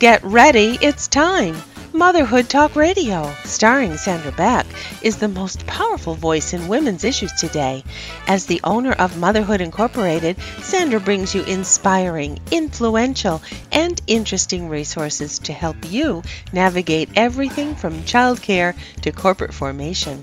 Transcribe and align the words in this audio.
Get 0.00 0.24
ready, 0.24 0.78
it's 0.80 1.08
time. 1.08 1.54
Motherhood 1.92 2.48
Talk 2.48 2.74
Radio, 2.74 3.30
starring 3.44 3.98
Sandra 3.98 4.32
Beck, 4.32 4.64
is 5.02 5.18
the 5.18 5.28
most 5.28 5.66
powerful 5.66 6.14
voice 6.14 6.54
in 6.54 6.68
women's 6.68 7.04
issues 7.04 7.32
today. 7.34 7.84
As 8.26 8.46
the 8.46 8.62
owner 8.64 8.92
of 8.92 9.18
Motherhood 9.18 9.60
Incorporated, 9.60 10.38
Sandra 10.62 11.00
brings 11.00 11.34
you 11.34 11.42
inspiring, 11.42 12.38
influential, 12.50 13.42
and 13.72 14.00
interesting 14.06 14.70
resources 14.70 15.38
to 15.40 15.52
help 15.52 15.76
you 15.92 16.22
navigate 16.50 17.10
everything 17.14 17.74
from 17.74 18.00
childcare 18.04 18.74
to 19.02 19.12
corporate 19.12 19.52
formation. 19.52 20.22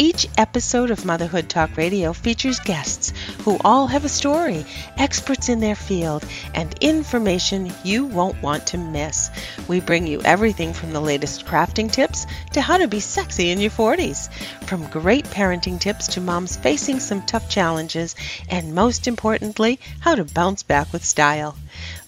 Each 0.00 0.28
episode 0.38 0.92
of 0.92 1.04
Motherhood 1.04 1.48
Talk 1.48 1.76
Radio 1.76 2.12
features 2.12 2.60
guests 2.60 3.12
who 3.38 3.58
all 3.64 3.88
have 3.88 4.04
a 4.04 4.08
story, 4.08 4.64
experts 4.96 5.48
in 5.48 5.58
their 5.58 5.74
field, 5.74 6.24
and 6.54 6.72
information 6.80 7.72
you 7.82 8.04
won't 8.04 8.40
want 8.40 8.64
to 8.68 8.78
miss. 8.78 9.28
We 9.66 9.80
bring 9.80 10.06
you 10.06 10.22
everything 10.22 10.72
from 10.72 10.92
the 10.92 11.00
latest 11.00 11.46
crafting 11.46 11.90
tips 11.90 12.26
to 12.52 12.60
how 12.60 12.76
to 12.76 12.86
be 12.86 13.00
sexy 13.00 13.50
in 13.50 13.58
your 13.58 13.72
40s, 13.72 14.32
from 14.66 14.86
great 14.86 15.24
parenting 15.24 15.80
tips 15.80 16.06
to 16.14 16.20
moms 16.20 16.54
facing 16.54 17.00
some 17.00 17.22
tough 17.22 17.48
challenges, 17.50 18.14
and 18.48 18.76
most 18.76 19.08
importantly, 19.08 19.80
how 19.98 20.14
to 20.14 20.24
bounce 20.24 20.62
back 20.62 20.92
with 20.92 21.04
style. 21.04 21.56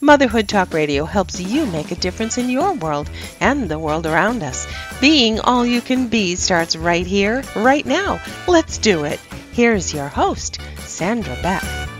Motherhood 0.02 0.48
Talk 0.48 0.72
Radio 0.72 1.04
helps 1.04 1.38
you 1.38 1.66
make 1.66 1.90
a 1.90 1.94
difference 1.94 2.38
in 2.38 2.48
your 2.48 2.72
world 2.72 3.10
and 3.38 3.68
the 3.68 3.78
world 3.78 4.06
around 4.06 4.42
us. 4.42 4.66
Being 4.98 5.40
all 5.40 5.66
you 5.66 5.82
can 5.82 6.08
be 6.08 6.36
starts 6.36 6.74
right 6.74 7.06
here, 7.06 7.44
right 7.54 7.84
now. 7.84 8.18
Let's 8.48 8.78
do 8.78 9.04
it. 9.04 9.20
Here's 9.52 9.92
your 9.92 10.08
host, 10.08 10.58
Sandra 10.78 11.36
Beck. 11.42 11.99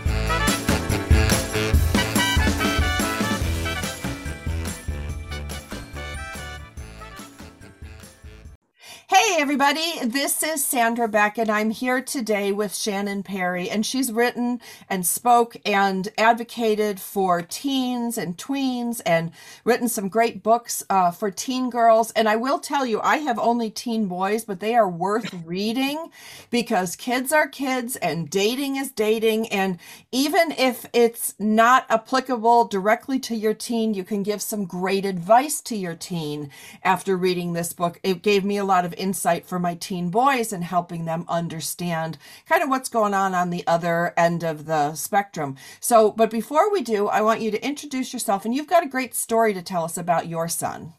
Hey, 9.13 9.35
everybody, 9.39 9.99
this 10.05 10.41
is 10.41 10.65
Sandra 10.65 11.05
Beck, 11.05 11.37
and 11.37 11.49
I'm 11.49 11.71
here 11.71 12.01
today 12.01 12.53
with 12.53 12.73
Shannon 12.73 13.23
Perry. 13.23 13.69
And 13.69 13.85
she's 13.85 14.09
written 14.09 14.61
and 14.89 15.05
spoke 15.05 15.57
and 15.65 16.07
advocated 16.17 16.97
for 16.97 17.41
teens 17.41 18.17
and 18.17 18.37
tweens 18.37 19.01
and 19.05 19.33
written 19.65 19.89
some 19.89 20.07
great 20.07 20.41
books 20.41 20.81
uh, 20.89 21.11
for 21.11 21.29
teen 21.29 21.69
girls. 21.69 22.11
And 22.11 22.29
I 22.29 22.37
will 22.37 22.57
tell 22.57 22.85
you, 22.85 23.01
I 23.01 23.17
have 23.17 23.37
only 23.37 23.69
teen 23.69 24.07
boys, 24.07 24.45
but 24.45 24.61
they 24.61 24.75
are 24.75 24.87
worth 24.87 25.33
reading 25.45 26.09
because 26.49 26.95
kids 26.95 27.33
are 27.33 27.49
kids 27.49 27.97
and 27.97 28.29
dating 28.29 28.77
is 28.77 28.91
dating. 28.91 29.49
And 29.49 29.77
even 30.13 30.53
if 30.53 30.85
it's 30.93 31.35
not 31.37 31.85
applicable 31.89 32.63
directly 32.69 33.19
to 33.19 33.35
your 33.35 33.55
teen, 33.55 33.93
you 33.93 34.05
can 34.05 34.23
give 34.23 34.41
some 34.41 34.63
great 34.63 35.03
advice 35.03 35.59
to 35.63 35.75
your 35.75 35.95
teen 35.95 36.49
after 36.81 37.17
reading 37.17 37.51
this 37.51 37.73
book. 37.73 37.99
It 38.03 38.21
gave 38.21 38.45
me 38.45 38.55
a 38.55 38.63
lot 38.63 38.85
of 38.85 38.95
insight 39.01 39.45
for 39.45 39.59
my 39.59 39.75
teen 39.75 40.09
boys 40.09 40.53
and 40.53 40.63
helping 40.63 41.05
them 41.05 41.25
understand 41.27 42.17
kind 42.47 42.63
of 42.63 42.69
what's 42.69 42.89
going 42.89 43.13
on 43.13 43.33
on 43.33 43.49
the 43.49 43.65
other 43.67 44.13
end 44.15 44.43
of 44.43 44.65
the 44.65 44.93
spectrum. 44.93 45.57
So, 45.79 46.11
but 46.11 46.29
before 46.29 46.71
we 46.71 46.81
do, 46.81 47.07
I 47.07 47.21
want 47.21 47.41
you 47.41 47.51
to 47.51 47.65
introduce 47.65 48.13
yourself 48.13 48.45
and 48.45 48.53
you've 48.53 48.67
got 48.67 48.85
a 48.85 48.89
great 48.89 49.15
story 49.15 49.53
to 49.53 49.61
tell 49.61 49.83
us 49.83 49.97
about 49.97 50.27
your 50.27 50.47
son. 50.47 50.93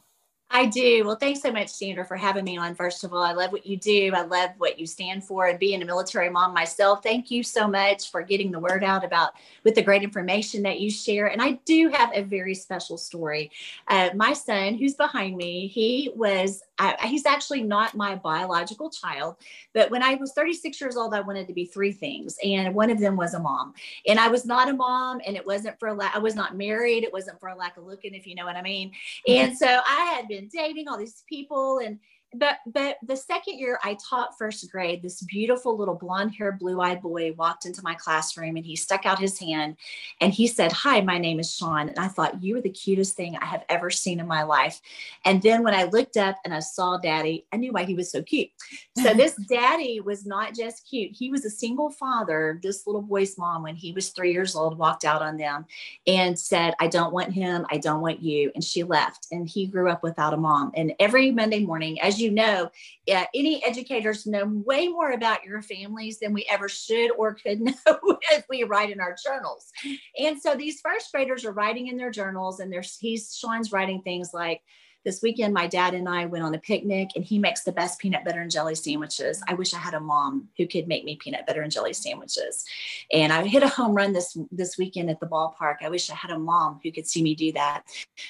I 0.55 0.67
do. 0.67 1.05
Well, 1.07 1.17
thanks 1.17 1.41
so 1.41 1.51
much, 1.51 1.71
Sandra, 1.71 2.05
for 2.05 2.15
having 2.15 2.45
me 2.45 2.59
on. 2.59 2.75
First 2.75 3.05
of 3.05 3.15
all, 3.15 3.23
I 3.23 3.33
love 3.33 3.53
what 3.53 3.65
you 3.65 3.79
do. 3.79 4.13
I 4.15 4.21
love 4.21 4.51
what 4.59 4.79
you 4.79 4.87
stand 4.87 5.25
for 5.25 5.47
and 5.47 5.59
being 5.59 5.81
a 5.81 5.87
military 5.87 6.29
mom 6.29 6.53
myself. 6.53 7.03
Thank 7.03 7.31
you 7.31 7.43
so 7.43 7.67
much 7.67 8.11
for 8.11 8.21
getting 8.21 8.53
the 8.53 8.59
word 8.59 8.85
out 8.85 9.03
about 9.03 9.33
with 9.65 9.75
the 9.75 9.83
great 9.83 10.03
information 10.03 10.63
that 10.65 10.79
you 10.79 10.91
share. 10.91 11.29
And 11.29 11.41
I 11.41 11.53
do 11.65 11.89
have 11.89 12.11
a 12.13 12.21
very 12.21 12.55
special 12.55 12.99
story. 12.99 13.51
Uh, 13.89 14.11
my 14.15 14.35
son, 14.35 14.75
who's 14.75 14.95
behind 14.95 15.39
me, 15.39 15.69
he 15.69 16.13
was, 16.15 16.63
uh, 16.79 16.93
he's 17.07 17.25
actually 17.25 17.63
not 17.63 17.97
my 17.97 18.15
biological 18.17 18.91
child, 18.91 19.37
but 19.73 19.91
when 19.91 20.03
I 20.03 20.17
was 20.17 20.35
36 20.35 20.79
years 20.83 20.99
old, 20.99 21.15
I 21.15 21.21
wanted 21.21 21.47
to 21.47 21.55
be 21.55 21.65
three 21.65 21.93
things. 21.93 22.37
And 22.45 22.75
one 22.75 22.91
of 22.91 23.01
them 23.01 23.17
was 23.17 23.33
a 23.33 23.41
mom. 23.41 23.73
And 24.07 24.21
I 24.21 24.29
was 24.29 24.45
not 24.45 24.69
a 24.69 24.75
mom, 24.75 25.23
and 25.27 25.35
it 25.35 25.47
wasn't 25.47 25.79
for 25.79 25.89
a 25.89 25.95
lack, 25.95 26.15
I 26.15 26.19
was 26.19 26.35
not 26.35 26.59
married. 26.59 27.05
It 27.05 27.13
wasn't 27.13 27.41
for 27.41 27.49
a 27.49 27.57
lack 27.57 27.79
of 27.79 27.87
looking, 27.87 28.13
if 28.13 28.27
you 28.27 28.35
know 28.35 28.45
what 28.45 28.57
I 28.57 28.63
mean. 28.63 28.93
And 29.27 29.57
so 29.57 29.67
I 29.67 30.13
had 30.15 30.29
been 30.29 30.42
dating 30.51 30.89
all 30.89 30.99
these 30.99 31.23
people 31.29 31.79
and 31.79 31.99
but 32.35 32.59
but 32.67 32.99
the 33.03 33.17
second 33.17 33.59
year 33.59 33.79
I 33.85 33.97
taught 34.09 34.39
first 34.39 34.71
grade, 34.71 35.03
this 35.03 35.21
beautiful 35.23 35.77
little 35.77 35.95
blonde 35.95 36.35
haired, 36.35 36.59
blue 36.59 36.81
eyed 36.81 37.03
boy 37.03 37.33
walked 37.33 37.67
into 37.67 37.83
my 37.83 37.95
classroom 37.95 38.57
and 38.57 38.65
he 38.65 38.77
stuck 38.77 39.05
out 39.05 39.19
his 39.19 39.39
hand 39.39 39.77
and 40.21 40.33
he 40.33 40.47
said, 40.47 40.73
Hi, 40.73 41.01
my 41.01 41.19
name 41.19 41.41
is 41.41 41.55
Sean. 41.55 41.89
And 41.89 41.99
I 41.99 42.09
thought, 42.09 42.43
You 42.43 42.57
are 42.59 42.63
the 42.63 42.71
cutest 42.71 43.17
thing 43.17 43.37
I 43.37 43.45
have 43.45 43.65
ever 43.69 43.91
seen 43.91 44.21
in 44.21 44.27
my 44.27 44.43
life. 44.45 44.81
And 45.25 45.43
then 45.43 45.63
when 45.63 45.75
I 45.75 45.85
looked 45.85 46.17
up 46.17 46.37
and 46.45 46.55
I 46.55 46.61
saw 46.61 46.97
daddy, 46.97 47.47
I 47.53 47.57
knew 47.57 47.73
why 47.73 47.85
he 47.85 47.95
was 47.95 48.11
so 48.11 48.23
cute. 48.23 48.49
So 48.97 49.13
this 49.15 49.35
daddy 49.49 50.01
was 50.01 50.25
not 50.25 50.55
just 50.55 50.89
cute, 50.89 51.13
he 51.13 51.31
was 51.31 51.45
a 51.45 51.51
single 51.51 51.91
father. 51.91 52.59
This 52.63 52.87
little 52.87 53.03
boy's 53.03 53.37
mom, 53.37 53.63
when 53.63 53.77
he 53.77 53.93
was 53.93 54.11
three 54.11 54.33
years 54.33 54.57
old, 54.57 54.79
walked 54.79 55.05
out 55.05 55.23
on 55.23 55.37
them 55.37 55.67
and 56.07 56.39
said, 56.39 56.75
I 56.81 56.87
don't 56.87 57.13
want 57.13 57.33
him. 57.33 57.67
I 57.71 57.79
don't 57.79 58.01
want 58.01 58.23
you. 58.23 58.51
And 58.55 58.65
she 58.65 58.83
left. 58.85 59.27
And 59.31 59.49
he 59.49 59.67
grew 59.67 59.91
up 59.91 60.03
without 60.03 60.35
a 60.35 60.37
mom. 60.37 60.73
And 60.75 60.95
every 60.99 61.31
Monday 61.31 61.61
morning, 61.61 62.01
as 62.01 62.21
you 62.21 62.22
know, 62.31 62.71
uh, 63.13 63.25
any 63.35 63.65
educators 63.65 64.27
know 64.27 64.45
way 64.47 64.89
more 64.89 65.13
about 65.13 65.45
your 65.45 65.63
families 65.63 66.19
than 66.19 66.33
we 66.33 66.47
ever 66.51 66.69
should 66.69 67.11
or 67.13 67.35
could 67.35 67.61
know 67.61 68.19
as 68.33 68.45
we 68.49 68.65
write 68.65 68.91
in 68.91 69.01
our 69.01 69.17
journals. 69.25 69.71
And 70.19 70.41
so 70.41 70.55
these 70.55 70.81
first 70.81 71.11
graders 71.13 71.45
are 71.45 71.53
writing 71.53 71.89
in 71.89 71.97
their 71.97 72.11
journals, 72.11 72.61
and 72.61 72.73
there's 72.73 72.97
he's 72.99 73.35
Sean's 73.35 73.73
writing 73.73 74.03
things 74.03 74.31
like, 74.33 74.63
this 75.05 75.23
weekend, 75.23 75.53
my 75.53 75.67
dad 75.67 75.95
and 75.95 76.09
I 76.09 76.27
went 76.27 76.45
on 76.45 76.55
a 76.55 76.59
picnic, 76.59 77.11
and 77.17 77.25
he 77.25 77.39
makes 77.39 77.63
the 77.63 77.73
best 77.73 77.99
peanut 77.99 78.25
butter 78.25 78.41
and 78.41 78.51
jelly 78.51 78.75
sandwiches. 78.75 79.43
I 79.49 79.55
wish 79.55 79.75
I 79.75 79.79
had 79.79 79.95
a 79.95 80.01
mom 80.01 80.49
who 80.57 80.67
could 80.67 80.87
make 80.89 81.05
me 81.05 81.17
peanut 81.17 81.47
butter 81.47 81.63
and 81.63 81.73
jelly 81.73 81.93
sandwiches. 81.93 82.65
And 83.13 83.33
I 83.33 83.47
hit 83.47 83.63
a 83.63 83.69
home 83.69 83.95
run 83.95 84.13
this 84.13 84.37
this 84.51 84.79
weekend 84.79 85.11
at 85.11 85.21
the 85.21 85.27
ballpark. 85.27 85.77
I 85.83 85.89
wish 85.89 86.11
I 86.11 86.15
had 86.15 86.31
a 86.31 86.39
mom 86.39 86.81
who 86.83 86.93
could 86.93 87.07
see 87.07 87.23
me 87.23 87.35
do 87.35 87.53
that. 87.53 87.83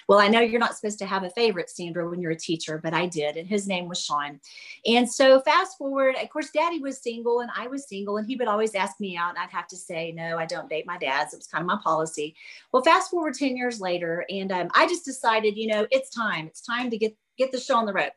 Well, 0.09 0.19
I 0.19 0.29
know 0.29 0.41
you're 0.41 0.61
not 0.61 0.77
supposed 0.77 0.99
to 1.01 1.07
have 1.07 1.25
a 1.25 1.31
favorite, 1.31 1.71
Sandra, 1.71 2.09
when 2.09 2.21
you're 2.21 2.33
a 2.33 2.37
teacher, 2.37 2.81
but 2.83 2.95
I 2.95 3.07
did, 3.07 3.37
and 3.37 3.49
his 3.49 3.67
name 3.67 3.89
was 3.89 4.03
Sean. 4.03 4.41
And 4.87 5.11
so 5.11 5.41
fast 5.41 5.77
forward, 5.79 6.17
of 6.17 6.29
course, 6.31 6.51
Daddy 6.51 6.79
was 6.79 7.03
single, 7.03 7.41
and 7.41 7.51
I 7.57 7.67
was 7.67 7.89
single, 7.89 8.17
and 8.17 8.27
he 8.27 8.37
would 8.37 8.49
always 8.49 8.75
ask 8.75 8.99
me 9.01 9.17
out, 9.17 9.31
and 9.31 9.39
I'd 9.39 9.51
have 9.51 9.67
to 9.69 9.77
say, 9.77 10.13
no, 10.13 10.39
I 10.39 10.47
don't 10.47 10.69
date 10.71 10.87
my 10.87 10.99
dads. 10.99 11.35
It 11.35 11.39
was 11.39 11.47
kind 11.47 11.63
of 11.63 11.67
my 11.67 11.79
policy. 11.83 12.35
Well, 12.73 12.83
fast 12.83 13.11
forward 13.11 13.35
ten 13.35 13.57
years 13.57 13.81
later, 13.81 14.25
and 14.31 14.51
um, 14.51 14.69
I 14.75 14.87
just 14.87 15.05
decided, 15.05 15.57
you 15.57 15.67
know, 15.67 15.87
it's 15.91 16.11
time. 16.11 16.47
It's 16.47 16.62
time 16.65 16.91
to 16.91 16.99
get 16.99 17.17
get 17.39 17.51
the 17.51 17.59
show 17.59 17.77
on 17.77 17.87
the 17.87 17.93
road. 17.93 18.11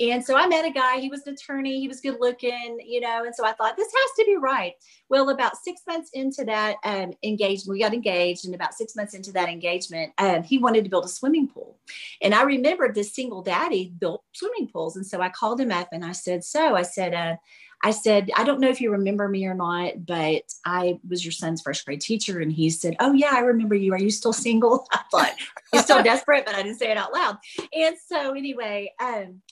And 0.00 0.24
so 0.24 0.36
I 0.36 0.46
met 0.46 0.64
a 0.64 0.70
guy, 0.70 0.98
he 0.98 1.10
was 1.10 1.26
an 1.26 1.34
attorney, 1.34 1.80
he 1.80 1.88
was 1.88 2.00
good 2.00 2.16
looking, 2.20 2.78
you 2.84 3.00
know, 3.00 3.24
and 3.24 3.34
so 3.34 3.44
I 3.44 3.52
thought 3.52 3.76
this 3.76 3.92
has 3.92 4.10
to 4.18 4.24
be 4.24 4.36
right. 4.36 4.72
Well, 5.12 5.28
about 5.28 5.58
six 5.58 5.82
months 5.86 6.08
into 6.14 6.42
that 6.46 6.76
um, 6.84 7.12
engagement, 7.22 7.74
we 7.74 7.80
got 7.80 7.92
engaged, 7.92 8.46
and 8.46 8.54
about 8.54 8.72
six 8.72 8.96
months 8.96 9.12
into 9.12 9.30
that 9.32 9.50
engagement, 9.50 10.10
um, 10.16 10.42
he 10.42 10.56
wanted 10.56 10.84
to 10.84 10.90
build 10.90 11.04
a 11.04 11.08
swimming 11.08 11.48
pool. 11.48 11.76
And 12.22 12.34
I 12.34 12.44
remembered 12.44 12.94
this 12.94 13.14
single 13.14 13.42
daddy 13.42 13.92
built 13.98 14.24
swimming 14.32 14.68
pools. 14.68 14.96
And 14.96 15.06
so 15.06 15.20
I 15.20 15.28
called 15.28 15.60
him 15.60 15.70
up 15.70 15.88
and 15.92 16.02
I 16.02 16.12
said, 16.12 16.44
So 16.44 16.74
I 16.76 16.80
said, 16.80 17.12
uh, 17.12 17.36
I 17.84 17.90
said, 17.90 18.30
I 18.34 18.44
don't 18.44 18.58
know 18.58 18.70
if 18.70 18.80
you 18.80 18.90
remember 18.90 19.28
me 19.28 19.44
or 19.44 19.52
not, 19.52 20.06
but 20.06 20.44
I 20.64 20.98
was 21.06 21.22
your 21.22 21.32
son's 21.32 21.60
first 21.60 21.84
grade 21.84 22.00
teacher. 22.00 22.40
And 22.40 22.50
he 22.50 22.70
said, 22.70 22.96
Oh, 22.98 23.12
yeah, 23.12 23.32
I 23.32 23.40
remember 23.40 23.74
you. 23.74 23.92
Are 23.92 24.00
you 24.00 24.10
still 24.10 24.32
single? 24.32 24.86
I 24.92 25.00
thought, 25.10 25.34
You're 25.74 25.82
still 25.82 26.02
desperate, 26.04 26.46
but 26.46 26.54
I 26.54 26.62
didn't 26.62 26.78
say 26.78 26.90
it 26.90 26.96
out 26.96 27.12
loud. 27.12 27.36
And 27.74 27.96
so, 28.08 28.32
anyway, 28.32 28.94
um, 28.98 29.42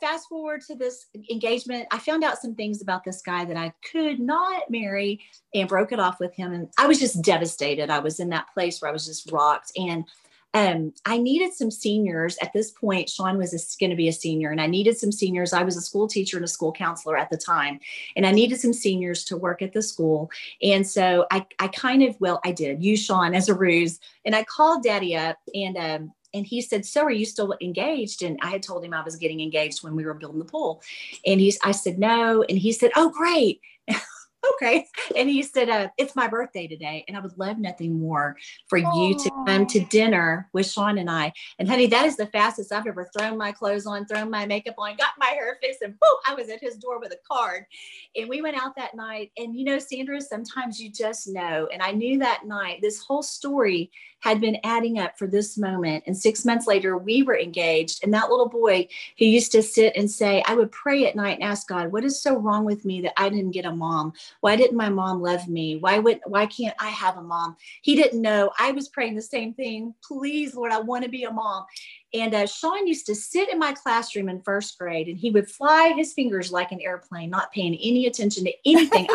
fast 0.00 0.28
forward 0.28 0.62
to 0.62 0.74
this 0.74 1.06
engagement, 1.30 1.86
I 1.90 1.98
found 1.98 2.24
out 2.24 2.38
some 2.38 2.54
things 2.54 2.82
about 2.82 3.04
this 3.04 3.22
guy 3.22 3.44
that 3.44 3.56
I 3.56 3.72
could 3.90 4.20
not 4.20 4.70
marry 4.70 5.20
and 5.54 5.68
broke 5.68 5.92
it 5.92 6.00
off 6.00 6.20
with 6.20 6.34
him. 6.34 6.52
And 6.52 6.68
I 6.78 6.86
was 6.86 6.98
just 6.98 7.22
devastated. 7.22 7.90
I 7.90 8.00
was 8.00 8.20
in 8.20 8.30
that 8.30 8.52
place 8.52 8.80
where 8.80 8.88
I 8.88 8.92
was 8.92 9.06
just 9.06 9.30
rocked. 9.30 9.72
And 9.76 10.04
um, 10.52 10.92
I 11.06 11.16
needed 11.16 11.54
some 11.54 11.70
seniors 11.70 12.36
at 12.42 12.52
this 12.52 12.72
point. 12.72 13.08
Sean 13.08 13.38
was 13.38 13.76
going 13.78 13.90
to 13.90 13.96
be 13.96 14.08
a 14.08 14.12
senior, 14.12 14.50
and 14.50 14.60
I 14.60 14.66
needed 14.66 14.98
some 14.98 15.12
seniors. 15.12 15.52
I 15.52 15.62
was 15.62 15.76
a 15.76 15.80
school 15.80 16.08
teacher 16.08 16.36
and 16.36 16.44
a 16.44 16.48
school 16.48 16.72
counselor 16.72 17.16
at 17.16 17.30
the 17.30 17.36
time, 17.36 17.78
and 18.16 18.26
I 18.26 18.32
needed 18.32 18.60
some 18.60 18.72
seniors 18.72 19.24
to 19.26 19.36
work 19.36 19.62
at 19.62 19.72
the 19.72 19.82
school. 19.82 20.28
And 20.60 20.86
so 20.86 21.26
I, 21.30 21.46
I 21.60 21.68
kind 21.68 22.02
of, 22.02 22.16
well, 22.20 22.40
I 22.44 22.50
did 22.50 22.82
use 22.82 23.04
Sean 23.04 23.34
as 23.34 23.48
a 23.48 23.54
ruse, 23.54 24.00
and 24.24 24.34
I 24.34 24.42
called 24.42 24.82
Daddy 24.82 25.16
up, 25.16 25.38
and 25.54 25.76
um, 25.76 26.12
and 26.32 26.46
he 26.46 26.60
said, 26.60 26.86
"So 26.86 27.02
are 27.02 27.10
you 27.10 27.24
still 27.26 27.56
engaged?" 27.60 28.22
And 28.22 28.38
I 28.42 28.50
had 28.50 28.62
told 28.62 28.84
him 28.84 28.94
I 28.94 29.02
was 29.02 29.16
getting 29.16 29.40
engaged 29.40 29.82
when 29.82 29.96
we 29.96 30.04
were 30.04 30.14
building 30.14 30.38
the 30.38 30.44
pool, 30.44 30.82
and 31.26 31.40
he's, 31.40 31.58
I 31.62 31.72
said, 31.72 31.98
"No," 31.98 32.42
and 32.48 32.58
he 32.58 32.72
said, 32.72 32.90
"Oh, 32.96 33.10
great." 33.10 33.60
Okay. 34.54 34.86
And 35.16 35.28
he 35.28 35.42
said, 35.42 35.68
uh, 35.68 35.88
It's 35.98 36.16
my 36.16 36.28
birthday 36.28 36.66
today, 36.66 37.04
and 37.08 37.16
I 37.16 37.20
would 37.20 37.36
love 37.38 37.58
nothing 37.58 37.98
more 37.98 38.36
for 38.68 38.78
you 38.78 39.18
to 39.18 39.30
come 39.46 39.66
to 39.66 39.80
dinner 39.80 40.48
with 40.52 40.70
Sean 40.70 40.98
and 40.98 41.10
I. 41.10 41.32
And 41.58 41.68
honey, 41.68 41.86
that 41.86 42.06
is 42.06 42.16
the 42.16 42.26
fastest 42.26 42.72
I've 42.72 42.86
ever 42.86 43.10
thrown 43.16 43.36
my 43.36 43.52
clothes 43.52 43.86
on, 43.86 44.06
thrown 44.06 44.30
my 44.30 44.46
makeup 44.46 44.74
on, 44.78 44.96
got 44.96 45.10
my 45.18 45.26
hair 45.26 45.58
fixed, 45.60 45.82
and 45.82 45.98
boom, 45.98 46.16
I 46.26 46.34
was 46.34 46.48
at 46.48 46.60
his 46.60 46.76
door 46.76 47.00
with 47.00 47.12
a 47.12 47.18
card. 47.30 47.64
And 48.16 48.28
we 48.28 48.42
went 48.42 48.60
out 48.60 48.76
that 48.76 48.94
night. 48.94 49.32
And 49.36 49.56
you 49.56 49.64
know, 49.64 49.78
Sandra, 49.78 50.20
sometimes 50.20 50.80
you 50.80 50.90
just 50.90 51.28
know. 51.28 51.68
And 51.72 51.82
I 51.82 51.92
knew 51.92 52.18
that 52.18 52.46
night, 52.46 52.80
this 52.82 53.00
whole 53.00 53.22
story 53.22 53.90
had 54.20 54.40
been 54.40 54.58
adding 54.64 54.98
up 54.98 55.18
for 55.18 55.26
this 55.26 55.56
moment. 55.56 56.04
And 56.06 56.16
six 56.16 56.44
months 56.44 56.66
later, 56.66 56.96
we 56.98 57.22
were 57.22 57.38
engaged. 57.38 58.04
And 58.04 58.12
that 58.12 58.30
little 58.30 58.48
boy 58.48 58.86
who 59.18 59.24
used 59.24 59.52
to 59.52 59.62
sit 59.62 59.96
and 59.96 60.10
say, 60.10 60.42
I 60.46 60.54
would 60.54 60.70
pray 60.70 61.06
at 61.06 61.16
night 61.16 61.38
and 61.38 61.42
ask 61.42 61.66
God, 61.66 61.90
what 61.90 62.04
is 62.04 62.22
so 62.22 62.36
wrong 62.36 62.64
with 62.64 62.84
me 62.84 63.00
that 63.02 63.18
I 63.20 63.28
didn't 63.28 63.52
get 63.52 63.64
a 63.64 63.74
mom? 63.74 64.12
Why 64.40 64.56
didn't 64.56 64.76
my 64.76 64.88
mom 64.88 65.20
love 65.20 65.48
me? 65.48 65.76
Why 65.76 65.98
would 65.98 66.20
why 66.24 66.46
can't 66.46 66.74
I 66.80 66.88
have 66.88 67.16
a 67.16 67.22
mom? 67.22 67.56
He 67.82 67.94
didn't 67.94 68.22
know. 68.22 68.50
I 68.58 68.72
was 68.72 68.88
praying 68.88 69.14
the 69.14 69.22
same 69.22 69.54
thing. 69.54 69.94
Please, 70.06 70.54
Lord, 70.54 70.72
I 70.72 70.80
want 70.80 71.04
to 71.04 71.10
be 71.10 71.24
a 71.24 71.30
mom. 71.30 71.64
And 72.14 72.34
uh, 72.34 72.46
Sean 72.46 72.86
used 72.86 73.06
to 73.06 73.14
sit 73.14 73.50
in 73.50 73.58
my 73.58 73.72
classroom 73.72 74.28
in 74.28 74.42
first 74.42 74.78
grade 74.78 75.08
and 75.08 75.18
he 75.18 75.30
would 75.30 75.50
fly 75.50 75.92
his 75.96 76.12
fingers 76.12 76.50
like 76.50 76.72
an 76.72 76.80
airplane, 76.80 77.30
not 77.30 77.52
paying 77.52 77.74
any 77.74 78.06
attention 78.06 78.44
to 78.44 78.52
anything. 78.64 79.08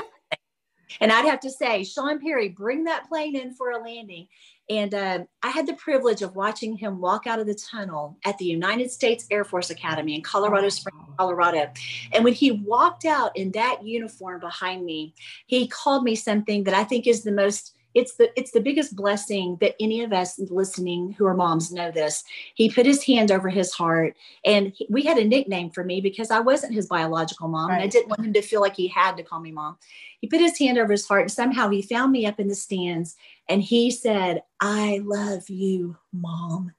and 1.02 1.12
I'd 1.12 1.26
have 1.26 1.42
to 1.42 1.50
say, 1.50 1.84
Sean 1.84 2.20
Perry, 2.20 2.50
bring 2.50 2.86
that 2.86 3.08
plane 3.10 3.36
in 3.36 3.54
for 3.54 3.72
a 3.72 3.84
landing. 3.84 4.28
And 4.70 4.94
uh, 4.94 5.20
I 5.44 5.50
had 5.50 5.68
the 5.68 5.76
privilege 5.76 6.22
of 6.24 6.36
watching 6.36 6.76
him 6.76 7.00
walk 7.00 7.28
out 7.28 7.40
of 7.40 7.46
the 7.46 7.54
tunnel 7.54 8.18
at 8.26 8.38
the 8.38 8.46
United 8.46 8.90
States 8.90 9.28
Air 9.30 9.44
Force 9.44 9.70
Academy 9.70 10.16
in 10.16 10.24
Colorado 10.24 10.70
Springs, 10.70 10.98
Colorado. 11.20 11.72
And 12.14 12.24
when 12.24 12.34
he 12.34 12.52
walked 12.52 13.06
out 13.06 13.36
in 13.38 13.52
that 13.52 13.86
uniform 13.86 14.40
behind 14.40 14.84
me, 14.84 15.14
he 15.46 15.68
called 15.68 16.04
me 16.04 16.16
something 16.16 16.64
that 16.64 16.74
I 16.74 16.84
think 16.84 17.06
is 17.06 17.24
the 17.24 17.32
most 17.32 17.75
it's 17.96 18.16
the 18.16 18.30
it's 18.38 18.52
the 18.52 18.60
biggest 18.60 18.96
blessing 18.96 19.58
that 19.62 19.74
any 19.80 20.04
of 20.04 20.14
us 20.14 20.38
listening 20.50 21.14
who 21.14 21.26
are 21.26 21.34
moms 21.34 21.72
know 21.72 21.92
this 21.92 22.24
he 22.54 22.70
put 22.70 22.86
his 22.86 23.04
hand 23.04 23.32
over 23.32 23.50
his 23.50 23.72
heart 23.72 24.16
and 24.46 24.74
he, 24.76 24.86
we 24.90 25.04
had 25.04 25.18
a 25.18 25.26
nickname 25.26 25.72
for 25.72 25.84
me 25.84 26.02
because 26.02 26.30
i 26.30 26.40
wasn't 26.40 26.74
his 26.74 26.88
biological 26.88 27.48
mom 27.48 27.70
right. 27.70 27.76
and 27.76 27.84
i 27.84 27.88
didn't 27.88 28.10
want 28.10 28.24
him 28.24 28.34
to 28.34 28.42
feel 28.42 28.62
like 28.62 28.76
he 28.76 28.88
had 28.88 29.16
to 29.18 29.24
call 29.24 29.40
me 29.40 29.52
mom 29.52 29.78
he 30.20 30.28
put 30.28 30.42
his 30.42 30.60
hand 30.60 30.78
over 30.78 30.92
his 30.92 31.08
heart 31.08 31.22
and 31.22 31.32
somehow 31.32 31.70
he 31.70 31.82
found 31.82 32.12
me 32.12 32.26
up 32.26 32.40
in 32.40 32.48
the 32.48 32.56
stands 32.56 33.16
and 33.48 33.62
he 33.62 33.92
said, 33.92 34.42
I 34.60 35.02
love 35.04 35.50
you, 35.50 35.98
mom. 36.12 36.72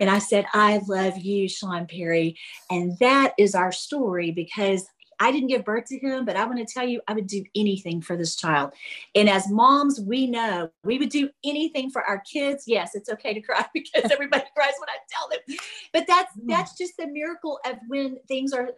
And 0.00 0.10
I 0.10 0.18
said, 0.18 0.46
I 0.52 0.80
love 0.86 1.16
you, 1.18 1.48
Sean 1.48 1.86
Perry. 1.86 2.36
And 2.70 2.98
that 2.98 3.32
is 3.38 3.54
our 3.54 3.72
story 3.72 4.30
because 4.30 4.86
I 5.20 5.30
didn't 5.30 5.48
give 5.48 5.64
birth 5.64 5.84
to 5.86 5.98
him, 5.98 6.24
but 6.24 6.34
I 6.34 6.46
want 6.46 6.66
to 6.66 6.72
tell 6.72 6.88
you, 6.88 7.02
I 7.06 7.12
would 7.12 7.26
do 7.26 7.44
anything 7.54 8.00
for 8.00 8.16
this 8.16 8.36
child. 8.36 8.72
And 9.14 9.28
as 9.28 9.48
moms, 9.50 10.00
we 10.00 10.26
know 10.26 10.70
we 10.82 10.98
would 10.98 11.10
do 11.10 11.28
anything 11.44 11.90
for 11.90 12.02
our 12.02 12.20
kids. 12.20 12.64
Yes, 12.66 12.94
it's 12.94 13.10
okay 13.10 13.34
to 13.34 13.40
cry 13.40 13.66
because 13.74 14.10
everybody 14.10 14.44
cries 14.56 14.74
when 14.78 14.88
I 14.88 14.96
tell 15.08 15.28
them. 15.28 15.58
But 15.92 16.06
that's. 16.06 16.29
That's 16.50 16.76
just 16.76 16.96
the 16.96 17.06
miracle 17.06 17.60
of 17.64 17.76
when 17.88 18.18
things 18.28 18.52
are 18.52 18.70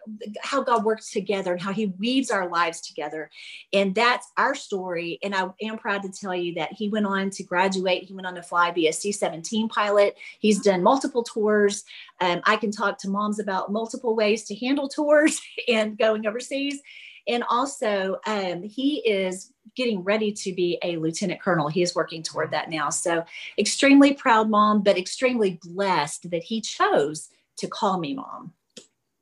how 0.42 0.62
God 0.62 0.84
works 0.84 1.10
together 1.10 1.52
and 1.52 1.60
how 1.60 1.72
He 1.72 1.86
weaves 1.86 2.30
our 2.30 2.48
lives 2.48 2.80
together. 2.80 3.30
And 3.72 3.94
that's 3.94 4.30
our 4.36 4.54
story. 4.54 5.18
And 5.22 5.34
I 5.34 5.48
am 5.62 5.78
proud 5.78 6.02
to 6.02 6.10
tell 6.10 6.34
you 6.34 6.54
that 6.54 6.72
he 6.72 6.88
went 6.88 7.06
on 7.06 7.30
to 7.30 7.42
graduate. 7.42 8.04
He 8.04 8.14
went 8.14 8.26
on 8.26 8.34
to 8.34 8.42
fly 8.42 8.70
be 8.70 8.88
a 8.88 8.92
C-17 8.92 9.68
pilot. 9.70 10.16
He's 10.38 10.60
done 10.60 10.82
multiple 10.82 11.22
tours. 11.22 11.84
Um, 12.20 12.40
I 12.44 12.56
can 12.56 12.70
talk 12.70 12.98
to 12.98 13.10
moms 13.10 13.38
about 13.38 13.72
multiple 13.72 14.14
ways 14.14 14.44
to 14.44 14.54
handle 14.54 14.88
tours 14.88 15.40
and 15.68 15.98
going 15.98 16.26
overseas. 16.26 16.80
And 17.28 17.44
also, 17.48 18.18
um, 18.26 18.62
he 18.62 18.96
is 19.08 19.52
getting 19.76 20.02
ready 20.02 20.32
to 20.32 20.52
be 20.52 20.78
a 20.82 20.96
lieutenant 20.96 21.40
colonel. 21.40 21.68
He 21.68 21.82
is 21.82 21.94
working 21.94 22.22
toward 22.22 22.50
that 22.50 22.68
now. 22.68 22.90
So, 22.90 23.24
extremely 23.58 24.12
proud 24.12 24.50
mom, 24.50 24.82
but 24.82 24.98
extremely 24.98 25.60
blessed 25.62 26.30
that 26.30 26.42
he 26.42 26.60
chose 26.60 27.28
to 27.58 27.68
call 27.68 27.98
me 27.98 28.14
mom. 28.14 28.52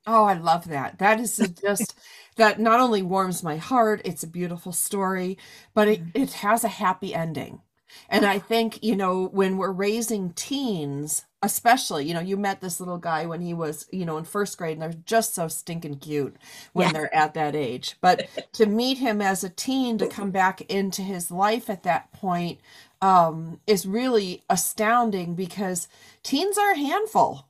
Oh, 0.07 0.25
I 0.25 0.35
love 0.35 0.69
that. 0.69 0.99
That 0.99 1.21
is 1.21 1.37
just 1.63 1.99
that 2.37 2.59
not 2.59 2.81
only 2.81 3.03
warms 3.03 3.43
my 3.43 3.57
heart, 3.57 4.01
it's 4.05 4.23
a 4.23 4.29
beautiful 4.29 4.73
story, 4.73 5.37
but 5.75 5.89
it, 5.89 6.01
mm-hmm. 6.01 6.23
it 6.23 6.33
has 6.35 6.65
a 6.65 6.69
happy 6.69 7.15
ending. 7.15 7.61
And 8.09 8.25
I 8.25 8.39
think, 8.39 8.83
you 8.83 8.97
know, 8.97 9.29
when 9.33 9.57
we're 9.57 9.73
raising 9.73 10.33
teens, 10.33 11.25
especially, 11.43 12.07
you 12.07 12.15
know, 12.15 12.21
you 12.21 12.37
met 12.37 12.61
this 12.61 12.81
little 12.81 12.99
guy 12.99 13.27
when 13.27 13.41
he 13.41 13.55
was, 13.55 13.87
you 13.91 14.05
know, 14.05 14.19
in 14.19 14.25
first 14.25 14.59
grade 14.59 14.75
and 14.75 14.83
they're 14.83 15.01
just 15.05 15.35
so 15.35 15.49
stinking 15.49 15.99
cute 15.99 16.37
when 16.73 16.87
yeah. 16.87 16.93
they're 16.93 17.15
at 17.15 17.35
that 17.35 17.57
age. 17.57 17.97
But 18.01 18.29
to 18.55 18.67
meet 18.67 18.99
him 18.99 19.21
as 19.21 19.43
a 19.43 19.49
teen 19.49 19.99
to 19.99 20.07
come 20.07 20.31
back 20.31 20.61
into 20.63 21.03
his 21.03 21.31
life 21.31 21.71
at 21.71 21.83
that 21.85 22.13
point 22.13 22.61
um, 23.01 23.61
is 23.67 23.87
really 23.87 24.43
astounding 24.51 25.35
because 25.35 25.89
teens 26.23 26.59
are 26.59 26.73
a 26.73 26.79
handful. 26.79 27.50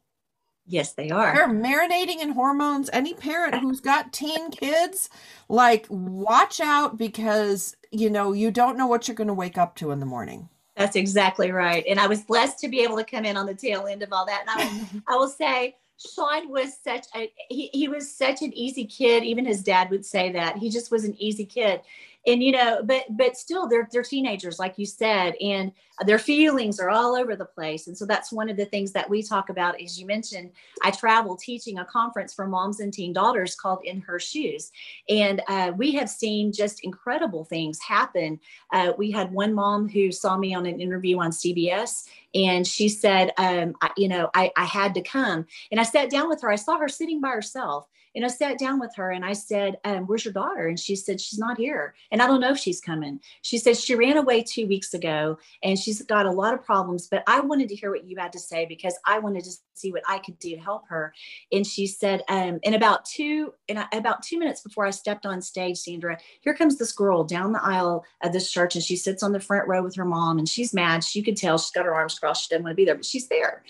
Yes, 0.70 0.93
they 0.93 1.11
are. 1.11 1.34
They're 1.34 1.49
marinating 1.49 2.20
in 2.22 2.31
hormones. 2.31 2.88
Any 2.93 3.12
parent 3.12 3.56
who's 3.56 3.81
got 3.81 4.12
teen 4.12 4.52
kids, 4.52 5.11
like, 5.49 5.84
watch 5.90 6.61
out 6.61 6.96
because, 6.96 7.76
you 7.90 8.08
know, 8.08 8.32
you 8.32 8.52
don't 8.52 8.78
know 8.78 8.87
what 8.87 9.08
you're 9.08 9.17
going 9.17 9.28
to 9.28 9.34
wake 9.34 9.58
up 9.58 9.75
to 9.76 9.90
in 9.90 9.99
the 9.99 10.06
morning. 10.06 10.49
That's 10.76 10.94
exactly 10.94 11.50
right. 11.50 11.84
And 11.88 11.99
I 11.99 12.06
was 12.06 12.22
blessed 12.22 12.61
to 12.61 12.69
be 12.69 12.81
able 12.84 12.96
to 12.99 13.05
come 13.05 13.25
in 13.25 13.37
on 13.37 13.46
the 13.46 13.55
tail 13.55 13.88
end 13.88 14.05
of 14.05 14.12
all 14.12 14.25
that. 14.26 14.43
And 14.43 14.50
I, 14.50 14.64
will, 14.64 15.02
I 15.08 15.17
will 15.17 15.28
say, 15.28 15.75
Sean 15.99 16.49
was 16.49 16.78
such 16.82 17.06
a 17.14 17.31
he, 17.50 17.69
he 17.72 17.88
was 17.88 18.11
such 18.11 18.40
an 18.40 18.56
easy 18.56 18.87
kid. 18.87 19.25
Even 19.25 19.44
his 19.44 19.62
dad 19.62 19.90
would 19.90 20.06
say 20.06 20.32
that. 20.32 20.56
He 20.56 20.70
just 20.70 20.90
was 20.90 21.05
an 21.05 21.14
easy 21.20 21.44
kid 21.44 21.82
and 22.26 22.43
you 22.43 22.52
know 22.52 22.81
but 22.84 23.05
but 23.11 23.37
still 23.37 23.69
they're 23.69 23.88
they're 23.93 24.02
teenagers 24.02 24.58
like 24.58 24.75
you 24.78 24.87
said 24.87 25.34
and 25.40 25.72
their 26.06 26.19
feelings 26.19 26.81
are 26.81 26.90
all 26.90 27.14
over 27.14 27.37
the 27.37 27.44
place. 27.44 27.87
And 27.87 27.96
so 27.96 28.06
that's 28.06 28.32
one 28.32 28.49
of 28.49 28.56
the 28.56 28.64
things 28.64 28.93
that 28.93 29.08
we 29.08 29.22
talk 29.22 29.50
about 29.50 29.81
as 29.81 29.99
you 29.99 30.06
mentioned 30.06 30.50
i 30.82 30.90
travel 30.90 31.37
teaching 31.37 31.78
a 31.78 31.84
conference 31.84 32.32
for 32.32 32.46
moms 32.46 32.81
and 32.81 32.93
teen 32.93 33.12
daughters 33.12 33.55
called 33.55 33.81
in 33.84 34.00
her 34.00 34.19
shoes. 34.19 34.70
And 35.08 35.43
uh, 35.49 35.72
we 35.76 35.93
have 35.93 36.08
seen 36.08 36.52
just 36.52 36.84
incredible 36.84 37.44
things 37.44 37.78
happen. 37.81 38.40
Uh, 38.72 38.93
we 38.96 39.11
had 39.11 39.32
one 39.32 39.55
mom 39.55 39.88
who 39.88 40.11
saw 40.12 40.37
me 40.37 40.55
on 40.55 40.67
an 40.67 40.81
interview 40.81 41.19
on 41.19 41.31
cbs 41.31 42.05
and 42.34 42.67
she 42.67 42.88
said 42.88 43.32
um, 43.37 43.75
I, 43.82 43.90
you 43.96 44.08
know 44.08 44.31
I, 44.34 44.50
I 44.56 44.64
had 44.64 44.94
to 44.94 45.02
come. 45.02 45.46
And 45.70 45.81
i 45.81 45.82
sat 45.82 46.11
down 46.11 46.28
with 46.28 46.40
her. 46.43 46.50
I 46.50 46.56
saw 46.56 46.78
her 46.78 46.88
sitting 46.88 47.20
by 47.20 47.31
herself 47.31 47.87
and 48.14 48.24
I 48.24 48.28
sat 48.28 48.58
down 48.58 48.80
with 48.80 48.94
her 48.96 49.10
and 49.10 49.24
I 49.24 49.32
said, 49.32 49.78
um, 49.84 50.06
Where's 50.06 50.24
your 50.24 50.34
daughter? 50.34 50.66
And 50.66 50.78
she 50.78 50.96
said, 50.96 51.20
She's 51.20 51.38
not 51.38 51.58
here. 51.58 51.94
And 52.10 52.20
I 52.20 52.26
don't 52.26 52.40
know 52.40 52.50
if 52.50 52.58
she's 52.58 52.80
coming. 52.80 53.20
She 53.42 53.58
said, 53.58 53.76
She 53.76 53.94
ran 53.94 54.16
away 54.16 54.42
two 54.42 54.66
weeks 54.66 54.94
ago 54.94 55.38
and 55.62 55.78
she's 55.78 56.02
got 56.02 56.26
a 56.26 56.30
lot 56.30 56.54
of 56.54 56.64
problems, 56.64 57.06
but 57.08 57.22
I 57.26 57.40
wanted 57.40 57.68
to 57.68 57.76
hear 57.76 57.90
what 57.90 58.04
you 58.04 58.16
had 58.18 58.32
to 58.32 58.38
say 58.38 58.66
because 58.66 58.98
I 59.06 59.18
wanted 59.18 59.44
to 59.44 59.50
see 59.74 59.92
what 59.92 60.02
I 60.08 60.18
could 60.18 60.38
do 60.38 60.56
to 60.56 60.60
help 60.60 60.88
her. 60.88 61.14
And 61.52 61.66
she 61.66 61.86
said, 61.86 62.22
um, 62.28 62.58
in 62.62 62.74
about 62.74 63.04
two, 63.04 63.54
in 63.68 63.82
about 63.92 64.22
two 64.22 64.38
minutes 64.38 64.60
before 64.60 64.86
I 64.86 64.90
stepped 64.90 65.24
on 65.24 65.40
stage, 65.40 65.78
Sandra, 65.78 66.18
here 66.40 66.54
comes 66.54 66.78
this 66.78 66.92
girl 66.92 67.24
down 67.24 67.52
the 67.52 67.64
aisle 67.64 68.05
of 68.22 68.32
this 68.32 68.50
church 68.50 68.74
and 68.74 68.84
she 68.84 68.96
sits 68.96 69.22
on 69.22 69.32
the 69.32 69.40
front 69.40 69.69
row 69.69 69.82
with 69.82 69.94
her 69.96 70.05
mom 70.05 70.38
and 70.38 70.48
she's 70.48 70.74
mad. 70.74 71.05
She 71.05 71.22
could 71.22 71.36
tell 71.36 71.58
she's 71.58 71.70
got 71.70 71.84
her 71.84 71.94
arms 71.94 72.19
crossed. 72.19 72.44
She 72.44 72.55
doesn't 72.55 72.64
want 72.64 72.72
to 72.72 72.76
be 72.76 72.84
there, 72.84 72.96
but 72.96 73.05
she's 73.05 73.29
there. 73.29 73.62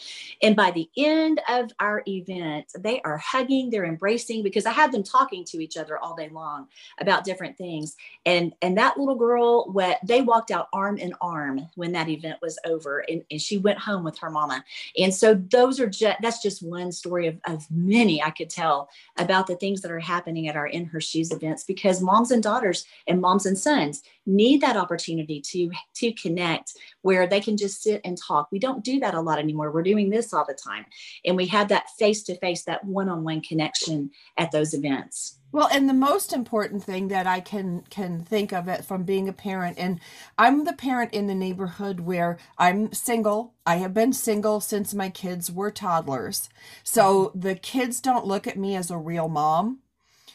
And 0.42 0.56
by 0.56 0.70
the 0.70 0.88
end 0.96 1.40
of 1.48 1.70
our 1.78 2.02
event, 2.08 2.72
they 2.78 3.00
are 3.02 3.18
hugging, 3.18 3.70
they're 3.70 3.84
embracing 3.84 4.29
because 4.38 4.66
I 4.66 4.72
had 4.72 4.92
them 4.92 5.02
talking 5.02 5.44
to 5.46 5.60
each 5.60 5.76
other 5.76 5.98
all 5.98 6.14
day 6.14 6.28
long 6.28 6.68
about 7.00 7.24
different 7.24 7.58
things. 7.58 7.96
And 8.24 8.52
and 8.62 8.78
that 8.78 8.96
little 8.96 9.16
girl, 9.16 9.70
what 9.72 9.98
they 10.04 10.22
walked 10.22 10.50
out 10.50 10.68
arm 10.72 10.96
in 10.98 11.14
arm 11.20 11.68
when 11.74 11.92
that 11.92 12.08
event 12.08 12.38
was 12.40 12.58
over, 12.64 13.00
and, 13.00 13.24
and 13.30 13.40
she 13.40 13.58
went 13.58 13.78
home 13.78 14.04
with 14.04 14.18
her 14.18 14.30
mama. 14.30 14.64
And 14.96 15.14
so 15.14 15.34
those 15.34 15.80
are 15.80 15.88
just 15.88 16.18
that's 16.22 16.42
just 16.42 16.62
one 16.62 16.92
story 16.92 17.26
of, 17.26 17.40
of 17.46 17.66
many 17.70 18.22
I 18.22 18.30
could 18.30 18.50
tell 18.50 18.88
about 19.18 19.46
the 19.46 19.56
things 19.56 19.80
that 19.82 19.90
are 19.90 19.98
happening 19.98 20.48
at 20.48 20.56
our 20.56 20.66
In 20.66 20.86
Her 20.86 21.00
Shoes 21.00 21.32
events 21.32 21.64
because 21.64 22.00
moms 22.00 22.30
and 22.30 22.42
daughters 22.42 22.86
and 23.06 23.20
moms 23.20 23.46
and 23.46 23.58
sons 23.58 24.02
need 24.26 24.60
that 24.60 24.76
opportunity 24.76 25.40
to 25.40 25.70
to 25.94 26.12
connect 26.12 26.74
where 27.02 27.26
they 27.26 27.40
can 27.40 27.56
just 27.56 27.82
sit 27.82 28.00
and 28.04 28.16
talk. 28.16 28.48
We 28.52 28.58
don't 28.58 28.84
do 28.84 29.00
that 29.00 29.14
a 29.14 29.20
lot 29.20 29.38
anymore. 29.38 29.70
We're 29.70 29.82
doing 29.82 30.10
this 30.10 30.32
all 30.32 30.44
the 30.46 30.54
time. 30.54 30.86
And 31.24 31.36
we 31.36 31.46
have 31.46 31.68
that 31.68 31.90
face 31.98 32.22
to 32.24 32.36
face, 32.36 32.64
that 32.64 32.84
one 32.84 33.08
on 33.08 33.24
one 33.24 33.40
connection 33.40 34.10
at 34.36 34.52
those 34.52 34.74
events. 34.74 35.38
Well, 35.52 35.68
and 35.72 35.88
the 35.88 35.94
most 35.94 36.32
important 36.32 36.84
thing 36.84 37.08
that 37.08 37.26
I 37.26 37.40
can 37.40 37.82
can 37.90 38.22
think 38.22 38.52
of 38.52 38.68
it 38.68 38.84
from 38.84 39.04
being 39.04 39.28
a 39.28 39.32
parent, 39.32 39.78
and 39.78 40.00
I'm 40.38 40.64
the 40.64 40.74
parent 40.74 41.12
in 41.14 41.26
the 41.26 41.34
neighborhood 41.34 42.00
where 42.00 42.38
I'm 42.58 42.92
single. 42.92 43.54
I 43.66 43.76
have 43.76 43.94
been 43.94 44.12
single 44.12 44.60
since 44.60 44.94
my 44.94 45.10
kids 45.10 45.50
were 45.50 45.70
toddlers. 45.72 46.48
So 46.84 47.32
the 47.34 47.56
kids 47.56 48.00
don't 48.00 48.26
look 48.26 48.46
at 48.46 48.58
me 48.58 48.76
as 48.76 48.90
a 48.90 48.98
real 48.98 49.28
mom 49.28 49.78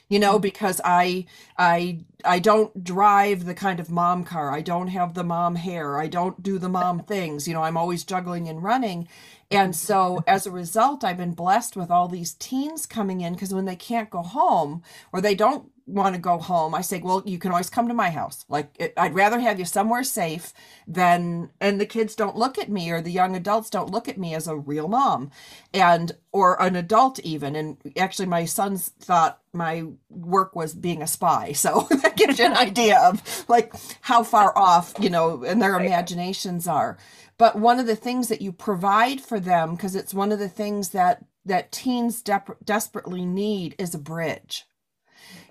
you 0.10 0.20
know 0.20 0.40
because 0.40 0.82
i 0.86 1.26
i 1.58 2.00
i 2.26 2.40
don't 2.40 2.84
drive 2.84 3.46
the 3.46 3.54
kind 3.56 3.80
of 3.80 3.90
mom 3.92 4.24
car 4.24 4.52
i 4.52 4.62
don't 4.62 4.90
have 4.90 5.14
the 5.14 5.24
mom 5.24 5.56
hair 5.56 5.98
i 6.00 6.08
don't 6.08 6.44
do 6.44 6.60
the 6.60 6.70
mom 6.70 7.00
things 7.02 7.48
you 7.48 7.54
know 7.54 7.64
i'm 7.64 7.78
always 7.78 8.04
juggling 8.04 8.48
and 8.48 8.64
running 8.64 9.08
And 9.52 9.76
so 9.76 10.24
as 10.28 10.46
a 10.46 10.52
result, 10.52 11.04
I've 11.04 11.18
been 11.18 11.34
blessed 11.34 11.76
with 11.78 11.92
all 11.92 12.08
these 12.08 12.34
teens 12.34 12.86
coming 12.86 13.22
in 13.22 13.34
because 13.34 13.54
when 13.54 13.66
they 13.66 13.76
can't 13.78 14.10
go 14.10 14.22
home 14.24 14.84
or 15.14 15.22
they 15.22 15.36
don't 15.36 15.72
want 15.86 16.16
to 16.16 16.22
go 16.22 16.38
home, 16.40 16.76
I 16.76 16.82
say, 16.82 17.00
well, 17.00 17.24
you 17.26 17.40
can 17.40 17.52
always 17.52 17.70
come 17.70 17.88
to 17.88 17.94
my 17.94 18.10
house. 18.10 18.44
Like, 18.50 18.76
it, 18.80 18.94
I'd 18.98 19.16
rather 19.16 19.40
have 19.40 19.60
you 19.60 19.66
somewhere 19.66 20.04
safe 20.04 20.52
than, 20.88 21.52
and 21.62 21.80
the 21.80 21.86
kids 21.86 22.16
don't 22.16 22.36
look 22.36 22.58
at 22.58 22.70
me 22.70 22.92
or 22.92 23.02
the 23.02 23.12
young 23.12 23.36
adults 23.36 23.70
don't 23.70 23.92
look 23.92 24.10
at 24.10 24.18
me 24.18 24.34
as 24.36 24.48
a 24.48 24.56
real 24.58 24.88
mom 24.90 25.32
and, 25.74 26.12
or 26.34 26.62
an 26.62 26.76
adult 26.76 27.20
even. 27.20 27.56
And 27.56 27.78
actually, 27.98 28.26
my 28.28 28.46
sons 28.46 28.90
thought 29.00 29.40
my 29.54 29.86
work 30.10 30.56
was 30.56 30.74
being 30.76 31.02
a 31.02 31.08
spy. 31.08 31.54
So 31.54 31.88
that 32.04 32.18
gives 32.18 32.40
you 32.40 32.46
an 32.46 32.58
idea 32.58 33.00
of 33.00 33.46
like 33.48 33.74
how 34.02 34.24
far 34.24 34.58
off, 34.58 34.94
you 35.00 35.10
know, 35.10 35.44
and 35.44 35.62
their 35.62 35.80
imaginations 35.80 36.68
are. 36.68 36.98
But 37.38 37.58
one 37.58 37.80
of 37.80 37.88
the 37.88 37.96
things 37.98 38.30
that 38.30 38.42
you 38.42 38.52
provide 38.54 39.22
for 39.22 39.40
them, 39.40 39.76
because 39.76 39.96
it's 39.96 40.14
one 40.14 40.32
of 40.32 40.40
the 40.40 40.50
things 40.50 40.90
that, 40.90 41.26
that 41.46 41.72
teens 41.72 42.22
de- 42.22 42.44
desperately 42.64 43.26
need 43.26 43.76
is 43.80 43.96
a 43.96 44.00
bridge. 44.00 44.66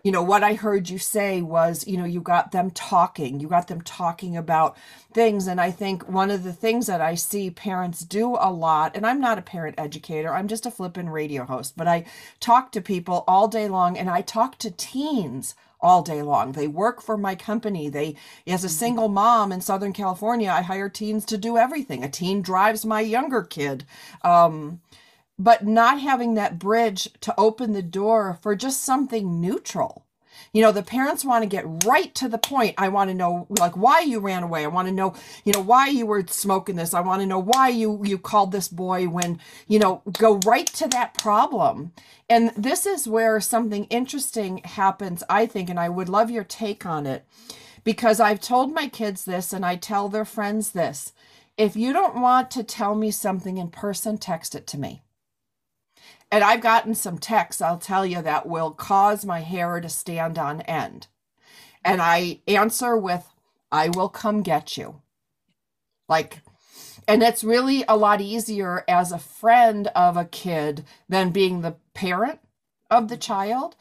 You 0.04 0.12
know 0.12 0.22
what 0.22 0.42
i 0.44 0.54
heard 0.54 0.90
you 0.90 0.98
say 0.98 1.42
was 1.42 1.86
you 1.86 1.96
know 1.98 2.04
you 2.06 2.20
got 2.22 2.52
them 2.52 2.70
talking 2.72 3.40
you 3.40 3.48
got 3.48 3.68
them 3.68 3.82
talking 3.82 4.36
about 4.36 4.76
things. 5.14 5.46
And 5.46 5.60
i 5.60 5.70
think 5.70 6.08
one 6.08 6.30
of 6.30 6.42
the 6.44 6.52
things 6.54 6.86
that 6.88 7.00
i 7.02 7.14
see 7.14 7.50
parents 7.50 8.00
do 8.00 8.36
a 8.40 8.52
lot 8.52 8.96
and 8.96 9.06
i'm 9.06 9.20
not 9.20 9.38
a 9.38 9.42
parent 9.42 9.76
educator 9.78 10.34
i'm 10.34 10.48
just 10.48 10.66
a 10.66 10.70
flippin 10.72 11.08
radio 11.10 11.44
host 11.44 11.76
but 11.76 11.88
i 11.88 12.04
talk 12.40 12.72
to 12.72 12.82
people 12.82 13.24
all 13.28 13.48
day 13.48 13.68
long 13.68 13.98
and 13.98 14.10
i 14.10 14.22
talk 14.22 14.58
to 14.58 14.70
teens 14.70 15.54
all 15.84 16.02
day 16.02 16.22
long. 16.22 16.52
They 16.52 16.66
work 16.66 17.02
for 17.02 17.16
my 17.16 17.34
company. 17.34 17.88
They, 17.88 18.16
as 18.46 18.64
a 18.64 18.66
mm-hmm. 18.66 18.74
single 18.74 19.08
mom 19.08 19.52
in 19.52 19.60
Southern 19.60 19.92
California, 19.92 20.50
I 20.50 20.62
hire 20.62 20.88
teens 20.88 21.24
to 21.26 21.38
do 21.38 21.58
everything. 21.58 22.02
A 22.02 22.08
teen 22.08 22.42
drives 22.42 22.84
my 22.84 23.00
younger 23.00 23.42
kid. 23.42 23.84
Um, 24.22 24.80
but 25.38 25.66
not 25.66 26.00
having 26.00 26.34
that 26.34 26.58
bridge 26.58 27.10
to 27.20 27.34
open 27.36 27.72
the 27.72 27.82
door 27.82 28.38
for 28.40 28.54
just 28.54 28.82
something 28.82 29.40
neutral. 29.40 30.03
You 30.54 30.62
know, 30.62 30.72
the 30.72 30.84
parents 30.84 31.24
want 31.24 31.42
to 31.42 31.48
get 31.48 31.84
right 31.84 32.14
to 32.14 32.28
the 32.28 32.38
point. 32.38 32.76
I 32.78 32.88
want 32.88 33.10
to 33.10 33.14
know 33.14 33.46
like 33.50 33.76
why 33.76 34.00
you 34.00 34.20
ran 34.20 34.44
away. 34.44 34.64
I 34.64 34.68
want 34.68 34.88
to 34.88 34.94
know, 34.94 35.14
you 35.44 35.52
know, 35.52 35.60
why 35.60 35.88
you 35.88 36.06
were 36.06 36.24
smoking 36.28 36.76
this. 36.76 36.94
I 36.94 37.00
want 37.00 37.22
to 37.22 37.26
know 37.26 37.40
why 37.40 37.68
you 37.68 38.00
you 38.04 38.18
called 38.18 38.52
this 38.52 38.68
boy 38.68 39.08
when, 39.08 39.40
you 39.68 39.80
know, 39.80 40.02
go 40.12 40.38
right 40.46 40.68
to 40.68 40.88
that 40.88 41.18
problem. 41.18 41.92
And 42.30 42.52
this 42.56 42.86
is 42.86 43.08
where 43.08 43.40
something 43.40 43.84
interesting 43.86 44.58
happens, 44.58 45.24
I 45.28 45.46
think, 45.46 45.68
and 45.68 45.80
I 45.80 45.90
would 45.90 46.08
love 46.08 46.30
your 46.30 46.44
take 46.44 46.86
on 46.86 47.06
it. 47.06 47.26
Because 47.82 48.20
I've 48.20 48.40
told 48.40 48.72
my 48.72 48.88
kids 48.88 49.24
this 49.24 49.52
and 49.52 49.66
I 49.66 49.76
tell 49.76 50.08
their 50.08 50.24
friends 50.24 50.70
this. 50.70 51.12
If 51.58 51.76
you 51.76 51.92
don't 51.92 52.20
want 52.20 52.50
to 52.52 52.64
tell 52.64 52.94
me 52.94 53.10
something 53.10 53.58
in 53.58 53.70
person, 53.70 54.18
text 54.18 54.54
it 54.54 54.66
to 54.68 54.78
me. 54.78 55.02
And 56.30 56.42
I've 56.42 56.60
gotten 56.60 56.94
some 56.94 57.18
texts, 57.18 57.62
I'll 57.62 57.78
tell 57.78 58.04
you, 58.04 58.20
that 58.22 58.46
will 58.46 58.72
cause 58.72 59.24
my 59.24 59.40
hair 59.40 59.80
to 59.80 59.88
stand 59.88 60.38
on 60.38 60.62
end. 60.62 61.06
And 61.84 62.02
I 62.02 62.40
answer 62.48 62.96
with, 62.96 63.28
I 63.70 63.88
will 63.88 64.08
come 64.08 64.42
get 64.42 64.76
you. 64.76 65.02
Like, 66.08 66.42
and 67.06 67.22
it's 67.22 67.44
really 67.44 67.84
a 67.86 67.96
lot 67.96 68.20
easier 68.20 68.84
as 68.88 69.12
a 69.12 69.18
friend 69.18 69.88
of 69.88 70.16
a 70.16 70.24
kid 70.24 70.84
than 71.08 71.30
being 71.30 71.60
the 71.60 71.76
parent 71.92 72.40
of 72.90 73.08
the 73.08 73.16
child, 73.16 73.76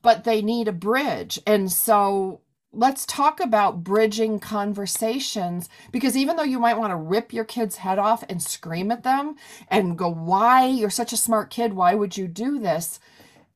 but 0.00 0.24
they 0.24 0.42
need 0.42 0.68
a 0.68 0.72
bridge. 0.72 1.38
And 1.46 1.70
so 1.70 2.40
let's 2.72 3.04
talk 3.04 3.40
about 3.40 3.84
bridging 3.84 4.40
conversations 4.40 5.68
because 5.90 6.16
even 6.16 6.36
though 6.36 6.42
you 6.42 6.58
might 6.58 6.78
want 6.78 6.90
to 6.90 6.96
rip 6.96 7.32
your 7.32 7.44
kid's 7.44 7.76
head 7.76 7.98
off 7.98 8.24
and 8.28 8.42
scream 8.42 8.90
at 8.90 9.02
them 9.02 9.36
and 9.68 9.98
go 9.98 10.08
why? 10.08 10.66
You're 10.66 10.90
such 10.90 11.12
a 11.12 11.16
smart 11.16 11.50
kid. 11.50 11.74
Why 11.74 11.94
would 11.94 12.16
you 12.16 12.26
do 12.26 12.58
this? 12.58 12.98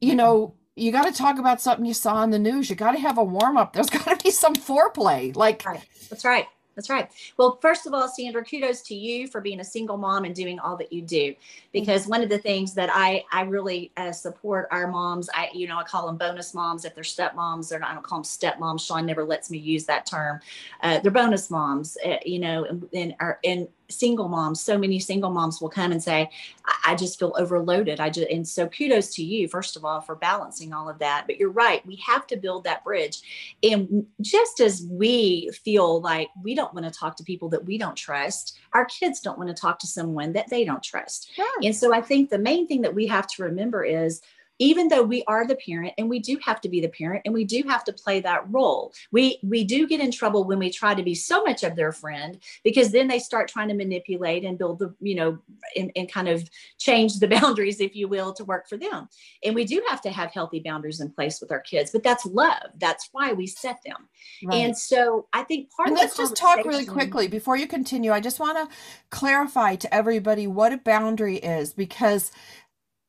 You 0.01 0.15
know 0.15 0.55
you 0.79 0.93
got 0.93 1.07
to 1.07 1.13
talk 1.13 1.39
about 1.39 1.63
something 1.63 1.87
you 1.87 1.95
saw 1.95 2.23
in 2.23 2.31
the 2.31 2.39
news. 2.39 2.69
You 2.69 2.77
got 2.77 2.93
to 2.93 2.99
have 2.99 3.17
a 3.17 3.25
warm 3.25 3.57
up 3.57 3.73
there's 3.73 3.91
got 3.91 4.05
to 4.05 4.23
be 4.23 4.31
some 4.31 4.55
foreplay 4.55 5.35
like 5.35 5.65
right. 5.67 5.85
that's 6.11 6.25
right 6.25 6.47
that's 6.77 6.91
right. 6.91 7.11
Well, 7.39 7.59
first 7.63 7.87
of 7.87 7.95
all, 7.95 8.07
Sandra, 8.07 8.45
kudos 8.45 8.83
to 8.83 8.95
you 8.95 9.27
for 9.27 9.41
being 9.41 9.61
a 9.61 9.65
single 9.65 9.97
mom 9.97 10.25
and 10.25 10.35
doing 10.35 10.59
all 10.59 10.77
that 10.77 10.93
you 10.93 11.01
do. 11.01 11.35
Because 11.73 12.03
mm-hmm. 12.03 12.11
one 12.11 12.23
of 12.23 12.29
the 12.29 12.39
things 12.39 12.75
that 12.75 12.91
I 12.93 13.25
I 13.33 13.43
really 13.43 13.91
uh, 13.97 14.13
support 14.13 14.69
our 14.71 14.87
moms, 14.87 15.29
I 15.35 15.49
you 15.55 15.67
know 15.67 15.79
I 15.79 15.85
call 15.85 16.07
them 16.07 16.19
bonus 16.19 16.55
moms 16.55 16.85
if 16.85 16.95
they're 16.95 17.03
stepmoms. 17.03 17.71
They're 17.71 17.79
not, 17.79 17.91
I 17.91 17.95
don't 17.95 18.05
call 18.05 18.19
them 18.19 18.25
stepmoms. 18.25 18.87
Sean 18.87 19.07
never 19.07 19.25
lets 19.25 19.51
me 19.51 19.59
use 19.59 19.87
that 19.87 20.05
term. 20.07 20.41
Uh, 20.83 21.01
they're 21.01 21.11
bonus 21.11 21.51
moms, 21.51 21.97
uh, 22.05 22.17
you 22.25 22.39
know, 22.39 22.65
and, 22.65 22.87
and 22.93 23.15
are 23.21 23.41
and 23.43 23.69
single 23.89 24.29
moms 24.29 24.61
so 24.61 24.77
many 24.79 24.99
single 24.99 25.31
moms 25.31 25.61
will 25.61 25.69
come 25.69 25.93
and 25.93 26.03
say 26.03 26.31
I, 26.65 26.93
I, 26.93 26.95
just 26.95 27.19
feel 27.19 27.35
overloaded. 27.39 28.01
I 28.01 28.11
just 28.11 28.29
and 28.31 28.47
so 28.47 28.69
kudos 28.69 29.15
to 29.15 29.25
you 29.25 29.49
first 29.49 29.77
of 29.77 29.85
all 29.85 30.01
for 30.01 30.15
balancing 30.15 30.73
all 30.73 30.89
of 30.89 30.99
that. 30.99 31.25
But 31.27 31.39
you're 31.39 31.51
right 31.51 31.85
we 31.87 31.97
have 31.97 32.27
to 32.29 32.37
build 32.37 32.65
that 32.65 32.85
bridge. 32.85 33.21
And 33.63 34.07
just 34.21 34.61
as 34.61 34.87
we 34.91 35.51
feel 35.65 36.01
like 36.01 36.29
we 36.43 36.55
don't 36.55 36.75
want 36.75 36.87
to 36.87 36.99
talk 36.99 37.17
to 37.17 37.25
people 37.25 37.49
that 37.51 37.65
we 37.65 37.79
don't 37.79 37.97
trust 37.97 38.59
our 38.73 38.85
kids 38.85 39.21
don't 39.21 39.39
want 39.39 39.49
to 39.49 39.61
talk 39.61 39.79
to 39.79 39.87
someone 39.87 40.33
that 40.33 40.51
they 40.51 40.65
don't 40.65 40.83
trust. 40.83 41.31
Sure. 41.35 41.47
and 41.63 41.75
so 41.75 41.95
i 41.95 42.01
think 42.01 42.31
the 42.31 42.39
main 42.39 42.67
thing 42.67 42.83
that 42.83 42.95
we 42.95 43.07
have 43.07 43.27
to 43.27 43.43
remember 43.43 43.85
is 43.85 44.21
even 44.59 44.89
though 44.89 45.03
we 45.03 45.23
are 45.27 45.47
the 45.47 45.57
parent 45.57 45.95
and 45.99 46.09
we 46.09 46.19
do 46.19 46.39
have 46.45 46.61
to 46.63 46.69
be 46.69 46.81
the 46.81 46.89
parent 46.89 47.23
and 47.25 47.35
we 47.35 47.45
do 47.45 47.63
have 47.69 47.85
to 47.85 47.93
play 47.93 48.21
that 48.21 48.51
role. 48.51 48.93
We 49.13 49.39
we 49.43 49.65
do 49.65 49.87
get 49.87 50.01
in 50.01 50.11
trouble 50.11 50.45
when 50.45 50.59
we 50.59 50.71
try 50.71 50.95
to 50.95 51.03
be 51.03 51.15
so 51.15 51.43
much 51.43 51.63
of 51.63 51.77
their 51.77 51.93
friend 51.93 52.39
because 52.65 52.91
then 52.91 53.09
they 53.09 53.19
start 53.19 53.49
trying 53.49 53.69
to 53.69 53.75
manipulate 53.75 54.45
and 54.45 54.59
build 54.59 54.79
the 54.79 54.95
you 55.01 55.15
know 55.15 55.39
and, 55.77 55.93
and 55.97 56.11
kind 56.11 56.29
of 56.29 56.49
change 56.79 57.19
the 57.19 57.29
boundaries 57.37 57.81
if 57.81 57.95
you 57.95 58.09
will 58.09 58.33
to 58.35 58.45
work 58.45 58.69
for 58.69 58.77
them. 58.77 59.09
And 59.45 59.55
we 59.55 59.65
do 59.65 59.83
have 59.89 60.01
to 60.03 60.11
have 60.11 60.31
healthy 60.31 60.61
boundaries 60.61 61.01
in 61.01 61.11
place 61.11 61.41
with 61.41 61.53
our 61.53 61.61
kids 61.61 61.91
but 61.91 62.03
that's 62.03 62.27
love. 62.27 62.71
That's 62.79 63.09
why 63.13 63.33
we 63.33 63.47
set 63.47 63.81
them. 63.85 64.09
Right. 64.45 64.57
and 64.57 64.77
so 64.77 65.29
i 65.33 65.43
think 65.43 65.71
part 65.71 65.89
and 65.89 65.97
of 65.97 66.03
let's 66.03 66.17
just 66.17 66.37
talk 66.37 66.65
really 66.65 66.85
quickly 66.85 67.29
before 67.29 67.57
you 67.57 67.67
continue. 67.67 68.13
I 68.13 68.21
just 68.21 68.41
want 68.41 68.59
to 68.59 68.77
clarify 69.11 69.77
to 69.77 69.95
everybody 69.95 70.47
what 70.47 70.73
a 70.73 70.79
boundary 70.79 71.37
is 71.37 71.73
because 71.73 72.33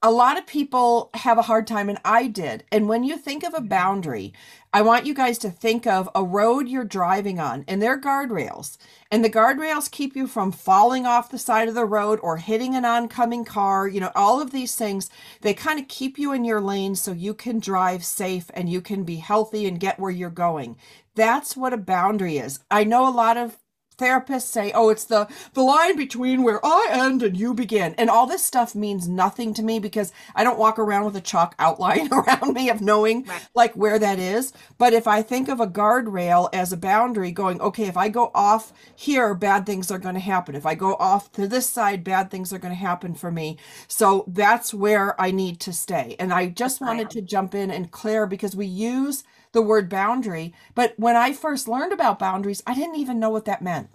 a 0.07 0.11
lot 0.11 0.37
of 0.37 0.47
people 0.47 1.09
have 1.15 1.37
a 1.37 1.41
hard 1.41 1.67
time, 1.67 1.89
and 1.89 1.99
I 2.05 2.27
did. 2.27 2.63
And 2.71 2.87
when 2.87 3.03
you 3.03 3.17
think 3.17 3.43
of 3.43 3.53
a 3.53 3.57
mm-hmm. 3.57 3.67
boundary, 3.67 4.33
I 4.71 4.81
want 4.81 5.05
you 5.05 5.13
guys 5.13 5.37
to 5.39 5.49
think 5.49 5.85
of 5.85 6.09
a 6.15 6.23
road 6.23 6.69
you're 6.69 6.85
driving 6.85 7.41
on, 7.41 7.65
and 7.67 7.81
there 7.81 7.91
are 7.91 7.99
guardrails. 7.99 8.77
And 9.11 9.21
the 9.21 9.29
guardrails 9.29 9.91
keep 9.91 10.15
you 10.15 10.25
from 10.25 10.53
falling 10.53 11.05
off 11.05 11.29
the 11.29 11.37
side 11.37 11.67
of 11.67 11.75
the 11.75 11.83
road 11.83 12.19
or 12.23 12.37
hitting 12.37 12.73
an 12.73 12.85
oncoming 12.85 13.43
car. 13.43 13.85
You 13.85 13.99
know, 13.99 14.11
all 14.15 14.39
of 14.39 14.51
these 14.51 14.75
things, 14.75 15.09
they 15.41 15.53
kind 15.53 15.77
of 15.77 15.89
keep 15.89 16.17
you 16.17 16.31
in 16.31 16.45
your 16.45 16.61
lane 16.61 16.95
so 16.95 17.11
you 17.11 17.33
can 17.33 17.59
drive 17.59 18.05
safe 18.05 18.49
and 18.53 18.69
you 18.69 18.79
can 18.79 19.03
be 19.03 19.17
healthy 19.17 19.67
and 19.67 19.77
get 19.77 19.99
where 19.99 20.11
you're 20.11 20.29
going. 20.29 20.77
That's 21.15 21.57
what 21.57 21.73
a 21.73 21.77
boundary 21.77 22.37
is. 22.37 22.59
I 22.71 22.85
know 22.85 23.09
a 23.09 23.11
lot 23.11 23.35
of 23.35 23.57
therapists 23.97 24.43
say, 24.43 24.71
"Oh, 24.73 24.89
it's 24.89 25.05
the 25.05 25.27
the 25.53 25.61
line 25.61 25.95
between 25.95 26.43
where 26.43 26.63
I 26.65 26.87
end 26.91 27.23
and 27.23 27.35
you 27.37 27.53
begin." 27.53 27.95
And 27.97 28.09
all 28.09 28.25
this 28.27 28.45
stuff 28.45 28.75
means 28.75 29.07
nothing 29.07 29.53
to 29.55 29.63
me 29.63 29.79
because 29.79 30.11
I 30.35 30.43
don't 30.43 30.59
walk 30.59 30.79
around 30.79 31.05
with 31.05 31.15
a 31.15 31.21
chalk 31.21 31.55
outline 31.59 32.09
around 32.11 32.53
me 32.53 32.69
of 32.69 32.81
knowing 32.81 33.25
right. 33.25 33.47
like 33.55 33.73
where 33.73 33.99
that 33.99 34.19
is. 34.19 34.53
But 34.77 34.93
if 34.93 35.07
I 35.07 35.21
think 35.21 35.49
of 35.49 35.59
a 35.59 35.67
guardrail 35.67 36.49
as 36.53 36.71
a 36.71 36.77
boundary 36.77 37.31
going, 37.31 37.61
"Okay, 37.61 37.85
if 37.85 37.97
I 37.97 38.09
go 38.09 38.31
off 38.33 38.73
here, 38.95 39.33
bad 39.33 39.65
things 39.65 39.91
are 39.91 39.99
going 39.99 40.15
to 40.15 40.21
happen. 40.21 40.55
If 40.55 40.65
I 40.65 40.75
go 40.75 40.95
off 40.95 41.31
to 41.33 41.47
this 41.47 41.69
side, 41.69 42.03
bad 42.03 42.31
things 42.31 42.53
are 42.53 42.59
going 42.59 42.73
to 42.73 42.79
happen 42.79 43.15
for 43.15 43.31
me." 43.31 43.57
So 43.87 44.25
that's 44.27 44.73
where 44.73 45.19
I 45.19 45.31
need 45.31 45.59
to 45.61 45.73
stay. 45.73 46.15
And 46.19 46.33
I 46.33 46.47
just 46.47 46.81
wanted 46.81 47.09
to 47.11 47.21
jump 47.21 47.55
in 47.55 47.71
and 47.71 47.91
clear 47.91 48.27
because 48.27 48.55
we 48.55 48.65
use 48.65 49.23
the 49.57 49.61
word 49.63 49.89
boundary. 49.89 50.53
But 50.75 50.93
when 50.97 51.15
I 51.15 51.33
first 51.33 51.67
learned 51.67 51.91
about 51.91 52.19
boundaries, 52.19 52.61
I 52.67 52.75
didn't 52.75 52.97
even 52.97 53.19
know 53.19 53.31
what 53.31 53.45
that 53.45 53.63
meant. 53.63 53.89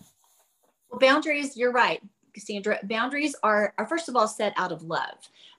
Well, 0.90 0.98
boundaries, 0.98 1.56
you're 1.56 1.70
right, 1.70 2.02
Cassandra. 2.34 2.80
Boundaries 2.82 3.36
are, 3.44 3.72
are 3.78 3.86
first 3.86 4.08
of 4.08 4.16
all 4.16 4.26
set 4.26 4.54
out 4.56 4.72
of 4.72 4.82
love. 4.82 5.14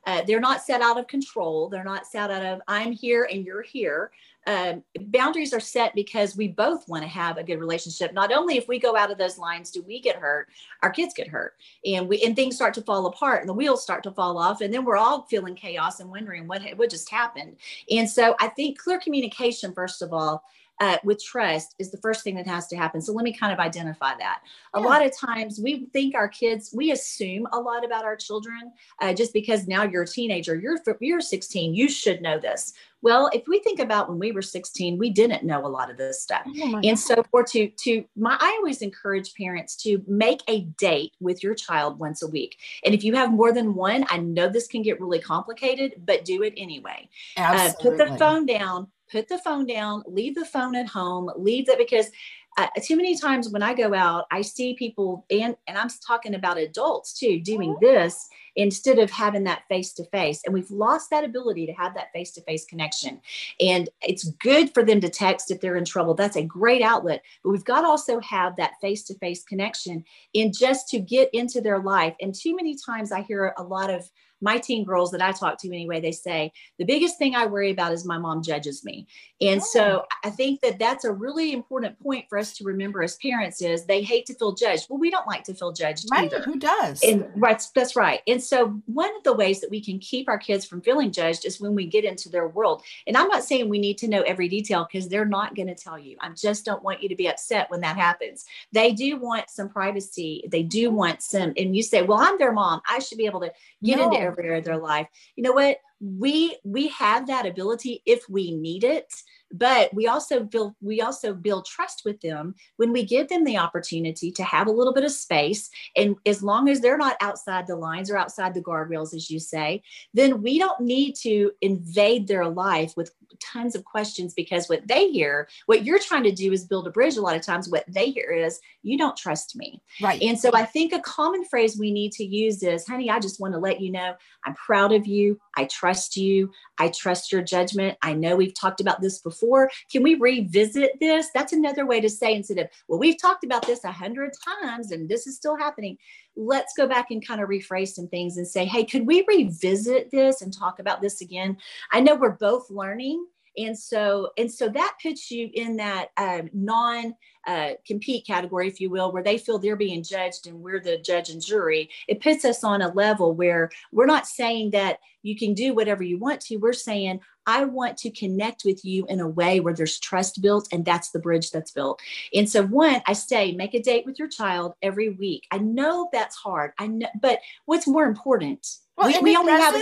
Uh, 0.06 0.22
they're 0.24 0.42
not 0.42 0.62
set 0.62 0.82
out 0.82 1.00
of 1.00 1.08
control. 1.08 1.70
They're 1.70 1.86
not 1.86 2.06
set 2.06 2.30
out 2.30 2.44
of 2.44 2.60
I'm 2.68 2.92
here 2.92 3.30
and 3.32 3.46
you're 3.46 3.62
here. 3.62 4.12
Um, 4.46 4.84
boundaries 5.08 5.54
are 5.54 5.60
set 5.60 5.96
because 5.96 6.36
we 6.36 6.50
both 6.50 6.88
want 6.90 7.04
to 7.04 7.08
have 7.08 7.38
a 7.38 7.44
good 7.44 7.60
relationship. 7.60 8.14
Not 8.14 8.34
only 8.34 8.58
if 8.58 8.68
we 8.68 8.78
go 8.78 8.98
out 8.98 9.12
of 9.12 9.18
those 9.18 9.38
lines 9.38 9.72
do 9.72 9.82
we 9.84 10.02
get 10.02 10.18
hurt, 10.18 10.50
our 10.82 10.90
kids 10.90 11.14
get 11.14 11.28
hurt, 11.28 11.54
and 11.86 12.10
we 12.10 12.22
and 12.24 12.36
things 12.36 12.56
start 12.56 12.74
to 12.74 12.82
fall 12.82 13.06
apart, 13.06 13.40
and 13.42 13.50
the 13.50 13.54
wheels 13.54 13.84
start 13.84 14.04
to 14.04 14.12
fall 14.12 14.38
off, 14.38 14.62
and 14.62 14.74
then 14.74 14.84
we're 14.84 14.98
all 14.98 15.24
feeling 15.24 15.56
chaos 15.56 16.00
and 16.00 16.10
wondering 16.10 16.48
what 16.48 16.62
what 16.76 16.90
just 16.90 17.10
happened. 17.10 17.56
And 17.90 18.10
so 18.10 18.36
I 18.40 18.48
think 18.50 18.78
clear 18.78 19.00
communication, 19.00 19.74
first 19.74 20.02
of 20.02 20.14
all, 20.14 20.44
uh, 20.80 20.98
with 21.04 21.24
trust 21.24 21.76
is 21.80 21.92
the 21.92 21.98
first 21.98 22.24
thing 22.24 22.36
that 22.36 22.48
has 22.48 22.68
to 22.68 22.76
happen. 22.76 23.02
So 23.02 23.14
let 23.14 23.24
me 23.24 23.34
kind 23.34 23.54
of 23.54 23.60
identify 23.60 24.16
that. 24.18 24.42
A 24.74 24.80
lot 24.80 25.06
of 25.06 25.18
times 25.18 25.60
we 25.62 25.88
think 25.94 26.16
our 26.16 26.28
kids, 26.28 26.74
we 26.76 26.92
assume 26.92 27.48
a 27.52 27.60
lot 27.60 27.86
about 27.86 28.06
our 28.06 28.16
children 28.16 28.72
uh, 29.02 29.14
just 29.14 29.34
because 29.34 29.68
now 29.68 29.84
you're 29.84 30.04
a 30.04 30.08
teenager, 30.08 30.56
you're 30.56 30.78
you're 31.00 31.22
16, 31.22 31.74
you 31.76 31.90
should 31.90 32.22
know 32.22 32.40
this. 32.40 32.74
Well, 33.04 33.30
if 33.34 33.50
we 33.50 33.60
think 33.60 33.80
about 33.80 34.08
when 34.08 34.18
we 34.18 34.32
were 34.32 34.42
16, 34.42 34.98
we 34.98 35.10
didn't 35.10 35.44
know 35.44 35.66
a 35.66 35.68
lot 35.68 35.92
of 35.92 35.98
this 35.98 36.22
stuff. 36.22 36.44
Oh 36.48 36.80
And 36.84 36.98
so 36.98 37.22
for 37.32 37.44
to 37.44 37.68
to 37.68 38.06
my 38.16 38.38
I 38.40 38.58
always 38.60 38.82
encourage 38.82 39.34
parents 39.36 39.76
to 39.84 40.02
make 40.08 40.42
a 40.48 40.62
date 40.78 41.14
with 41.20 41.44
your 41.44 41.54
child 41.54 42.00
once 42.00 42.24
a 42.24 42.28
week. 42.28 42.58
And 42.86 42.96
if 42.96 43.04
you 43.04 43.14
have 43.16 43.32
more 43.32 43.52
than 43.52 43.76
one, 43.76 44.06
I 44.10 44.18
know 44.18 44.48
this 44.48 44.68
can 44.68 44.82
get 44.82 45.02
really 45.02 45.20
complicated, 45.20 45.96
but 46.06 46.24
do 46.24 46.44
it 46.44 46.54
anyway. 46.56 47.10
Uh, 47.38 47.74
put 47.82 47.98
the 47.98 48.18
phone 48.18 48.46
down, 48.46 48.88
put 49.14 49.30
the 49.30 49.38
phone 49.38 49.66
down, 49.68 50.04
leave 50.08 50.36
the 50.36 50.46
phone 50.46 50.76
at 50.76 50.88
home, 50.88 51.30
leave 51.38 51.68
that 51.68 51.78
because 51.78 52.10
uh, 52.58 52.68
too 52.84 52.96
many 52.96 53.18
times 53.18 53.50
when 53.50 53.64
I 53.64 53.74
go 53.74 53.94
out, 53.94 54.26
I 54.32 54.42
see 54.42 54.76
people 54.76 55.26
and 55.32 55.56
and 55.68 55.78
I'm 55.78 55.88
talking 56.06 56.36
about 56.36 56.58
adults 56.58 57.18
too 57.18 57.40
doing 57.40 57.76
this 57.82 58.28
instead 58.56 59.00
of 59.00 59.10
having 59.10 59.44
that 59.46 59.64
face 59.68 59.94
to 59.94 60.06
face. 60.06 60.42
And 60.46 60.54
we've 60.54 60.70
lost 60.70 61.10
that 61.10 61.24
ability 61.24 61.66
to 61.66 61.74
have 61.74 61.96
that 61.96 62.12
face 62.14 62.32
to 62.34 62.42
face 62.42 62.66
connection. 62.66 63.20
And 63.60 63.90
it's 64.02 64.30
good 64.34 64.72
for 64.74 64.84
them 64.84 65.02
to 65.02 65.10
text 65.10 65.50
if 65.50 65.62
they're 65.62 65.78
in 65.78 65.86
trouble. 65.86 66.14
That's 66.14 66.36
a 66.36 66.44
great 66.44 66.84
outlet. 66.84 67.24
But 67.44 67.52
we've 67.52 67.66
got 67.66 67.82
to 67.82 67.88
also 67.88 68.20
have 68.20 68.56
that 68.58 68.74
face 68.82 69.04
to 69.06 69.18
face 69.18 69.44
connection 69.44 70.04
in 70.34 70.52
just 70.54 70.88
to 70.90 71.00
get 71.00 71.30
into 71.34 71.62
their 71.62 71.80
life. 71.80 72.16
And 72.22 72.36
too 72.36 72.56
many 72.56 72.76
times 72.76 73.12
I 73.12 73.22
hear 73.22 73.56
a 73.58 73.64
lot 73.64 73.90
of 73.90 74.08
my 74.44 74.58
teen 74.58 74.84
girls 74.84 75.12
that 75.12 75.22
I 75.22 75.32
talk 75.32 75.58
to 75.60 75.70
anyway, 75.70 76.02
they 76.02 76.12
say, 76.12 76.52
the 76.78 76.84
biggest 76.84 77.18
thing 77.18 77.34
I 77.34 77.46
worry 77.46 77.72
about 77.72 77.94
is 77.94 78.06
my 78.06 78.18
mom 78.18 78.44
judges 78.44 78.84
me. 78.84 79.08
And 79.40 79.64
so 79.64 80.04
oh. 80.04 80.08
I 80.24 80.30
think 80.30 80.60
that 80.62 80.80
that's 80.80 81.06
a 81.06 81.12
really 81.12 81.54
important 81.54 81.98
point 82.00 82.26
for 82.30 82.38
us 82.38 82.54
to 82.58 82.66
remember 82.66 83.02
as 83.02 83.16
parents 83.18 83.62
is 83.62 83.86
they 83.86 84.04
hate 84.04 84.26
to 84.26 84.34
feel 84.36 84.52
judged. 84.54 84.88
Well, 84.90 85.00
we 85.00 85.10
don't 85.10 85.28
like 85.28 85.46
to 85.46 85.54
feel 85.54 85.72
judged 85.72 86.06
Right? 86.12 86.26
either. 86.26 86.44
Who 86.44 86.60
does? 86.60 87.02
And 87.04 87.26
right, 87.36 87.62
that's 87.74 87.96
right. 87.96 88.20
And 88.28 88.44
so 88.44 88.82
one 88.86 89.16
of 89.16 89.24
the 89.24 89.34
ways 89.34 89.62
that 89.62 89.72
we 89.72 89.82
can 89.82 89.98
keep 90.00 90.28
our 90.28 90.38
kids 90.38 90.66
from 90.66 90.82
feeling 90.82 91.12
judged 91.12 91.46
is 91.46 91.62
when 91.62 91.74
we 91.74 91.86
get 91.86 92.04
into 92.04 92.28
their 92.28 92.50
world. 92.50 92.84
And 93.08 93.16
I'm 93.16 93.30
not 93.30 93.46
saying 93.46 93.70
we 93.70 93.80
need 93.80 93.98
to 94.00 94.10
know 94.10 94.24
every 94.24 94.50
detail 94.50 94.86
because 94.92 95.08
they're 95.08 95.26
not 95.26 95.56
going 95.56 95.70
to 95.70 95.76
tell 95.76 95.98
you. 95.98 96.18
I 96.20 96.30
just 96.30 96.66
don't 96.66 96.84
want 96.84 97.02
you 97.02 97.08
to 97.08 97.16
be 97.16 97.30
upset 97.30 97.72
when 97.72 97.80
that 97.82 97.96
happens. 97.96 98.44
They 98.74 98.92
do 98.92 99.18
want 99.18 99.50
some 99.50 99.70
privacy. 99.70 100.44
They 100.52 100.64
do 100.64 100.92
want 100.92 101.22
some, 101.22 101.54
and 101.56 101.76
you 101.76 101.82
say, 101.82 102.02
well, 102.02 102.20
I'm 102.20 102.38
their 102.38 102.52
mom. 102.52 102.82
I 102.90 103.00
should 103.00 103.18
be 103.18 103.26
able 103.26 103.40
to 103.40 103.54
get 103.82 104.00
into 104.00 104.18
No. 104.18 104.18
every 104.18 104.33
area 104.33 104.33
of 104.40 104.64
their 104.64 104.78
life. 104.78 105.08
You 105.36 105.44
know 105.44 105.54
what? 105.54 105.78
We 106.00 106.58
we 106.64 106.90
have 106.90 107.28
that 107.28 107.46
ability 107.46 108.02
if 108.06 108.28
we 108.30 108.52
need 108.52 108.84
it 108.84 109.14
but 109.54 109.94
we 109.94 110.08
also 110.08 110.44
build 110.44 110.74
we 110.82 111.02
also 111.02 111.34
build 111.34 111.66
trust 111.66 112.02
with 112.04 112.20
them 112.22 112.56
when 112.78 112.92
we 112.92 113.06
give 113.06 113.30
them 113.30 113.44
the 113.44 113.58
opportunity 113.58 114.32
to 114.32 114.44
have 114.44 114.68
a 114.68 114.72
little 114.72 114.94
bit 114.94 115.04
of 115.04 115.12
space 115.12 115.70
and 115.96 116.16
as 116.26 116.44
long 116.44 116.68
as 116.68 116.82
they're 116.82 116.98
not 116.98 117.16
outside 117.22 117.68
the 117.68 117.76
lines 117.76 118.10
or 118.10 118.18
outside 118.18 118.54
the 118.54 118.64
guardrails 118.64 119.14
as 119.14 119.30
you 119.30 119.40
say 119.40 119.82
then 120.14 120.42
we 120.42 120.58
don't 120.58 120.82
need 120.82 121.16
to 121.16 121.52
invade 121.62 122.28
their 122.28 122.48
life 122.48 122.94
with 122.98 123.12
tons 123.40 123.76
of 123.76 123.84
questions 123.86 124.34
because 124.34 124.68
what 124.68 124.88
they 124.88 125.10
hear 125.10 125.48
what 125.66 125.84
you're 125.86 126.00
trying 126.00 126.24
to 126.24 126.32
do 126.32 126.52
is 126.52 126.66
build 126.66 126.88
a 126.88 126.92
bridge 126.92 127.18
a 127.18 127.22
lot 127.22 127.36
of 127.36 127.42
times 127.42 127.70
what 127.70 127.84
they 127.88 128.10
hear 128.10 128.32
is 128.32 128.60
you 128.82 128.98
don't 128.98 129.18
trust 129.18 129.56
me 129.56 129.82
right. 130.02 130.22
and 130.22 130.40
so 130.40 130.52
I 130.54 130.66
think 130.66 130.94
a 130.94 131.00
common 131.00 131.46
phrase 131.46 131.78
we 131.78 131.92
need 131.92 132.12
to 132.14 132.24
use 132.24 132.64
is, 132.64 132.88
honey, 132.88 133.10
I 133.10 133.20
just 133.20 133.40
want 133.40 133.54
to 133.54 133.60
let 133.60 133.82
you 133.82 133.92
know 133.92 134.16
I'm 134.46 134.56
proud 134.56 134.92
of 134.92 135.08
you. 135.08 135.40
I 135.56 135.66
trust 135.66 136.18
you. 136.18 136.52
I 136.80 136.90
trust 136.90 137.32
your 137.32 137.42
judgment. 137.42 137.98
I 138.02 138.14
know 138.14 138.36
we've 138.36 138.60
talked 138.60 138.82
about 138.82 139.02
this 139.02 139.20
before. 139.20 139.70
Can 139.92 140.04
we 140.04 140.16
revisit 140.16 141.00
this? 141.00 141.30
That's 141.34 141.54
another 141.54 141.86
way 141.86 142.02
to 142.02 142.10
say 142.10 142.36
instead 142.36 142.58
of, 142.60 142.68
well, 142.88 143.00
we've 143.00 143.22
talked 143.22 143.44
about 143.44 143.66
this 143.66 143.84
a 143.84 143.92
hundred 143.92 144.32
times 144.62 144.92
and 144.92 145.08
this 145.08 145.28
is 145.28 145.36
still 145.36 145.58
happening. 145.58 145.98
Let's 146.36 146.74
go 146.76 146.88
back 146.88 147.12
and 147.12 147.26
kind 147.26 147.42
of 147.42 147.50
rephrase 147.50 147.90
some 147.90 148.08
things 148.08 148.38
and 148.38 148.48
say, 148.48 148.66
hey, 148.66 148.86
could 148.86 149.06
we 149.06 149.24
revisit 149.28 150.12
this 150.12 150.42
and 150.42 150.52
talk 150.52 150.80
about 150.80 151.02
this 151.02 151.22
again? 151.22 151.58
I 151.92 152.00
know 152.00 152.16
we're 152.16 152.32
both 152.32 152.70
learning. 152.70 153.26
And 153.58 153.78
so, 153.78 154.32
and 154.38 154.52
so 154.52 154.68
that 154.70 154.96
puts 155.02 155.30
you 155.30 155.50
in 155.54 155.76
that 155.78 156.10
um, 156.18 156.50
non 156.54 157.14
uh, 157.46 157.72
compete 157.86 158.26
category, 158.26 158.68
if 158.68 158.80
you 158.80 158.90
will, 158.90 159.12
where 159.12 159.22
they 159.22 159.38
feel 159.38 159.60
they're 159.60 159.76
being 159.76 160.02
judged 160.02 160.48
and 160.48 160.60
we're 160.60 160.80
the 160.80 160.98
judge 160.98 161.30
and 161.30 161.42
jury. 161.42 161.90
It 162.08 162.22
puts 162.22 162.46
us 162.46 162.64
on 162.64 162.82
a 162.82 162.94
level 162.94 163.34
where 163.34 163.70
we're 163.92 164.06
not 164.06 164.26
saying 164.28 164.72
that 164.72 165.00
you 165.22 165.38
can 165.38 165.54
do 165.54 165.74
whatever 165.74 166.04
you 166.04 166.18
want 166.18 166.42
to. 166.42 166.58
We're 166.58 166.74
saying, 166.74 167.20
I 167.46 167.66
want 167.66 167.98
to 168.00 168.10
connect 168.10 168.64
with 168.66 168.84
you 168.86 169.06
in 169.08 169.20
a 169.20 169.28
way 169.28 169.60
where 169.60 169.74
there's 169.74 170.00
trust 170.00 170.42
built, 170.42 170.68
and 170.72 170.86
that's 170.86 171.12
the 171.12 171.20
bridge 171.20 171.52
that's 171.52 171.72
built. 171.72 172.02
And 172.34 172.50
so, 172.50 172.64
one, 172.64 173.02
I 173.08 173.14
say, 173.14 173.52
make 173.54 173.74
a 173.74 173.82
date 173.82 174.06
with 174.06 174.20
your 174.20 174.28
child 174.28 174.74
every 174.82 175.10
week. 175.10 175.48
I 175.52 175.58
know 175.58 176.10
that's 176.12 176.36
hard. 176.36 176.72
I 176.80 176.88
know, 176.88 177.08
but 177.22 177.40
what's 177.66 177.88
more 177.88 178.06
important? 178.06 178.78
Well, 178.98 179.08
we 179.08 179.20
we 179.20 179.38
only 179.38 179.52
have 179.52 179.76
a 179.76 179.82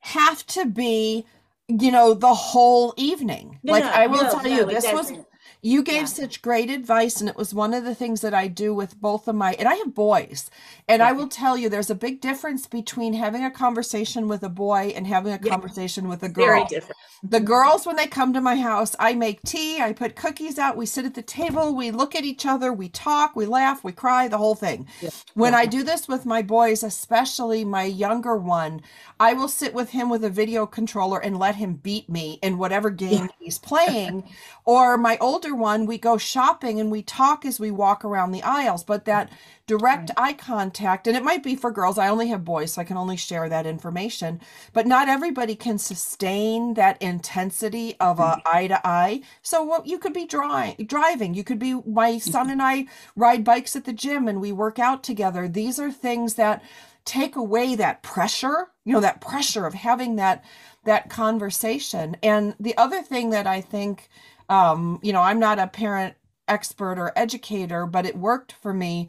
have 0.00 0.44
to 0.46 0.66
be, 0.66 1.24
you 1.68 1.90
know, 1.90 2.14
the 2.14 2.34
whole 2.34 2.94
evening. 2.96 3.58
No, 3.62 3.72
like 3.72 3.84
no, 3.84 3.90
I 3.90 4.06
will 4.06 4.22
no, 4.22 4.30
tell 4.30 4.46
you, 4.46 4.64
this 4.66 4.84
was 4.84 5.08
doesn't. 5.08 5.26
You 5.62 5.82
gave 5.82 6.02
Yeah. 6.02 6.04
such 6.06 6.42
great 6.42 6.70
advice, 6.70 7.20
and 7.20 7.28
it 7.28 7.36
was 7.36 7.54
one 7.54 7.72
of 7.72 7.84
the 7.84 7.94
things 7.94 8.20
that 8.22 8.34
I 8.34 8.48
do 8.48 8.74
with 8.74 9.00
both 9.00 9.28
of 9.28 9.36
my 9.36 9.52
and 9.54 9.68
I 9.68 9.76
have 9.76 9.94
boys, 9.94 10.50
and 10.88 11.02
I 11.02 11.12
will 11.12 11.28
tell 11.28 11.56
you, 11.56 11.68
there's 11.68 11.90
a 11.90 11.94
big 11.94 12.20
difference 12.20 12.66
between 12.66 13.14
having 13.14 13.44
a 13.44 13.50
conversation 13.50 14.28
with 14.28 14.42
a 14.42 14.48
boy 14.48 14.92
and 14.96 15.06
having 15.06 15.32
a 15.32 15.38
Yeah. 15.40 15.50
conversation 15.50 16.08
with 16.08 16.22
a 16.22 16.28
girl. 16.28 16.46
very 16.46 16.64
different. 16.64 16.96
The 17.22 17.40
girls, 17.40 17.86
when 17.86 17.94
they 17.96 18.08
come 18.08 18.32
to 18.32 18.40
my 18.40 18.56
house, 18.56 18.96
I 18.98 19.14
make 19.14 19.44
tea, 19.44 19.80
I 19.80 19.92
put 19.92 20.16
cookies 20.16 20.58
out, 20.58 20.76
we 20.76 20.86
sit 20.86 21.04
at 21.04 21.14
the 21.14 21.22
table, 21.22 21.72
we 21.74 21.92
look 21.92 22.16
at 22.16 22.24
each 22.24 22.44
other, 22.44 22.72
we 22.72 22.88
talk, 22.88 23.36
we 23.36 23.46
laugh, 23.46 23.84
we 23.84 23.92
cry, 23.92 24.26
the 24.26 24.38
whole 24.38 24.56
thing. 24.56 24.88
Yeah. 25.00 25.10
When 25.34 25.54
I 25.54 25.66
do 25.66 25.84
this 25.84 26.08
with 26.08 26.26
my 26.26 26.42
boys, 26.42 26.82
especially 26.82 27.64
my 27.64 27.84
younger 27.84 28.36
one, 28.36 28.82
I 29.20 29.34
will 29.34 29.48
sit 29.48 29.72
with 29.72 29.90
him 29.90 30.08
with 30.10 30.24
a 30.24 30.30
video 30.30 30.66
controller 30.66 31.20
and 31.20 31.38
let 31.38 31.54
him 31.56 31.74
beat 31.74 32.08
me 32.08 32.40
in 32.42 32.58
whatever 32.58 32.90
game 32.90 33.30
he's 33.38 33.58
playing. 33.58 34.24
Or 34.64 34.98
my 34.98 35.16
older 35.20 35.51
one, 35.54 35.86
we 35.86 35.98
go 35.98 36.18
shopping 36.18 36.80
and 36.80 36.90
we 36.90 37.02
talk 37.02 37.44
as 37.44 37.60
we 37.60 37.70
walk 37.70 38.04
around 38.04 38.32
the 38.32 38.42
aisles. 38.42 38.84
But 38.84 39.04
that 39.04 39.30
direct 39.66 40.10
eye 40.16 40.32
contact, 40.32 41.06
and 41.06 41.16
it 41.16 41.22
might 41.22 41.42
be 41.42 41.54
for 41.54 41.70
girls, 41.70 41.98
I 41.98 42.08
only 42.08 42.28
have 42.28 42.44
boys, 42.44 42.72
so 42.72 42.80
I 42.80 42.84
can 42.84 42.96
only 42.96 43.16
share 43.16 43.48
that 43.48 43.66
information. 43.66 44.40
But 44.72 44.86
not 44.86 45.08
everybody 45.08 45.54
can 45.54 45.78
sustain 45.78 46.74
that 46.74 47.00
intensity 47.00 47.96
of 48.00 48.18
a 48.18 48.22
mm-hmm. 48.22 48.40
eye 48.44 48.66
to 48.66 48.86
eye. 48.86 49.22
So 49.42 49.62
what 49.62 49.86
you 49.86 49.98
could 49.98 50.12
be 50.12 50.26
dri- 50.26 50.76
driving, 50.84 51.34
you 51.34 51.44
could 51.44 51.58
be 51.58 51.74
my 51.86 52.18
son 52.18 52.44
mm-hmm. 52.44 52.52
and 52.52 52.62
I 52.62 52.86
ride 53.16 53.44
bikes 53.44 53.76
at 53.76 53.84
the 53.84 53.92
gym 53.92 54.28
and 54.28 54.40
we 54.40 54.52
work 54.52 54.78
out 54.78 55.02
together. 55.02 55.48
These 55.48 55.78
are 55.78 55.92
things 55.92 56.34
that 56.34 56.62
take 57.04 57.36
away 57.36 57.74
that 57.74 58.02
pressure, 58.02 58.68
you 58.84 58.92
know, 58.92 59.00
that 59.00 59.20
pressure 59.20 59.66
of 59.66 59.74
having 59.74 60.16
that 60.16 60.44
that 60.84 61.08
conversation. 61.08 62.16
And 62.22 62.54
the 62.58 62.76
other 62.76 63.02
thing 63.02 63.30
that 63.30 63.46
I 63.46 63.60
think 63.60 64.08
um, 64.48 65.00
you 65.02 65.12
know, 65.12 65.22
I'm 65.22 65.38
not 65.38 65.58
a 65.58 65.66
parent 65.66 66.14
expert 66.48 66.98
or 66.98 67.12
educator, 67.16 67.86
but 67.86 68.06
it 68.06 68.16
worked 68.16 68.52
for 68.52 68.72
me 68.72 69.08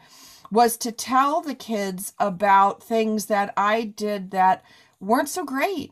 was 0.52 0.78
to 0.78 0.92
tell 0.92 1.42
the 1.42 1.56
kids 1.56 2.14
about 2.20 2.84
things 2.84 3.26
that 3.26 3.52
I 3.58 3.84
did 3.86 4.32
that 4.32 4.64
weren't 5.00 5.30
so 5.30 5.44
great. 5.44 5.92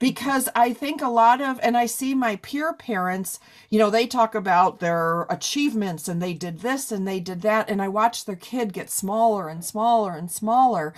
Because 0.00 0.48
I 0.54 0.72
think 0.72 1.00
a 1.02 1.08
lot 1.08 1.40
of, 1.40 1.58
and 1.62 1.76
I 1.76 1.86
see 1.86 2.14
my 2.14 2.36
peer 2.36 2.72
parents, 2.72 3.40
you 3.68 3.78
know, 3.78 3.90
they 3.90 4.06
talk 4.06 4.34
about 4.34 4.78
their 4.78 5.22
achievements 5.22 6.06
and 6.06 6.22
they 6.22 6.34
did 6.34 6.60
this 6.60 6.92
and 6.92 7.06
they 7.06 7.18
did 7.18 7.42
that. 7.42 7.68
And 7.68 7.82
I 7.82 7.88
watch 7.88 8.24
their 8.24 8.36
kid 8.36 8.72
get 8.72 8.90
smaller 8.90 9.48
and 9.48 9.64
smaller 9.64 10.12
and 10.12 10.30
smaller. 10.30 10.94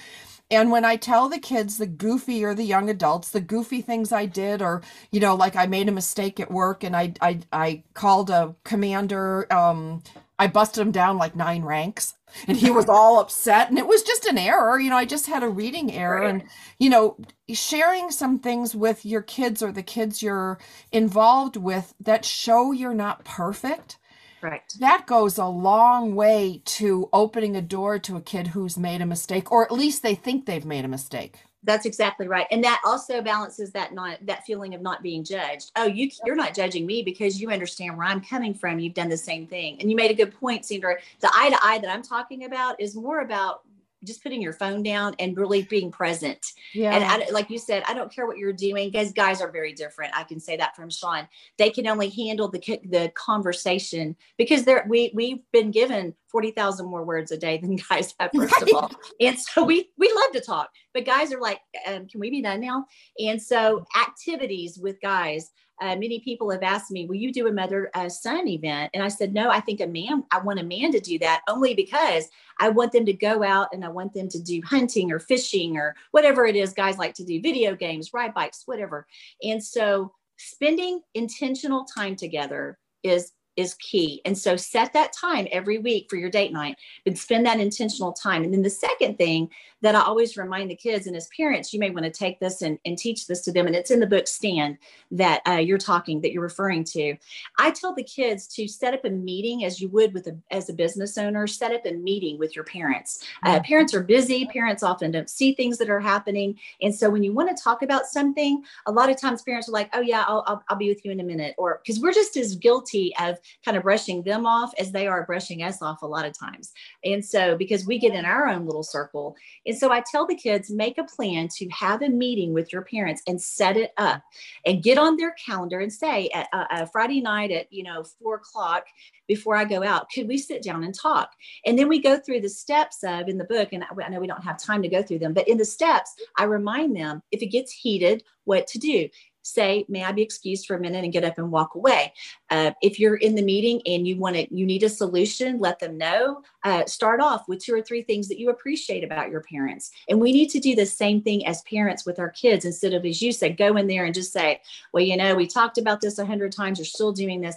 And 0.51 0.71
when 0.73 0.85
I 0.85 0.97
tell 0.97 1.29
the 1.29 1.39
kids 1.39 1.79
the 1.79 1.87
goofy 1.87 2.45
or 2.45 2.55
the 2.55 2.65
young 2.65 2.91
adults, 2.91 3.31
the 3.31 3.41
goofy 3.41 3.83
things 3.83 4.13
I 4.13 4.27
did, 4.27 4.63
or, 4.63 4.83
you 5.13 5.21
know, 5.21 5.35
like 5.35 5.57
I 5.57 5.67
made 5.67 5.89
a 5.89 5.93
mistake 5.93 6.41
at 6.41 6.51
work 6.51 6.83
and 6.85 6.97
I, 6.97 7.15
I, 7.21 7.41
I 7.53 7.85
called 7.95 8.31
a 8.31 8.57
commander, 8.65 9.47
um, 9.53 10.03
I 10.39 10.49
busted 10.49 10.83
him 10.83 10.91
down 10.93 11.19
like 11.19 11.37
nine 11.37 11.63
ranks 11.63 12.15
and 12.49 12.57
he 12.57 12.71
was 12.71 12.89
all 12.89 13.21
upset 13.21 13.69
and 13.69 13.79
it 13.79 13.87
was 13.87 14.03
just 14.03 14.25
an 14.25 14.39
error. 14.39 14.81
You 14.81 14.91
know, 14.91 14.97
I 14.97 15.05
just 15.05 15.27
had 15.27 15.43
a 15.43 15.49
reading 15.49 15.93
error 15.93 16.23
and, 16.23 16.45
you 16.79 16.91
know, 16.91 17.17
sharing 17.53 18.11
some 18.11 18.39
things 18.39 18.75
with 18.75 19.05
your 19.07 19.23
kids 19.23 19.63
or 19.63 19.71
the 19.71 19.83
kids 19.83 20.23
you're 20.23 20.59
involved 20.93 21.57
with 21.57 21.95
that 22.01 22.25
show 22.25 22.73
you're 22.73 22.95
not 22.95 23.25
perfect 23.25 23.99
Right. 24.43 24.63
that 24.81 25.07
goes 25.07 25.39
a 25.39 25.47
long 25.47 26.15
way 26.15 26.63
to 26.65 27.09
opening 27.13 27.57
a 27.57 27.63
door 27.63 27.99
to 28.01 28.17
a 28.17 28.23
kid 28.23 28.49
who's 28.49 28.79
made 28.79 29.03
a 29.03 29.07
mistake 29.07 29.53
or 29.53 29.65
at 29.65 29.73
least 29.73 30.03
they 30.03 30.15
think 30.15 30.47
they've 30.47 30.65
made 30.65 30.85
a 30.85 30.89
mistake 30.89 31.41
That's 31.63 31.85
exactly 31.85 32.27
right, 32.27 32.47
and 32.51 32.65
that 32.65 32.81
also 32.87 33.21
balances 33.21 33.73
that 33.73 33.93
not 33.93 34.19
that 34.27 34.47
feeling 34.47 34.75
of 34.75 34.81
not 34.81 35.03
being 35.03 35.25
judged. 35.25 35.73
Oh, 35.77 35.85
you 35.87 36.11
you're 36.25 36.37
not 36.37 36.55
judging 36.55 36.87
me 36.87 37.03
because 37.03 37.41
you 37.41 37.51
understand 37.51 37.99
where 37.99 38.07
I'm 38.07 38.23
coming 38.23 38.55
from. 38.55 38.79
You've 38.79 38.95
done 38.95 39.11
the 39.11 39.19
same 39.19 39.47
thing, 39.47 39.77
and 39.81 39.91
you 39.91 39.97
made 39.97 40.11
a 40.11 40.15
good 40.15 40.35
point, 40.35 40.65
Sandra. 40.65 40.97
The 41.21 41.31
eye 41.35 41.51
to 41.51 41.59
eye 41.63 41.79
that 41.79 41.91
I'm 41.91 42.03
talking 42.03 42.45
about 42.47 42.81
is 42.81 42.97
more 42.97 43.21
about 43.21 43.63
just 44.05 44.23
putting 44.23 44.41
your 44.41 44.53
phone 44.53 44.83
down 44.83 45.15
and 45.19 45.37
really 45.37 45.63
being 45.63 45.91
present. 45.91 46.45
Yeah. 46.75 46.95
And 46.95 47.05
I, 47.05 47.31
like 47.31 47.51
you 47.51 47.59
said, 47.59 47.83
I 47.87 47.95
don't 47.95 48.13
care 48.13 48.27
what 48.27 48.39
you're 48.39 48.53
doing. 48.53 48.91
Guys, 48.91 49.13
guys 49.13 49.41
are 49.41 49.51
very 49.51 49.73
different. 49.73 50.17
I 50.17 50.25
can 50.25 50.41
say 50.41 50.57
that 50.57 50.77
from 50.77 50.91
Sean. 50.91 51.29
They 51.59 51.71
can 51.71 51.87
only 51.87 52.09
handle 52.09 52.49
the 52.49 52.61
the 52.85 53.13
conversation 53.15 54.17
because 54.39 54.65
they're 54.65 54.85
we 54.89 55.11
we've 55.15 55.43
been 55.53 55.71
given 55.71 56.15
forty 56.29 56.51
thousand 56.51 56.87
more 56.87 57.05
words 57.05 57.31
a 57.31 57.37
day 57.37 57.59
than 57.59 57.77
guys 57.91 58.15
have. 58.19 58.31
First 58.35 58.55
right. 58.55 58.63
of 58.63 58.75
all, 58.75 58.93
and 59.21 59.39
so 59.39 59.65
we 59.65 59.91
we 59.99 60.13
love 60.15 60.33
to 60.33 60.41
talk, 60.41 60.71
but 60.95 61.05
guys 61.05 61.33
are 61.33 61.41
like, 61.41 61.61
um, 61.87 62.07
can 62.07 62.21
we 62.21 62.31
be 62.31 62.43
done 62.43 62.61
now? 62.61 62.87
And 63.19 63.41
so 63.41 63.85
activities 64.01 64.79
with 64.79 65.01
guys 65.01 65.51
uh, 65.81 65.97
many 65.97 66.21
people 66.21 66.51
have 66.51 66.63
asked 66.63 66.91
me, 66.91 67.07
will 67.07 67.17
you 67.17 67.33
do 67.33 67.49
a 67.49 67.53
mother 67.53 67.91
uh, 67.95 68.09
son 68.09 68.47
event? 68.47 68.91
And 68.93 69.03
I 69.03 69.09
said, 69.09 69.33
no, 69.33 69.51
I 69.51 69.61
think 69.61 69.81
a 69.81 69.87
man, 69.87 70.25
I 70.31 70.41
want 70.41 70.61
a 70.61 70.65
man 70.65 70.93
to 70.93 71.01
do 71.01 71.19
that 71.21 71.43
only 71.49 71.75
because 71.75 72.29
I 72.59 72.69
want 72.69 72.93
them 72.93 73.07
to 73.07 73.13
go 73.13 73.43
out 73.43 73.69
and 73.73 73.85
I 73.85 73.89
want 73.89 74.13
them 74.13 74.29
to 74.29 74.39
do 74.39 74.61
hunting 74.65 75.11
or 75.11 75.19
fishing 75.19 75.77
or 75.77 75.97
whatever 76.11 76.45
it 76.45 76.57
is 76.57 76.73
guys 76.73 76.99
like 76.99 77.15
to 77.15 77.25
do, 77.25 77.41
video 77.41 77.75
games, 77.75 78.13
ride 78.13 78.35
bikes, 78.35 78.63
whatever. 78.67 79.07
And 79.43 79.63
so 79.63 80.13
spending 80.37 81.01
intentional 81.15 81.85
time 81.85 82.17
together 82.17 82.79
is 83.03 83.33
is 83.57 83.75
key. 83.75 84.23
And 84.25 84.37
so 84.37 84.57
set 84.57 84.93
that 84.93 85.13
time 85.13 85.47
every 85.51 85.79
week 85.79 86.07
for 86.09 86.17
your 86.17 86.31
date 86.31 86.53
night 86.53 86.77
and 87.05 87.19
spend 87.19 87.45
that 87.47 87.61
intentional 87.61 88.13
time. 88.13 88.45
And 88.45 88.55
then 88.55 88.63
the 88.63 88.71
second 88.71 89.19
thing 89.19 89.51
that 89.83 89.95
I 89.95 90.03
always 90.03 90.37
remind 90.37 90.71
the 90.71 90.77
kids 90.77 91.07
and 91.07 91.17
as 91.17 91.29
parents, 91.37 91.73
you 91.73 91.81
may 91.81 91.91
want 91.91 92.05
to 92.05 92.11
take 92.11 92.39
this 92.41 92.63
and, 92.63 92.79
and 92.85 92.99
teach 92.99 93.27
this 93.27 93.43
to 93.43 93.53
them. 93.53 93.67
And 93.67 93.75
it's 93.75 93.91
in 93.91 94.01
the 94.01 94.07
book 94.07 94.27
Stand 94.27 94.79
that 95.11 95.43
uh, 95.47 95.53
you're 95.55 95.79
talking, 95.79 96.21
that 96.21 96.33
you're 96.33 96.43
referring 96.43 96.85
to. 96.85 97.17
I 97.59 97.71
tell 97.71 97.95
the 97.95 98.05
kids 98.05 98.47
to 98.49 98.69
set 98.69 98.95
up 98.95 99.05
a 99.05 99.11
meeting 99.11 99.65
as 99.65 99.81
you 99.81 99.89
would 99.89 100.15
with 100.15 100.27
a, 100.27 100.37
as 100.51 100.69
a 100.69 100.75
business 100.75 101.17
owner, 101.19 101.47
set 101.47 101.73
up 101.73 101.87
a 101.87 101.93
meeting 101.93 102.39
with 102.39 102.55
your 102.55 102.65
parents. 102.65 103.25
Uh, 103.43 103.55
mm-hmm. 103.55 103.65
parents 103.65 103.95
are 103.95 104.03
busy. 104.03 104.47
Parents 104.47 104.83
often 104.83 105.11
don't 105.11 105.31
see 105.31 105.55
things 105.55 105.79
that 105.79 105.91
are 105.91 106.01
happening. 106.01 106.59
And 106.83 106.95
so 106.95 107.11
when 107.11 107.23
you 107.23 107.33
want 107.33 107.57
to 107.57 107.63
talk 107.63 107.83
about 107.83 108.07
something, 108.07 108.63
a 108.87 108.93
lot 108.93 109.11
of 109.11 109.21
times 109.21 109.43
parents 109.43 109.69
are 109.69 109.73
like, 109.73 109.91
oh 109.95 110.01
yeah, 110.01 110.25
I'll, 110.27 110.45
I'll, 110.47 110.63
I'll 110.69 110.77
be 110.77 110.89
with 110.89 111.05
you 111.05 111.11
in 111.11 111.21
a 111.21 111.25
minute. 111.25 111.55
Or 111.59 111.81
because 111.83 112.01
we're 112.01 112.13
just 112.13 112.37
as 112.37 112.55
guilty 112.55 113.15
of 113.21 113.39
kind 113.65 113.77
of 113.77 113.83
brushing 113.83 114.23
them 114.23 114.47
off 114.47 114.73
as 114.79 114.93
they 114.93 115.07
are 115.07 115.25
brushing 115.25 115.63
us 115.63 115.83
off 115.83 116.03
a 116.03 116.07
lot 116.07 116.27
of 116.27 116.39
times. 116.39 116.73
And 117.05 117.25
so 117.25 117.57
because 117.57 117.87
we 117.87 117.99
get 117.99 118.15
in 118.15 118.25
our 118.25 118.49
own 118.49 118.67
little 118.67 118.83
circle 118.83 119.37
and 119.71 119.79
so 119.79 119.93
I 119.93 120.03
tell 120.11 120.27
the 120.27 120.35
kids 120.35 120.69
make 120.69 120.99
a 120.99 121.05
plan 121.05 121.47
to 121.59 121.69
have 121.69 122.03
a 122.03 122.09
meeting 122.09 122.53
with 122.53 122.73
your 122.73 122.83
parents 122.83 123.23
and 123.29 123.41
set 123.41 123.77
it 123.77 123.93
up 123.99 124.21
and 124.67 124.83
get 124.83 124.99
on 124.99 125.17
their 125.17 125.33
calendar 125.47 125.79
and 125.79 125.93
say 125.93 126.29
at 126.35 126.49
uh, 126.53 126.65
uh, 126.73 126.87
Friday 126.87 127.21
night 127.21 127.53
at, 127.53 127.73
you 127.73 127.85
know, 127.85 128.03
four 128.03 128.35
o'clock 128.35 128.83
before 129.29 129.55
I 129.55 129.65
go 129.65 129.85
out, 129.85 130.11
could 130.13 130.27
we 130.27 130.39
sit 130.39 130.65
down 130.65 130.83
and 130.83 130.93
talk? 130.93 131.31
And 131.65 131.79
then 131.79 131.87
we 131.87 132.03
go 132.03 132.19
through 132.19 132.41
the 132.41 132.49
steps 132.49 133.05
of 133.05 133.29
in 133.29 133.39
the 133.39 133.45
book, 133.45 133.69
and 133.73 133.85
I 133.85 134.09
know 134.09 134.19
we 134.19 134.27
don't 134.27 134.43
have 134.43 134.59
time 134.59 134.83
to 134.83 134.89
go 134.89 135.05
through 135.05 135.21
them, 135.21 135.35
but 135.35 135.47
in 135.47 135.57
the 135.57 135.65
steps, 135.65 136.17
I 136.37 136.45
remind 136.45 136.97
them 136.97 137.23
if 137.31 137.41
it 137.41 137.47
gets 137.47 137.71
heated, 137.71 138.25
what 138.45 138.67
to 138.67 138.79
do 138.79 139.09
say, 139.43 139.85
may 139.89 140.05
I 140.05 140.13
be 140.13 140.23
excused 140.23 140.67
for 140.67 140.77
a 140.77 140.81
minute 140.81 141.05
and 141.05 141.13
get 141.13 141.25
up 141.25 141.39
and 141.39 141.51
walk 141.51 141.75
away. 141.75 142.13
Uh, 142.51 142.73
if 142.83 142.99
you're 142.99 143.17
in 143.17 143.35
the 143.35 143.43
meeting 143.43 143.81
and 143.87 144.07
you 144.07 144.17
want 144.17 144.37
to, 144.37 144.55
you 144.55 144.67
need 144.67 144.83
a 144.83 144.89
solution, 144.89 145.59
let 145.59 145.79
them 145.79 145.97
know. 145.97 146.43
Uh, 146.65 146.85
start 146.87 147.21
off 147.21 147.49
with 147.49 147.65
two 147.65 147.75
or 147.75 147.83
three 147.83 148.03
things 148.03 148.29
that 148.29 148.39
you 148.39 148.51
appreciate 148.51 149.03
about 149.03 149.31
your 149.31 149.43
parents. 149.43 149.91
And 150.09 150.21
we 150.21 150.33
need 150.33 150.51
to 150.51 150.61
do 150.61 150.75
the 150.75 150.87
same 150.87 151.23
thing 151.23 151.47
as 151.47 151.63
parents 151.63 152.05
with 152.05 152.19
our 152.19 152.31
kids 152.31 152.65
instead 152.65 152.93
of, 152.93 153.05
as 153.05 153.23
you 153.23 153.33
said, 153.33 153.57
go 153.57 153.77
in 153.77 153.87
there 153.87 154.05
and 154.05 154.15
just 154.15 154.33
say, 154.33 154.61
well, 154.93 155.03
you 155.03 155.17
know, 155.17 155.35
we 155.35 155.47
talked 155.47 155.79
about 155.79 156.01
this 156.01 156.19
a 156.19 156.27
hundred 156.27 156.53
times, 156.53 156.79
you're 156.79 156.85
still 156.85 157.13
doing 157.13 157.41
this 157.41 157.57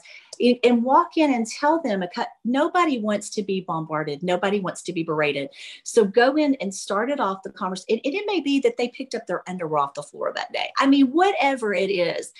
and 0.63 0.83
walk 0.83 1.17
in 1.17 1.33
and 1.33 1.45
tell 1.47 1.81
them 1.81 2.03
nobody 2.45 2.99
wants 2.99 3.29
to 3.31 3.43
be 3.43 3.61
bombarded. 3.61 4.23
Nobody 4.23 4.59
wants 4.59 4.81
to 4.83 4.93
be 4.93 5.03
berated. 5.03 5.49
So 5.83 6.05
go 6.05 6.35
in 6.35 6.55
and 6.55 6.73
start 6.73 7.09
it 7.09 7.19
off 7.19 7.43
the 7.43 7.51
conversation 7.51 7.99
and, 8.05 8.13
it 8.13 8.25
may 8.27 8.41
be 8.41 8.59
that 8.59 8.77
they 8.77 8.89
picked 8.89 9.15
up 9.15 9.25
their 9.25 9.47
underwear 9.49 9.79
off 9.79 9.95
the 9.95 10.03
floor 10.03 10.31
that 10.35 10.53
day. 10.53 10.69
I 10.77 10.85
mean 10.85 11.07
whatever 11.07 11.73
it 11.73 11.89
is 11.89 12.31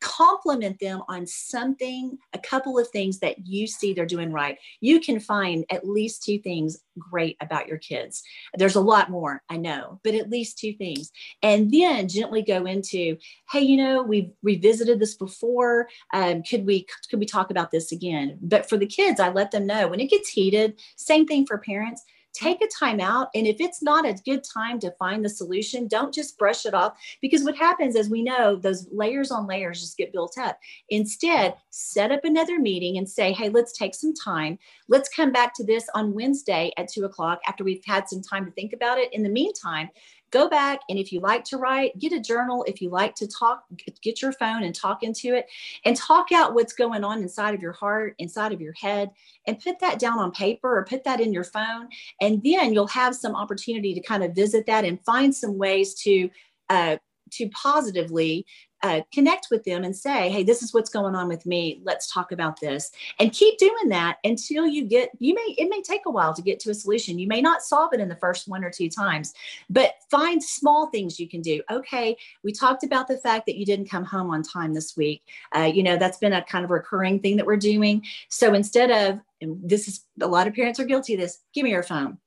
compliment 0.00 0.78
them 0.80 1.02
on 1.08 1.26
something 1.26 2.18
a 2.32 2.38
couple 2.38 2.78
of 2.78 2.88
things 2.88 3.18
that 3.18 3.46
you 3.46 3.66
see 3.66 3.92
they're 3.92 4.06
doing 4.06 4.32
right. 4.32 4.58
You 4.80 5.00
can 5.00 5.20
find 5.20 5.64
at 5.70 5.86
least 5.86 6.22
two 6.22 6.38
things 6.38 6.78
great 6.98 7.36
about 7.40 7.68
your 7.68 7.78
kids. 7.78 8.22
There's 8.54 8.76
a 8.76 8.80
lot 8.80 9.10
more 9.10 9.42
i 9.50 9.56
know 9.56 10.00
but 10.04 10.14
at 10.14 10.30
least 10.30 10.58
two 10.58 10.72
things. 10.72 11.10
And 11.42 11.70
then 11.70 12.08
gently 12.08 12.42
go 12.42 12.64
into 12.64 13.18
hey 13.50 13.60
you 13.60 13.76
know 13.76 14.02
we've 14.02 14.30
revisited 14.42 14.98
this 14.98 15.14
before. 15.14 15.88
Um, 16.12 16.42
could 16.42 16.66
we 16.66 16.86
could 17.14 17.20
we 17.20 17.26
talk 17.26 17.52
about 17.52 17.70
this 17.70 17.92
again? 17.92 18.36
But 18.42 18.68
for 18.68 18.76
the 18.76 18.88
kids, 18.88 19.20
I 19.20 19.28
let 19.28 19.52
them 19.52 19.68
know 19.68 19.86
when 19.86 20.00
it 20.00 20.10
gets 20.10 20.28
heated, 20.28 20.80
same 20.96 21.28
thing 21.28 21.46
for 21.46 21.58
parents. 21.58 22.02
Take 22.32 22.60
a 22.60 22.66
time 22.66 22.98
out. 22.98 23.28
And 23.36 23.46
if 23.46 23.60
it's 23.60 23.80
not 23.80 24.04
a 24.04 24.18
good 24.24 24.42
time 24.42 24.80
to 24.80 24.90
find 24.98 25.24
the 25.24 25.28
solution, 25.28 25.86
don't 25.86 26.12
just 26.12 26.36
brush 26.36 26.66
it 26.66 26.74
off. 26.74 26.94
Because 27.22 27.44
what 27.44 27.56
happens, 27.56 27.94
as 27.94 28.10
we 28.10 28.24
know, 28.24 28.56
those 28.56 28.88
layers 28.90 29.30
on 29.30 29.46
layers 29.46 29.80
just 29.80 29.96
get 29.96 30.12
built 30.12 30.36
up. 30.36 30.58
Instead, 30.88 31.54
set 31.70 32.10
up 32.10 32.24
another 32.24 32.58
meeting 32.58 32.98
and 32.98 33.08
say, 33.08 33.32
hey, 33.32 33.48
let's 33.48 33.78
take 33.78 33.94
some 33.94 34.12
time. 34.12 34.58
Let's 34.88 35.08
come 35.08 35.30
back 35.30 35.54
to 35.54 35.64
this 35.64 35.88
on 35.94 36.14
Wednesday 36.14 36.72
at 36.76 36.88
two 36.88 37.04
o'clock 37.04 37.38
after 37.46 37.62
we've 37.62 37.84
had 37.86 38.08
some 38.08 38.22
time 38.22 38.44
to 38.44 38.50
think 38.50 38.72
about 38.72 38.98
it. 38.98 39.14
In 39.14 39.22
the 39.22 39.28
meantime, 39.28 39.88
go 40.34 40.48
back 40.48 40.80
and 40.88 40.98
if 40.98 41.12
you 41.12 41.20
like 41.20 41.44
to 41.44 41.56
write 41.56 41.96
get 41.98 42.12
a 42.12 42.20
journal. 42.20 42.64
If 42.66 42.82
you 42.82 42.90
like 42.90 43.14
to 43.16 43.26
talk 43.28 43.64
get 44.02 44.20
your 44.20 44.32
phone 44.32 44.64
and 44.64 44.74
talk 44.74 45.04
into 45.04 45.34
it 45.34 45.46
and 45.84 45.96
talk 45.96 46.32
out 46.32 46.54
what's 46.54 46.72
going 46.72 47.04
on 47.04 47.22
inside 47.22 47.54
of 47.54 47.62
your 47.62 47.72
heart 47.72 48.16
inside 48.18 48.52
of 48.52 48.60
your 48.60 48.72
head 48.72 49.10
and 49.46 49.60
put 49.60 49.78
that 49.78 50.00
down 50.00 50.18
on 50.18 50.32
paper 50.32 50.76
or 50.76 50.84
put 50.84 51.04
that 51.04 51.20
in 51.20 51.32
your 51.32 51.44
phone 51.44 51.88
and 52.20 52.42
then 52.42 52.74
you'll 52.74 52.88
have 52.88 53.14
some 53.14 53.36
opportunity 53.36 53.94
to 53.94 54.00
kind 54.00 54.24
of 54.24 54.34
visit 54.34 54.66
that 54.66 54.84
and 54.84 55.00
find 55.04 55.34
some 55.34 55.56
ways 55.56 55.94
to 55.94 56.28
uh, 56.68 56.96
to 57.30 57.48
positively 57.50 58.44
uh, 58.84 59.00
connect 59.14 59.48
with 59.50 59.64
them 59.64 59.82
and 59.82 59.96
say, 59.96 60.28
hey, 60.28 60.42
this 60.42 60.62
is 60.62 60.74
what's 60.74 60.90
going 60.90 61.14
on 61.14 61.26
with 61.26 61.46
me. 61.46 61.80
Let's 61.84 62.12
talk 62.12 62.32
about 62.32 62.60
this. 62.60 62.92
And 63.18 63.32
keep 63.32 63.56
doing 63.56 63.88
that 63.88 64.18
until 64.24 64.66
you 64.66 64.84
get, 64.84 65.10
you 65.20 65.34
may, 65.34 65.54
it 65.56 65.70
may 65.70 65.80
take 65.80 66.02
a 66.04 66.10
while 66.10 66.34
to 66.34 66.42
get 66.42 66.60
to 66.60 66.70
a 66.70 66.74
solution. 66.74 67.18
You 67.18 67.26
may 67.26 67.40
not 67.40 67.62
solve 67.62 67.94
it 67.94 68.00
in 68.00 68.10
the 68.10 68.16
first 68.16 68.46
one 68.46 68.62
or 68.62 68.68
two 68.68 68.90
times, 68.90 69.32
but 69.70 69.94
find 70.10 70.44
small 70.44 70.88
things 70.88 71.18
you 71.18 71.26
can 71.26 71.40
do. 71.40 71.62
Okay, 71.70 72.14
we 72.42 72.52
talked 72.52 72.84
about 72.84 73.08
the 73.08 73.16
fact 73.16 73.46
that 73.46 73.56
you 73.56 73.64
didn't 73.64 73.88
come 73.88 74.04
home 74.04 74.28
on 74.28 74.42
time 74.42 74.74
this 74.74 74.94
week. 74.98 75.22
Uh, 75.56 75.70
you 75.74 75.82
know, 75.82 75.96
that's 75.96 76.18
been 76.18 76.34
a 76.34 76.44
kind 76.44 76.62
of 76.62 76.70
recurring 76.70 77.20
thing 77.20 77.38
that 77.38 77.46
we're 77.46 77.56
doing. 77.56 78.04
So 78.28 78.52
instead 78.52 78.90
of, 78.90 79.18
and 79.40 79.66
this 79.66 79.88
is 79.88 80.04
a 80.20 80.26
lot 80.26 80.46
of 80.46 80.52
parents 80.52 80.78
are 80.78 80.84
guilty 80.84 81.14
of 81.14 81.20
this, 81.20 81.38
give 81.54 81.64
me 81.64 81.70
your 81.70 81.82
phone. 81.82 82.18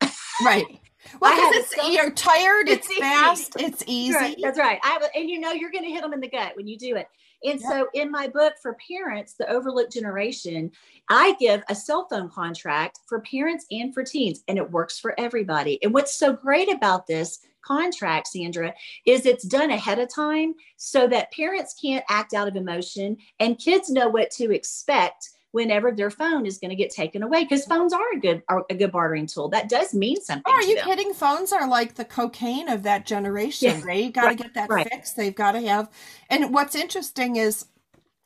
Right. 0.44 0.66
Well, 1.20 1.36
because 1.36 1.56
it's 1.56 1.94
you're 1.94 2.12
tired, 2.12 2.70
it's, 2.70 2.90
it's 2.90 3.00
fast, 3.00 3.56
it's 3.60 3.84
easy. 3.88 4.14
That's 4.14 4.24
right. 4.24 4.38
That's 4.42 4.60
right. 4.60 4.80
I, 4.84 5.08
and 5.16 5.30
you 5.30 5.40
know 5.40 5.52
you're 5.52 5.72
going 5.72 5.84
to 5.84 5.90
hit 5.90 6.02
them 6.02 6.14
in 6.14 6.20
the 6.20 6.30
gut 6.30 6.56
when 6.56 6.68
you 6.68 6.78
do 6.78 6.96
it. 6.96 7.08
And 7.44 7.60
yep. 7.60 7.70
so, 7.70 7.88
in 7.94 8.10
my 8.10 8.28
book 8.28 8.54
for 8.62 8.78
parents, 8.88 9.36
The 9.36 9.50
Overlooked 9.50 9.94
Generation, 9.94 10.72
I 11.10 11.36
give 11.40 11.64
a 11.70 11.76
cell 11.76 12.08
phone 12.10 12.30
contract 12.30 13.00
for 13.06 13.22
parents 13.22 13.66
and 13.70 13.94
for 13.94 14.04
teens, 14.04 14.44
and 14.48 14.58
it 14.58 14.72
works 14.72 15.00
for 15.00 15.14
everybody. 15.20 15.80
And 15.84 15.94
what's 15.94 16.16
so 16.16 16.34
great 16.34 16.72
about 16.72 17.06
this 17.06 17.40
contract, 17.64 18.28
Sandra, 18.28 18.74
is 19.06 19.26
it's 19.26 19.44
done 19.44 19.72
ahead 19.72 20.00
of 20.00 20.14
time 20.14 20.56
so 20.78 21.08
that 21.08 21.32
parents 21.32 21.76
can't 21.80 22.06
act 22.10 22.34
out 22.34 22.48
of 22.48 22.56
emotion 22.56 23.18
and 23.40 23.60
kids 23.60 23.90
know 23.90 24.08
what 24.08 24.32
to 24.32 24.52
expect 24.52 25.30
whenever 25.58 25.92
their 25.92 26.12
phone 26.12 26.46
is 26.46 26.60
going 26.60 26.70
to 26.70 26.76
get 26.76 26.92
taken 26.92 27.24
away 27.24 27.44
because 27.44 27.66
phones 27.66 27.92
are 27.92 28.12
a 28.14 28.20
good 28.20 28.44
are 28.48 28.64
a 28.70 28.76
good 28.76 28.92
bartering 28.92 29.26
tool. 29.26 29.50
That 29.50 29.68
does 29.68 29.92
mean 29.92 30.22
something. 30.22 30.54
Are 30.54 30.62
you 30.62 30.76
them. 30.76 30.86
kidding? 30.86 31.14
Phones 31.16 31.52
are 31.52 31.68
like 31.68 31.96
the 31.96 32.06
cocaine 32.06 32.70
of 32.70 32.84
that 32.84 33.08
generation. 33.08 33.80
Yeah. 33.80 33.82
They 33.84 34.10
got 34.12 34.22
to 34.22 34.28
right. 34.28 34.38
get 34.38 34.54
that 34.54 34.70
right. 34.70 34.88
fixed. 34.88 35.18
They've 35.18 35.34
got 35.34 35.54
to 35.54 35.62
have. 35.62 35.90
And 36.30 36.54
what's 36.54 36.76
interesting 36.76 37.38
is 37.38 37.66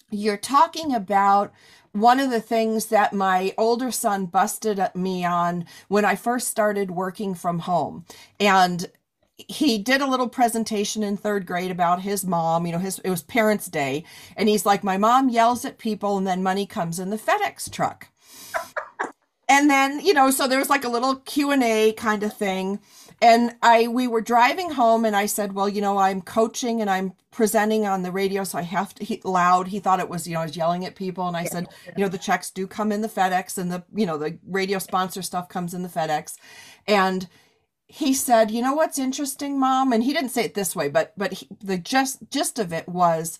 you're 0.10 0.36
talking 0.36 0.94
about 0.94 1.54
one 1.94 2.20
of 2.20 2.32
the 2.32 2.41
things 2.41 2.88
that 2.88 3.13
my 3.13 3.54
older 3.58 3.91
son 3.91 4.26
busted 4.26 4.82
me 4.94 5.24
on 5.24 5.65
when 5.88 6.04
I 6.04 6.15
first 6.15 6.50
started 6.50 6.91
working 6.91 7.34
from 7.34 7.60
home. 7.60 8.04
And 8.41 8.91
he 9.47 9.77
did 9.77 10.01
a 10.01 10.08
little 10.08 10.30
presentation 10.30 11.04
in 11.04 11.17
third 11.17 11.45
grade 11.45 11.71
about 11.71 12.01
his 12.01 12.25
mom 12.25 12.65
you 12.65 12.71
know 12.71 12.80
his 12.80 12.99
it 12.99 13.10
was 13.10 13.23
parents 13.23 13.67
day 13.67 14.04
and 14.36 14.49
he's 14.49 14.65
like 14.65 14.84
my 14.84 14.97
mom 14.97 15.30
yells 15.30 15.65
at 15.65 15.77
people 15.77 16.17
and 16.17 16.27
then 16.27 16.43
money 16.43 16.65
comes 16.65 16.99
in 16.99 17.10
the 17.10 17.17
fedex 17.17 17.69
truck. 17.71 18.08
And 19.49 19.69
then 19.69 19.99
you 19.99 20.13
know 20.13 20.32
so 20.32 20.47
there 20.47 20.60
was 20.60 20.69
like 20.69 20.86
a 20.86 20.89
little 20.89 21.17
q&a 21.17 21.91
kind 21.97 22.23
of 22.23 22.34
thing. 22.34 22.80
And 23.21 23.54
i 23.62 23.88
we 23.88 24.08
were 24.08 24.21
driving 24.21 24.71
home 24.71 25.04
and 25.04 25.13
i 25.15 25.25
said 25.25 25.54
well 25.54 25.67
you 25.67 25.82
know 25.82 25.97
i'm 25.97 26.21
coaching 26.21 26.80
and 26.80 26.89
i'm 26.89 27.12
presenting 27.32 27.86
on 27.86 28.01
the 28.01 28.12
radio 28.12 28.43
so 28.45 28.58
i 28.58 28.62
have 28.62 28.95
to 28.95 29.04
he 29.04 29.21
loud 29.25 29.67
he 29.67 29.80
thought 29.80 29.99
it 29.99 30.10
was 30.10 30.25
you 30.25 30.34
know 30.34 30.41
i 30.41 30.45
was 30.45 30.56
yelling 30.58 30.86
at 30.86 30.95
people 30.95 31.27
and 31.27 31.38
i 31.38 31.43
said 31.43 31.67
you 31.97 32.04
know 32.04 32.10
the 32.10 32.17
checks 32.17 32.49
do 32.49 32.65
come 32.65 32.91
in 32.91 33.01
the 33.01 33.10
fedex 33.10 33.58
and 33.58 33.71
the 33.71 33.84
you 33.93 34.06
know 34.06 34.17
the 34.17 34.38
radio 34.47 34.80
sponsor 34.80 35.21
stuff 35.21 35.49
comes 35.49 35.73
in 35.73 35.84
the 35.84 35.89
fedex. 35.89 36.36
And 36.88 37.27
he 37.91 38.13
said, 38.13 38.51
"You 38.51 38.62
know 38.62 38.73
what's 38.73 38.99
interesting, 38.99 39.60
mom?" 39.60 39.93
And 39.93 40.04
he 40.04 40.13
didn't 40.13 40.30
say 40.30 40.45
it 40.45 40.54
this 40.54 40.75
way, 40.75 40.89
but 40.89 41.13
but 41.17 41.34
he, 41.34 41.47
the 41.62 41.77
just 41.77 42.19
gist 42.30 42.60
of 42.60 42.71
it 42.73 42.88
was, 42.88 43.39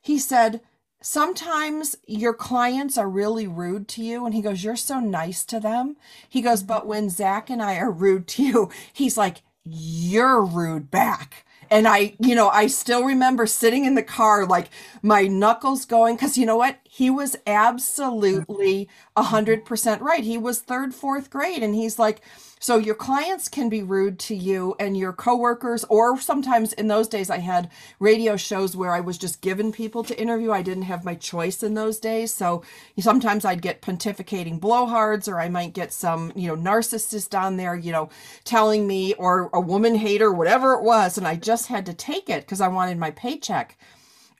he 0.00 0.18
said, 0.18 0.60
sometimes 1.04 1.96
your 2.06 2.32
clients 2.32 2.96
are 2.96 3.08
really 3.08 3.46
rude 3.46 3.86
to 3.88 4.02
you. 4.02 4.24
And 4.24 4.34
he 4.34 4.40
goes, 4.42 4.64
You're 4.64 4.76
so 4.76 4.98
nice 4.98 5.44
to 5.44 5.60
them. 5.60 5.96
He 6.28 6.40
goes, 6.40 6.60
mm-hmm. 6.60 6.68
But 6.68 6.86
when 6.86 7.10
Zach 7.10 7.50
and 7.50 7.62
I 7.62 7.76
are 7.76 7.90
rude 7.90 8.26
to 8.28 8.42
you, 8.42 8.70
he's 8.92 9.16
like, 9.16 9.42
You're 9.64 10.42
rude 10.44 10.90
back. 10.90 11.44
And 11.70 11.88
I, 11.88 12.14
you 12.18 12.34
know, 12.34 12.48
I 12.48 12.66
still 12.66 13.04
remember 13.04 13.46
sitting 13.46 13.84
in 13.84 13.94
the 13.94 14.02
car, 14.02 14.46
like 14.46 14.70
my 15.02 15.26
knuckles 15.26 15.84
going, 15.84 16.16
because 16.16 16.36
you 16.38 16.46
know 16.46 16.56
what? 16.56 16.78
He 16.94 17.10
was 17.10 17.34
absolutely 17.44 18.88
a 19.16 19.24
hundred 19.24 19.64
percent 19.64 20.00
right. 20.00 20.22
He 20.22 20.38
was 20.38 20.60
third, 20.60 20.94
fourth 20.94 21.28
grade. 21.28 21.60
And 21.60 21.74
he's 21.74 21.98
like, 21.98 22.20
so 22.60 22.76
your 22.76 22.94
clients 22.94 23.48
can 23.48 23.68
be 23.68 23.82
rude 23.82 24.20
to 24.20 24.36
you 24.36 24.76
and 24.78 24.96
your 24.96 25.12
coworkers, 25.12 25.82
or 25.88 26.16
sometimes 26.20 26.72
in 26.72 26.86
those 26.86 27.08
days 27.08 27.30
I 27.30 27.38
had 27.38 27.68
radio 27.98 28.36
shows 28.36 28.76
where 28.76 28.92
I 28.92 29.00
was 29.00 29.18
just 29.18 29.40
given 29.40 29.72
people 29.72 30.04
to 30.04 30.16
interview. 30.16 30.52
I 30.52 30.62
didn't 30.62 30.84
have 30.84 31.04
my 31.04 31.16
choice 31.16 31.64
in 31.64 31.74
those 31.74 31.98
days. 31.98 32.32
So 32.32 32.62
sometimes 33.00 33.44
I'd 33.44 33.60
get 33.60 33.82
pontificating 33.82 34.60
blowhards, 34.60 35.26
or 35.26 35.40
I 35.40 35.48
might 35.48 35.74
get 35.74 35.92
some, 35.92 36.32
you 36.36 36.46
know, 36.46 36.56
narcissist 36.56 37.36
on 37.36 37.56
there, 37.56 37.74
you 37.74 37.90
know, 37.90 38.08
telling 38.44 38.86
me, 38.86 39.14
or 39.14 39.50
a 39.52 39.60
woman 39.60 39.96
hater, 39.96 40.30
whatever 40.32 40.74
it 40.74 40.84
was. 40.84 41.18
And 41.18 41.26
I 41.26 41.34
just 41.34 41.66
had 41.66 41.86
to 41.86 41.92
take 41.92 42.30
it 42.30 42.42
because 42.42 42.60
I 42.60 42.68
wanted 42.68 42.98
my 42.98 43.10
paycheck. 43.10 43.76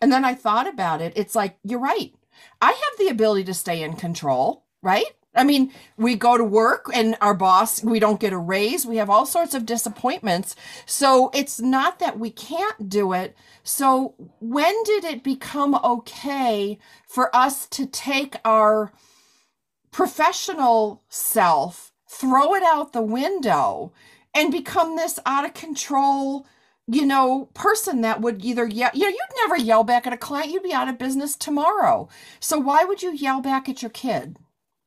And 0.00 0.12
then 0.12 0.24
I 0.24 0.34
thought 0.34 0.68
about 0.68 1.00
it. 1.02 1.14
It's 1.16 1.34
like, 1.34 1.56
you're 1.64 1.80
right. 1.80 2.14
I 2.60 2.68
have 2.68 2.98
the 2.98 3.08
ability 3.08 3.44
to 3.44 3.54
stay 3.54 3.82
in 3.82 3.94
control, 3.94 4.64
right? 4.82 5.06
I 5.34 5.42
mean, 5.42 5.72
we 5.96 6.14
go 6.14 6.38
to 6.38 6.44
work 6.44 6.86
and 6.94 7.16
our 7.20 7.34
boss, 7.34 7.82
we 7.82 7.98
don't 7.98 8.20
get 8.20 8.32
a 8.32 8.38
raise. 8.38 8.86
We 8.86 8.98
have 8.98 9.10
all 9.10 9.26
sorts 9.26 9.54
of 9.54 9.66
disappointments. 9.66 10.54
So 10.86 11.30
it's 11.34 11.60
not 11.60 11.98
that 11.98 12.18
we 12.18 12.30
can't 12.30 12.88
do 12.88 13.12
it. 13.12 13.36
So 13.64 14.14
when 14.40 14.74
did 14.84 15.04
it 15.04 15.24
become 15.24 15.74
okay 15.74 16.78
for 17.06 17.34
us 17.34 17.66
to 17.70 17.86
take 17.86 18.36
our 18.44 18.92
professional 19.90 21.02
self, 21.08 21.92
throw 22.08 22.54
it 22.54 22.62
out 22.62 22.92
the 22.92 23.02
window, 23.02 23.92
and 24.32 24.52
become 24.52 24.96
this 24.96 25.18
out 25.26 25.44
of 25.44 25.54
control? 25.54 26.46
You 26.86 27.06
know, 27.06 27.48
person 27.54 28.02
that 28.02 28.20
would 28.20 28.44
either 28.44 28.66
yell, 28.66 28.90
you 28.92 29.04
know, 29.04 29.08
you'd 29.08 29.36
never 29.42 29.56
yell 29.56 29.84
back 29.84 30.06
at 30.06 30.12
a 30.12 30.18
client, 30.18 30.50
you'd 30.50 30.62
be 30.62 30.72
out 30.72 30.88
of 30.88 30.98
business 30.98 31.36
tomorrow. 31.36 32.08
So 32.40 32.58
why 32.58 32.84
would 32.84 33.02
you 33.02 33.12
yell 33.12 33.40
back 33.40 33.68
at 33.68 33.82
your 33.82 33.90
kid? 33.90 34.38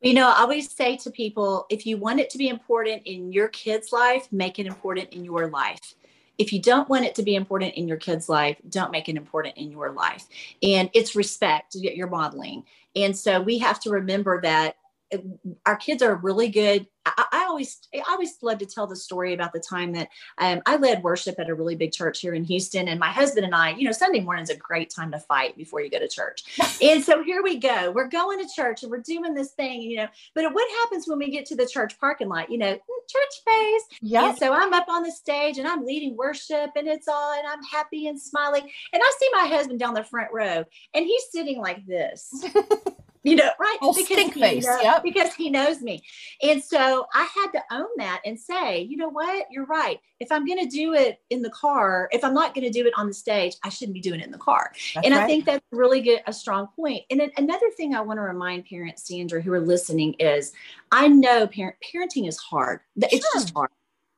You 0.01 0.13
know, 0.13 0.29
I 0.29 0.41
always 0.41 0.71
say 0.71 0.95
to 0.97 1.09
people 1.09 1.65
if 1.69 1.87
you 1.87 1.97
want 1.97 2.19
it 2.19 2.29
to 2.31 2.37
be 2.37 2.49
important 2.49 3.01
in 3.05 3.31
your 3.31 3.47
kid's 3.47 3.91
life, 3.91 4.27
make 4.31 4.59
it 4.59 4.67
important 4.67 5.09
in 5.09 5.25
your 5.25 5.49
life. 5.49 5.95
If 6.37 6.53
you 6.53 6.61
don't 6.61 6.87
want 6.87 7.05
it 7.05 7.15
to 7.15 7.23
be 7.23 7.33
important 7.33 7.73
in 7.73 7.87
your 7.87 7.97
kid's 7.97 8.29
life, 8.29 8.57
don't 8.69 8.91
make 8.91 9.09
it 9.09 9.15
important 9.15 9.57
in 9.57 9.71
your 9.71 9.91
life. 9.91 10.27
And 10.61 10.91
it's 10.93 11.15
respect 11.15 11.73
that 11.73 11.95
you're 11.95 12.07
modeling. 12.07 12.63
And 12.95 13.17
so 13.17 13.41
we 13.41 13.57
have 13.57 13.79
to 13.81 13.89
remember 13.89 14.39
that 14.41 14.75
uh, 15.11 15.17
our 15.65 15.75
kids 15.75 16.03
are 16.03 16.15
really 16.15 16.49
good. 16.49 16.85
Uh, 17.07 17.16
Always, 17.57 17.79
I 17.91 18.03
always 18.07 18.37
love 18.43 18.59
to 18.59 18.67
tell 18.67 18.85
the 18.85 18.95
story 18.95 19.33
about 19.33 19.51
the 19.51 19.59
time 19.59 19.91
that 19.93 20.09
um, 20.37 20.61
I 20.67 20.75
led 20.75 21.01
worship 21.01 21.39
at 21.39 21.49
a 21.49 21.55
really 21.55 21.73
big 21.73 21.91
church 21.91 22.19
here 22.19 22.35
in 22.35 22.43
Houston, 22.43 22.87
and 22.87 22.99
my 22.99 23.09
husband 23.09 23.47
and 23.47 23.55
I, 23.55 23.71
you 23.71 23.83
know, 23.83 23.91
Sunday 23.91 24.19
morning 24.19 24.43
is 24.43 24.51
a 24.51 24.55
great 24.55 24.91
time 24.91 25.11
to 25.11 25.17
fight 25.17 25.57
before 25.57 25.81
you 25.81 25.89
go 25.89 25.97
to 25.97 26.07
church. 26.07 26.43
and 26.83 27.03
so 27.03 27.23
here 27.23 27.41
we 27.41 27.57
go. 27.57 27.89
We're 27.89 28.09
going 28.09 28.45
to 28.45 28.53
church 28.55 28.83
and 28.83 28.91
we're 28.91 29.01
doing 29.01 29.33
this 29.33 29.53
thing, 29.53 29.81
you 29.81 29.97
know. 29.97 30.07
But 30.35 30.53
what 30.53 30.69
happens 30.83 31.07
when 31.07 31.17
we 31.17 31.31
get 31.31 31.47
to 31.47 31.55
the 31.55 31.65
church 31.65 31.99
parking 31.99 32.29
lot? 32.29 32.51
You 32.51 32.59
know, 32.59 32.73
church 32.73 33.41
face. 33.43 33.83
Yeah. 34.01 34.35
so 34.35 34.53
I'm 34.53 34.71
up 34.71 34.87
on 34.87 35.01
the 35.01 35.11
stage 35.11 35.57
and 35.57 35.67
I'm 35.67 35.83
leading 35.83 36.15
worship, 36.15 36.73
and 36.75 36.87
it's 36.87 37.07
all, 37.07 37.33
and 37.33 37.47
I'm 37.47 37.63
happy 37.63 38.05
and 38.05 38.21
smiling, 38.21 38.69
and 38.93 39.01
I 39.03 39.13
see 39.17 39.29
my 39.33 39.47
husband 39.47 39.79
down 39.79 39.95
the 39.95 40.03
front 40.03 40.29
row, 40.31 40.63
and 40.93 41.05
he's 41.05 41.23
sitting 41.31 41.59
like 41.59 41.87
this. 41.87 42.45
you 43.27 43.35
know, 43.35 43.49
right? 43.59 43.77
Oh, 43.81 43.91
because 43.93 44.05
stink 44.05 44.33
he, 44.33 44.39
face. 44.39 44.65
Knows, 44.65 44.79
yep. 44.81 45.03
because 45.03 45.33
he 45.33 45.49
knows 45.49 45.81
me. 45.81 46.01
And 46.41 46.63
so 46.63 47.07
I 47.13 47.27
had 47.35 47.51
to 47.51 47.61
own 47.71 47.89
that 47.97 48.21
and 48.25 48.39
say, 48.39 48.81
you 48.81 48.95
know 48.95 49.09
what? 49.09 49.47
You're 49.51 49.65
right. 49.65 49.99
If 50.19 50.31
I'm 50.31 50.45
going 50.45 50.63
to 50.63 50.69
do 50.69 50.93
it 50.93 51.19
in 51.29 51.41
the 51.41 51.49
car, 51.49 52.07
if 52.11 52.23
I'm 52.23 52.33
not 52.33 52.55
going 52.55 52.63
to 52.63 52.71
do 52.71 52.87
it 52.87 52.93
on 52.95 53.07
the 53.07 53.13
stage, 53.13 53.55
I 53.63 53.69
shouldn't 53.69 53.93
be 53.95 54.01
doing 54.01 54.21
it 54.21 54.25
in 54.25 54.31
the 54.31 54.37
car. 54.37 54.71
That's 54.95 55.05
and 55.05 55.13
right. 55.13 55.23
I 55.23 55.27
think 55.27 55.45
that's 55.45 55.63
really 55.71 56.01
good, 56.01 56.21
a 56.25 56.31
strong 56.31 56.67
point. 56.75 57.03
And 57.09 57.19
then 57.19 57.31
another 57.37 57.69
thing 57.75 57.93
I 57.93 58.01
want 58.01 58.17
to 58.17 58.21
remind 58.21 58.65
parents, 58.65 59.05
Sandra, 59.07 59.41
who 59.41 59.51
are 59.51 59.59
listening 59.59 60.13
is 60.19 60.53
I 60.91 61.09
know 61.09 61.47
parent 61.47 61.75
parenting 61.83 62.29
is 62.29 62.37
hard. 62.37 62.79
It's 62.95 63.11
sure. 63.11 63.41
just 63.41 63.53
hard. 63.53 63.69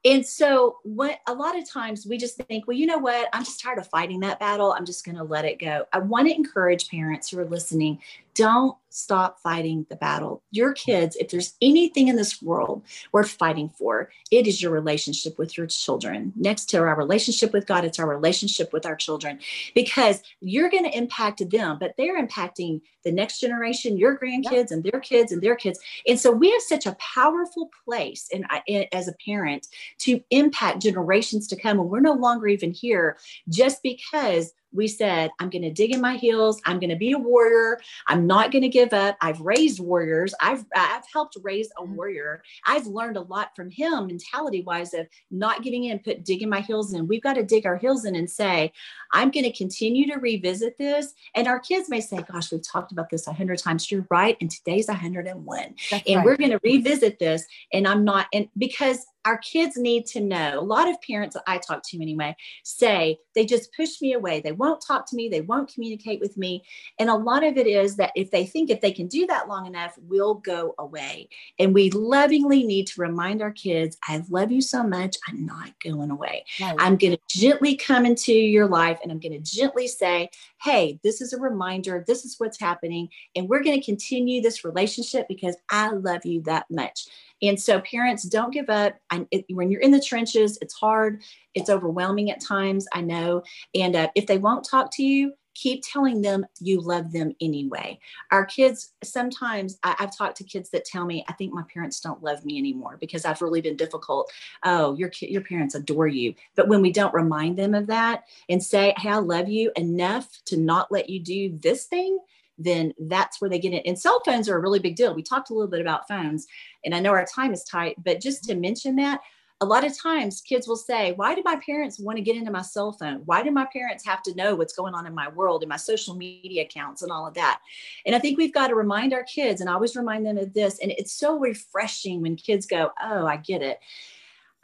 And 0.05 0.25
so 0.25 0.77
what 0.83 1.19
a 1.27 1.33
lot 1.33 1.57
of 1.57 1.69
times 1.69 2.05
we 2.07 2.17
just 2.17 2.37
think, 2.37 2.67
well, 2.67 2.77
you 2.77 2.85
know 2.85 2.97
what? 2.97 3.27
I'm 3.33 3.43
just 3.43 3.59
tired 3.59 3.79
of 3.79 3.87
fighting 3.87 4.21
that 4.21 4.39
battle. 4.39 4.71
I'm 4.71 4.85
just 4.85 5.05
going 5.05 5.17
to 5.17 5.23
let 5.23 5.43
it 5.43 5.59
go. 5.59 5.85
I 5.91 5.99
want 5.99 6.29
to 6.29 6.33
encourage 6.33 6.89
parents 6.89 7.29
who 7.29 7.39
are 7.39 7.45
listening 7.45 7.99
don't 8.39 8.77
stop 8.87 9.37
fighting 9.41 9.85
the 9.89 9.97
battle. 9.97 10.41
Your 10.49 10.71
kids, 10.71 11.17
if 11.17 11.27
there's 11.27 11.55
anything 11.61 12.07
in 12.07 12.15
this 12.15 12.41
world 12.41 12.83
worth 13.11 13.31
fighting 13.31 13.67
for, 13.67 14.11
it 14.31 14.47
is 14.47 14.61
your 14.61 14.71
relationship 14.71 15.37
with 15.37 15.57
your 15.57 15.67
children. 15.67 16.31
Next 16.37 16.69
to 16.69 16.77
our 16.77 16.95
relationship 16.95 17.51
with 17.51 17.67
God, 17.67 17.83
it's 17.83 17.99
our 17.99 18.07
relationship 18.07 18.71
with 18.71 18.85
our 18.85 18.95
children 18.95 19.39
because 19.75 20.23
you're 20.39 20.69
going 20.69 20.85
to 20.85 20.97
impact 20.97 21.47
them, 21.49 21.77
but 21.81 21.95
they're 21.97 22.25
impacting 22.25 22.79
the 23.03 23.11
next 23.11 23.41
generation, 23.41 23.97
your 23.97 24.17
grandkids 24.17 24.71
and 24.71 24.85
their 24.85 25.01
kids 25.01 25.33
and 25.33 25.41
their 25.41 25.57
kids. 25.57 25.77
And 26.07 26.17
so 26.17 26.31
we 26.31 26.49
have 26.49 26.61
such 26.61 26.85
a 26.85 26.95
powerful 27.13 27.69
place 27.83 28.29
in, 28.31 28.45
uh, 28.45 28.61
in 28.67 28.85
as 28.93 29.09
a 29.09 29.15
parent 29.25 29.67
to 29.99 30.21
impact 30.29 30.81
generations 30.81 31.45
to 31.47 31.57
come. 31.57 31.77
And 31.77 31.89
we're 31.89 31.99
no 31.99 32.13
longer 32.13 32.47
even 32.47 32.71
here 32.71 33.17
just 33.49 33.83
because 33.83 34.53
we 34.71 34.87
said, 34.87 35.31
I'm 35.39 35.49
going 35.49 35.63
to 35.63 35.71
dig 35.71 35.93
in 35.93 36.01
my 36.01 36.15
heels. 36.15 36.61
I'm 36.65 36.79
going 36.79 36.89
to 36.89 36.95
be 36.95 37.11
a 37.11 37.17
warrior. 37.17 37.79
I'm 38.07 38.27
not 38.27 38.51
going 38.51 38.61
to 38.61 38.69
give 38.69 38.93
up. 38.93 39.17
I've 39.21 39.41
raised 39.41 39.79
warriors. 39.79 40.33
I've, 40.41 40.65
I've 40.75 41.03
helped 41.11 41.37
raise 41.41 41.69
a 41.77 41.81
mm-hmm. 41.81 41.95
warrior. 41.95 42.43
I've 42.65 42.87
learned 42.87 43.17
a 43.17 43.21
lot 43.21 43.55
from 43.55 43.69
him 43.69 44.07
mentality 44.07 44.61
wise 44.61 44.93
of 44.93 45.07
not 45.31 45.63
giving 45.63 45.85
in, 45.85 45.99
put 45.99 46.23
digging 46.23 46.49
my 46.49 46.61
heels 46.61 46.93
in. 46.93 47.07
We've 47.07 47.21
got 47.21 47.33
to 47.33 47.43
dig 47.43 47.65
our 47.65 47.77
heels 47.77 48.05
in 48.05 48.15
and 48.15 48.29
say, 48.29 48.71
I'm 49.11 49.31
going 49.31 49.45
to 49.45 49.51
continue 49.51 50.11
to 50.11 50.19
revisit 50.19 50.77
this. 50.77 51.13
And 51.35 51.47
our 51.47 51.59
kids 51.59 51.89
may 51.89 52.01
say, 52.01 52.23
gosh, 52.31 52.51
we've 52.51 52.61
talked 52.61 52.91
about 52.91 53.09
this 53.09 53.27
a 53.27 53.33
hundred 53.33 53.59
times. 53.59 53.89
You're 53.91 54.07
right. 54.09 54.37
And 54.41 54.51
today's 54.51 54.87
101. 54.87 55.75
That's 55.91 56.03
and 56.07 56.17
right. 56.17 56.25
we're 56.25 56.37
going 56.37 56.51
to 56.51 56.59
revisit 56.63 57.19
this. 57.19 57.45
And 57.73 57.87
I'm 57.87 58.03
not, 58.03 58.27
and 58.33 58.47
because 58.57 59.05
our 59.25 59.37
kids 59.37 59.77
need 59.77 60.05
to 60.05 60.21
know 60.21 60.59
a 60.59 60.61
lot 60.61 60.89
of 60.89 61.01
parents 61.01 61.35
that 61.35 61.43
i 61.47 61.57
talk 61.57 61.81
to 61.83 62.01
anyway 62.01 62.35
say 62.63 63.19
they 63.35 63.45
just 63.45 63.73
push 63.73 64.01
me 64.01 64.13
away. 64.13 64.41
They 64.41 64.51
won't 64.51 64.83
talk 64.85 65.07
to 65.09 65.15
me. 65.15 65.29
They 65.29 65.41
won't 65.41 65.73
communicate 65.73 66.19
with 66.19 66.35
me. 66.35 66.63
And 66.99 67.09
a 67.09 67.15
lot 67.15 67.43
of 67.43 67.57
it 67.57 67.67
is 67.67 67.95
that 67.95 68.11
if 68.15 68.31
they 68.31 68.45
think 68.45 68.69
if 68.69 68.81
they 68.81 68.91
can 68.91 69.07
do 69.07 69.25
that 69.27 69.47
long 69.47 69.65
enough 69.65 69.97
we'll 70.07 70.35
go 70.35 70.75
away. 70.77 71.29
And 71.57 71.73
we 71.73 71.89
lovingly 71.91 72.63
need 72.63 72.87
to 72.87 73.01
remind 73.01 73.41
our 73.41 73.51
kids 73.51 73.97
i 74.07 74.21
love 74.29 74.51
you 74.51 74.61
so 74.61 74.83
much. 74.83 75.15
I'm 75.27 75.45
not 75.45 75.71
going 75.83 76.11
away. 76.11 76.45
Right. 76.59 76.75
i'm 76.79 76.97
going 76.97 77.13
to 77.13 77.19
gently 77.29 77.75
come 77.75 78.05
into 78.05 78.33
your 78.33 78.67
life 78.67 78.99
and 79.01 79.11
i'm 79.11 79.19
going 79.19 79.41
to 79.41 79.57
gently 79.57 79.87
say 79.87 80.29
hey 80.61 80.99
this 81.03 81.21
is 81.21 81.33
a 81.33 81.39
reminder. 81.39 82.03
This 82.05 82.25
is 82.25 82.35
what's 82.39 82.59
happening. 82.59 83.09
And 83.35 83.47
we're 83.47 83.63
going 83.63 83.79
to 83.79 83.85
continue 83.85 84.41
this 84.41 84.65
relationship 84.65 85.27
because 85.27 85.55
i 85.69 85.91
love 85.91 86.25
you 86.25 86.41
that 86.43 86.65
much 86.69 87.07
and 87.41 87.59
so, 87.59 87.79
parents, 87.81 88.23
don't 88.23 88.53
give 88.53 88.69
up. 88.69 88.95
And 89.11 89.27
it, 89.31 89.45
when 89.49 89.71
you're 89.71 89.81
in 89.81 89.91
the 89.91 90.01
trenches, 90.01 90.57
it's 90.61 90.73
hard, 90.73 91.21
it's 91.55 91.69
overwhelming 91.69 92.31
at 92.31 92.41
times, 92.41 92.87
I 92.93 93.01
know. 93.01 93.43
And 93.73 93.95
uh, 93.95 94.09
if 94.15 94.27
they 94.27 94.37
won't 94.37 94.67
talk 94.67 94.91
to 94.95 95.03
you, 95.03 95.33
keep 95.55 95.83
telling 95.83 96.21
them 96.21 96.45
you 96.59 96.79
love 96.79 97.11
them 97.11 97.33
anyway. 97.41 97.99
Our 98.31 98.45
kids, 98.45 98.93
sometimes 99.03 99.77
I, 99.83 99.95
have 99.97 100.15
talked 100.15 100.37
to 100.37 100.43
kids 100.43 100.69
that 100.69 100.85
tell 100.85 101.05
me, 101.05 101.25
I 101.27 101.33
think 101.33 101.53
my 101.53 101.63
parents 101.73 101.99
don't 101.99 102.23
love 102.23 102.45
me 102.45 102.57
anymore 102.57 102.97
because 102.99 103.25
I've 103.25 103.41
really 103.41 103.59
been 103.59 103.75
difficult. 103.75 104.31
Oh, 104.63 104.95
your, 104.95 105.11
your 105.19 105.41
parents 105.41 105.75
adore 105.75 106.07
you. 106.07 106.33
But 106.55 106.69
when 106.69 106.81
we 106.81 106.91
don't 106.91 107.13
remind 107.13 107.57
them 107.57 107.73
of 107.73 107.87
that 107.87 108.23
and 108.47 108.63
say, 108.63 108.93
hey, 108.97 109.09
I 109.09 109.17
love 109.17 109.49
you 109.49 109.71
enough 109.75 110.29
to 110.45 110.57
not 110.57 110.91
let 110.91 111.09
you 111.09 111.19
do 111.19 111.57
this 111.61 111.85
thing, 111.85 112.19
then 112.59 112.93
that's 112.99 113.41
where 113.41 113.49
they 113.49 113.59
get 113.59 113.73
it. 113.73 113.83
And 113.85 113.97
cell 113.97 114.21
phones 114.25 114.49
are 114.49 114.57
a 114.57 114.61
really 114.61 114.79
big 114.79 114.95
deal. 114.95 115.15
We 115.15 115.23
talked 115.23 115.49
a 115.49 115.53
little 115.53 115.69
bit 115.69 115.81
about 115.81 116.07
phones, 116.07 116.45
and 116.85 116.93
I 116.93 116.99
know 116.99 117.11
our 117.11 117.25
time 117.25 117.53
is 117.53 117.63
tight, 117.63 117.95
but 118.03 118.21
just 118.21 118.43
to 118.45 118.55
mention 118.55 118.95
that, 118.97 119.21
a 119.61 119.65
lot 119.65 119.85
of 119.85 119.97
times 119.97 120.41
kids 120.41 120.67
will 120.67 120.77
say, 120.77 121.11
Why 121.13 121.35
do 121.35 121.41
my 121.43 121.57
parents 121.57 121.99
want 121.99 122.17
to 122.17 122.23
get 122.23 122.37
into 122.37 122.51
my 122.51 122.61
cell 122.61 122.93
phone? 122.93 123.21
Why 123.25 123.43
do 123.43 123.51
my 123.51 123.67
parents 123.73 124.05
have 124.05 124.21
to 124.23 124.35
know 124.35 124.55
what's 124.55 124.73
going 124.73 124.93
on 124.93 125.05
in 125.05 125.13
my 125.13 125.27
world 125.29 125.63
and 125.63 125.69
my 125.69 125.75
social 125.75 126.15
media 126.15 126.63
accounts 126.63 127.01
and 127.01 127.11
all 127.11 127.27
of 127.27 127.33
that? 127.33 127.59
And 128.05 128.15
I 128.15 128.19
think 128.19 128.37
we've 128.37 128.53
got 128.53 128.67
to 128.67 128.75
remind 128.75 129.13
our 129.13 129.23
kids, 129.23 129.59
and 129.59 129.69
I 129.69 129.73
always 129.73 129.95
remind 129.95 130.25
them 130.25 130.37
of 130.37 130.53
this. 130.53 130.79
And 130.81 130.91
it's 130.91 131.11
so 131.11 131.37
refreshing 131.37 132.21
when 132.21 132.35
kids 132.35 132.65
go, 132.65 132.91
Oh, 133.03 133.25
I 133.25 133.37
get 133.37 133.61
it 133.61 133.79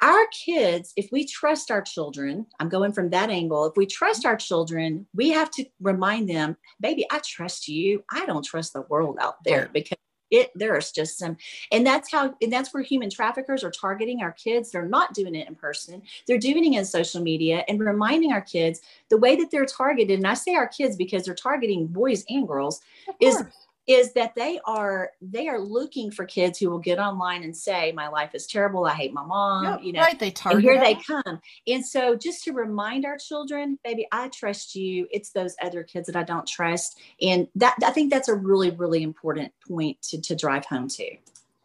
our 0.02 0.28
kids, 0.28 0.94
if 0.98 1.10
we 1.12 1.26
trust 1.26 1.72
our 1.72 1.82
children, 1.82 2.46
I'm 2.60 2.70
going 2.70 2.92
from 2.92 3.10
that 3.12 3.30
angle. 3.30 3.66
If 3.66 3.78
we 3.78 3.86
trust 3.86 4.26
our 4.26 4.36
children, 4.36 5.08
we 5.14 5.30
have 5.30 5.50
to 5.52 5.66
remind 5.80 6.30
them, 6.30 6.58
baby, 6.80 7.06
I 7.12 7.20
trust 7.26 7.68
you. 7.68 8.04
I 8.12 8.26
don't 8.26 8.46
trust 8.46 8.74
the 8.74 8.82
world 8.82 9.18
out 9.22 9.44
there 9.44 9.70
because 9.74 9.98
it 10.32 10.52
there's 10.56 10.92
just 10.92 11.20
some 11.20 11.38
and 11.72 11.86
that's 11.86 12.12
how 12.12 12.36
and 12.42 12.52
that's 12.52 12.74
where 12.74 12.82
human 12.82 13.10
traffickers 13.10 13.64
are 13.64 13.72
targeting 13.72 14.22
our 14.24 14.32
kids 14.32 14.72
they're 14.72 14.88
not 14.88 15.14
doing 15.14 15.36
it 15.36 15.48
in 15.48 15.54
person 15.56 16.02
they're 16.28 16.40
doing 16.40 16.74
it 16.74 16.80
in 16.80 16.86
social 16.86 17.22
media 17.22 17.64
and 17.68 17.80
reminding 17.80 18.32
our 18.32 18.42
kids 18.42 18.82
the 19.10 19.18
way 19.18 19.36
that 19.36 19.52
they're 19.52 19.68
targeted 19.68 20.18
and 20.18 20.28
i 20.28 20.34
say 20.34 20.56
our 20.56 20.68
kids 20.68 20.96
because 20.96 21.26
they're 21.26 21.36
targeting 21.36 21.86
boys 21.86 22.26
and 22.28 22.48
girls 22.48 22.82
is 23.20 23.44
is 23.88 24.14
that 24.14 24.34
they 24.36 24.60
are 24.66 25.12
they 25.22 25.48
are 25.48 25.60
looking 25.60 26.10
for 26.12 26.26
kids 26.26 26.58
who 26.58 26.70
will 26.70 26.80
get 26.80 26.98
online 27.00 27.44
and 27.44 27.56
say 27.56 27.92
my 27.92 28.08
life 28.08 28.34
is 28.34 28.48
terrible. 28.48 28.86
I 28.86 28.94
hate 28.94 29.14
my 29.14 29.24
mom 29.26 29.66
Yep, 29.66 29.80
you 29.84 29.94
know. 29.94 30.02
right. 30.02 30.20
They 30.20 30.32
target. 30.32 30.58
and 30.58 30.64
here 30.64 30.80
they 30.80 30.96
come. 30.96 31.40
And 31.68 31.86
so 31.86 32.16
just 32.16 32.44
to 32.46 32.54
remind 32.54 33.06
our 33.06 33.18
children 33.18 33.78
baby 33.84 34.08
i 34.12 34.28
trust 34.30 34.76
you. 34.76 35.08
It's 35.12 35.30
those 35.32 35.56
other 35.62 35.84
kids 35.84 36.08
that 36.08 36.16
i 36.16 36.24
don't 36.24 36.48
trust. 36.48 37.00
And 37.22 37.48
that 37.56 37.76
i 37.84 37.92
think 37.92 38.12
that's 38.12 38.30
a 38.30 38.36
really 38.36 38.72
really 38.72 39.04
important 39.04 39.52
point 39.68 40.02
to, 40.04 40.22
to 40.22 40.36
drive 40.36 40.66
home 40.66 40.88
to. 40.90 41.16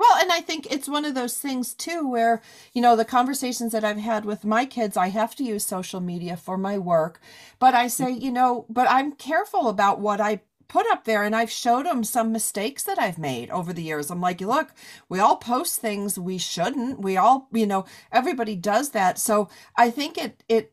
Well, 0.00 0.16
and 0.18 0.32
I 0.32 0.40
think 0.40 0.66
it's 0.72 0.88
one 0.88 1.04
of 1.04 1.14
those 1.14 1.36
things 1.36 1.74
too 1.74 2.08
where, 2.08 2.40
you 2.72 2.80
know, 2.80 2.96
the 2.96 3.04
conversations 3.04 3.72
that 3.72 3.84
I've 3.84 3.98
had 3.98 4.24
with 4.24 4.46
my 4.46 4.64
kids, 4.64 4.96
I 4.96 5.08
have 5.08 5.34
to 5.36 5.44
use 5.44 5.66
social 5.66 6.00
media 6.00 6.38
for 6.38 6.56
my 6.56 6.78
work, 6.78 7.20
but 7.58 7.74
I 7.74 7.88
say, 7.88 8.10
you 8.10 8.32
know, 8.32 8.64
but 8.70 8.86
I'm 8.90 9.12
careful 9.12 9.68
about 9.68 10.00
what 10.00 10.18
I 10.18 10.40
put 10.70 10.86
up 10.92 11.04
there 11.04 11.24
and 11.24 11.34
I've 11.34 11.50
showed 11.50 11.84
them 11.84 12.04
some 12.04 12.30
mistakes 12.30 12.84
that 12.84 12.98
I've 12.98 13.18
made 13.18 13.50
over 13.50 13.72
the 13.72 13.82
years. 13.82 14.08
I'm 14.08 14.20
like, 14.20 14.40
look, 14.40 14.72
we 15.08 15.18
all 15.18 15.36
post 15.36 15.80
things 15.80 16.16
we 16.16 16.38
shouldn't. 16.38 17.00
We 17.00 17.16
all, 17.16 17.48
you 17.52 17.66
know, 17.66 17.86
everybody 18.12 18.54
does 18.54 18.90
that. 18.90 19.18
So 19.18 19.48
I 19.76 19.90
think 19.90 20.16
it 20.16 20.44
it 20.48 20.72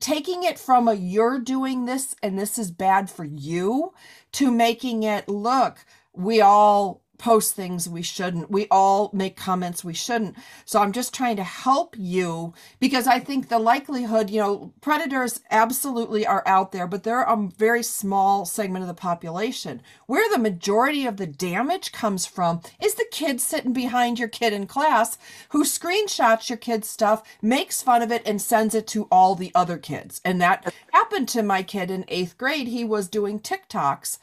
taking 0.00 0.42
it 0.42 0.58
from 0.58 0.88
a 0.88 0.94
you're 0.94 1.38
doing 1.38 1.84
this 1.84 2.14
and 2.22 2.38
this 2.38 2.58
is 2.58 2.70
bad 2.70 3.10
for 3.10 3.24
you 3.24 3.92
to 4.32 4.50
making 4.50 5.02
it 5.02 5.28
look, 5.28 5.84
we 6.14 6.40
all 6.40 7.02
post 7.18 7.54
things 7.54 7.88
we 7.88 8.02
shouldn't. 8.02 8.50
We 8.50 8.66
all 8.70 9.10
make 9.12 9.36
comments 9.36 9.84
we 9.84 9.94
shouldn't. 9.94 10.36
So 10.64 10.80
I'm 10.80 10.92
just 10.92 11.12
trying 11.12 11.36
to 11.36 11.44
help 11.44 11.94
you 11.98 12.54
because 12.80 13.06
I 13.06 13.18
think 13.18 13.48
the 13.48 13.58
likelihood, 13.58 14.30
you 14.30 14.40
know, 14.40 14.72
predators 14.80 15.40
absolutely 15.50 16.26
are 16.26 16.42
out 16.46 16.72
there, 16.72 16.86
but 16.86 17.02
they're 17.02 17.22
a 17.22 17.48
very 17.56 17.82
small 17.82 18.44
segment 18.44 18.82
of 18.82 18.88
the 18.88 18.94
population. 18.94 19.82
Where 20.06 20.30
the 20.30 20.38
majority 20.38 21.06
of 21.06 21.16
the 21.16 21.26
damage 21.26 21.92
comes 21.92 22.24
from 22.24 22.60
is 22.80 22.94
the 22.94 23.06
kid 23.10 23.40
sitting 23.40 23.72
behind 23.72 24.18
your 24.18 24.28
kid 24.28 24.52
in 24.52 24.66
class 24.66 25.18
who 25.50 25.64
screenshots 25.64 26.48
your 26.48 26.58
kid's 26.58 26.88
stuff, 26.88 27.22
makes 27.42 27.82
fun 27.82 28.02
of 28.02 28.12
it, 28.12 28.22
and 28.24 28.40
sends 28.40 28.74
it 28.74 28.86
to 28.88 29.08
all 29.10 29.34
the 29.34 29.52
other 29.54 29.76
kids. 29.76 30.20
And 30.24 30.40
that 30.40 30.72
happened 30.92 31.28
to 31.30 31.42
my 31.42 31.62
kid 31.62 31.90
in 31.90 32.04
eighth 32.08 32.38
grade. 32.38 32.68
He 32.68 32.84
was 32.84 33.08
doing 33.08 33.40
TikToks 33.40 34.18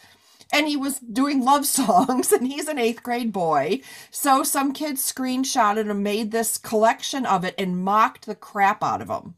and 0.51 0.67
he 0.67 0.77
was 0.77 0.99
doing 0.99 1.43
love 1.43 1.65
songs 1.79 2.31
and 2.31 2.47
he's 2.47 2.67
an 2.67 2.79
eighth 2.79 3.03
grade 3.03 3.31
boy. 3.31 3.81
So 4.11 4.43
some 4.43 4.73
kids 4.73 5.01
screenshotted 5.01 5.89
and 5.89 6.03
made 6.03 6.31
this 6.31 6.57
collection 6.57 7.25
of 7.25 7.43
it 7.43 7.55
and 7.57 7.83
mocked 7.83 8.25
the 8.25 8.35
crap 8.35 8.83
out 8.83 9.01
of 9.01 9.09
him. 9.09 9.35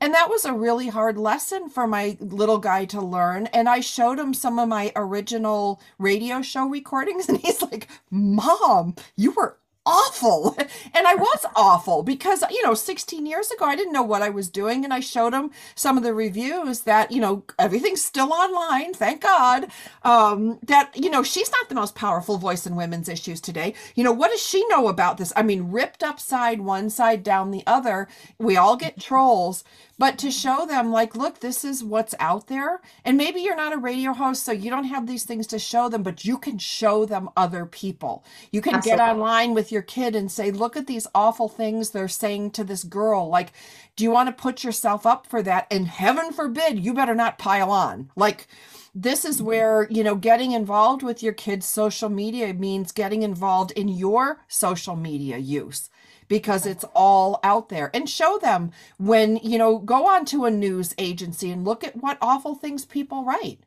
And 0.00 0.14
that 0.14 0.30
was 0.30 0.44
a 0.44 0.52
really 0.52 0.88
hard 0.88 1.18
lesson 1.18 1.68
for 1.68 1.86
my 1.86 2.16
little 2.20 2.58
guy 2.58 2.84
to 2.86 3.00
learn. 3.00 3.46
And 3.48 3.68
i 3.68 3.80
showed 3.80 4.18
him 4.18 4.32
some 4.32 4.58
of 4.58 4.68
my 4.68 4.92
original 4.94 5.80
radio 5.98 6.42
show 6.42 6.66
recordings 6.66 7.28
and 7.28 7.38
he's 7.38 7.62
like 7.62 7.88
mom 8.10 8.94
you 9.16 9.32
were 9.32 9.58
awful. 9.88 10.56
And 10.94 11.06
i 11.06 11.14
was 11.14 11.46
awful 11.56 12.02
because 12.02 12.42
you 12.50 12.62
know 12.64 12.74
16 12.74 13.24
years 13.26 13.50
ago 13.50 13.64
i 13.64 13.76
didn't 13.76 13.92
know 13.92 14.02
what 14.02 14.22
i 14.22 14.28
was 14.30 14.48
doing. 14.48 14.84
And 14.84 14.92
i 14.92 15.00
showed 15.00 15.32
him 15.34 15.50
some 15.74 15.96
of 15.96 16.02
the 16.02 16.14
reviews 16.14 16.80
that 16.82 17.12
you 17.12 17.20
know 17.20 17.44
everything's 17.58 18.04
still 18.04 18.32
online 18.32 18.92
thank 18.94 19.20
god 19.22 19.68
um 20.02 20.58
that 20.62 20.90
you 20.96 21.10
know 21.10 21.22
she's 21.22 21.50
not 21.52 21.68
the 21.68 21.74
most 21.74 21.94
powerful 21.94 22.38
voice 22.38 22.66
in 22.66 22.76
women's 22.76 23.08
issues 23.08 23.40
today. 23.40 23.74
You 23.94 24.04
know 24.04 24.12
what 24.12 24.30
does 24.30 24.42
she 24.42 24.66
know 24.68 24.88
about 24.88 25.18
this? 25.18 25.32
I 25.36 25.42
mean 25.42 25.70
ripped 25.70 26.02
upside 26.02 26.60
one 26.60 26.90
side 26.90 27.22
down 27.22 27.50
the 27.50 27.64
other. 27.66 28.08
We 28.38 28.56
all 28.56 28.76
get 28.76 29.00
trolls 29.00 29.64
but 29.98 30.16
to 30.18 30.30
show 30.30 30.64
them 30.64 30.90
like 30.90 31.16
look 31.16 31.40
this 31.40 31.64
is 31.64 31.82
what's 31.82 32.14
out 32.20 32.46
there. 32.46 32.80
And 33.04 33.16
maybe 33.16 33.40
you're 33.40 33.56
not 33.56 33.72
a 33.72 33.78
radio 33.78 34.12
host 34.12 34.44
so 34.44 34.52
you 34.52 34.70
don't 34.70 34.84
have 34.84 35.06
these 35.06 35.24
things 35.24 35.46
to 35.48 35.58
show 35.58 35.88
them 35.88 36.02
but 36.02 36.24
you 36.24 36.38
can 36.38 36.58
show 36.58 37.04
them 37.04 37.28
other 37.36 37.66
people. 37.66 38.24
You 38.52 38.60
can 38.60 38.80
get 38.80 39.00
online 39.00 39.54
with 39.54 39.72
your 39.72 39.82
kid 39.82 40.14
and 40.14 40.30
say 40.30 40.50
look 40.50 40.76
at 40.76 40.86
these 40.86 41.06
awful 41.14 41.48
things 41.48 41.90
they're 41.90 42.08
saying 42.08 42.52
to 42.52 42.64
this 42.64 42.84
girl. 42.84 43.28
Like 43.28 43.52
do 43.96 44.04
you 44.04 44.10
want 44.10 44.28
to 44.28 44.42
put 44.42 44.62
yourself 44.62 45.04
up 45.04 45.26
for 45.26 45.42
that? 45.42 45.66
And 45.70 45.88
heaven 45.88 46.32
forbid 46.32 46.78
you 46.78 46.94
better 46.94 47.14
not 47.14 47.38
pile 47.38 47.70
on. 47.70 48.10
Like 48.14 48.46
this 48.94 49.24
is 49.24 49.42
where 49.42 49.86
you 49.90 50.04
know 50.04 50.14
getting 50.14 50.52
involved 50.52 51.02
with 51.02 51.22
your 51.22 51.32
kids 51.32 51.66
social 51.66 52.08
media 52.08 52.54
means 52.54 52.92
getting 52.92 53.22
involved 53.22 53.72
in 53.72 53.88
your 53.88 54.44
social 54.48 54.96
media 54.96 55.38
use 55.38 55.90
because 56.28 56.66
it's 56.66 56.84
all 56.94 57.40
out 57.42 57.68
there. 57.68 57.90
And 57.94 58.08
show 58.08 58.38
them 58.38 58.70
when 58.98 59.36
you 59.36 59.58
know 59.58 59.78
go 59.78 60.06
on 60.06 60.24
to 60.26 60.44
a 60.44 60.50
news 60.50 60.94
agency 60.98 61.50
and 61.50 61.64
look 61.64 61.82
at 61.84 61.96
what 61.96 62.18
awful 62.20 62.54
things 62.54 62.84
people 62.84 63.24
write 63.24 63.60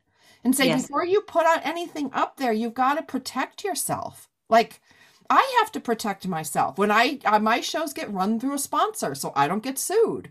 and 0.44 0.56
say 0.56 0.66
Yes. 0.66 0.82
before 0.82 1.04
you 1.04 1.20
put 1.20 1.46
out 1.46 1.64
anything 1.64 2.10
up 2.12 2.36
there 2.36 2.52
you've 2.52 2.74
got 2.74 2.94
to 2.94 3.02
protect 3.02 3.64
yourself. 3.64 4.28
Like 4.48 4.80
i 5.30 5.56
have 5.60 5.72
to 5.72 5.80
protect 5.80 6.26
myself. 6.26 6.78
When 6.78 6.90
i 6.90 7.18
uh, 7.24 7.38
my 7.38 7.60
shows 7.60 7.92
get 7.92 8.12
run 8.12 8.38
through 8.40 8.54
a 8.54 8.58
sponsor 8.58 9.14
so 9.14 9.32
i 9.36 9.46
don't 9.48 9.62
get 9.62 9.78
sued. 9.78 10.30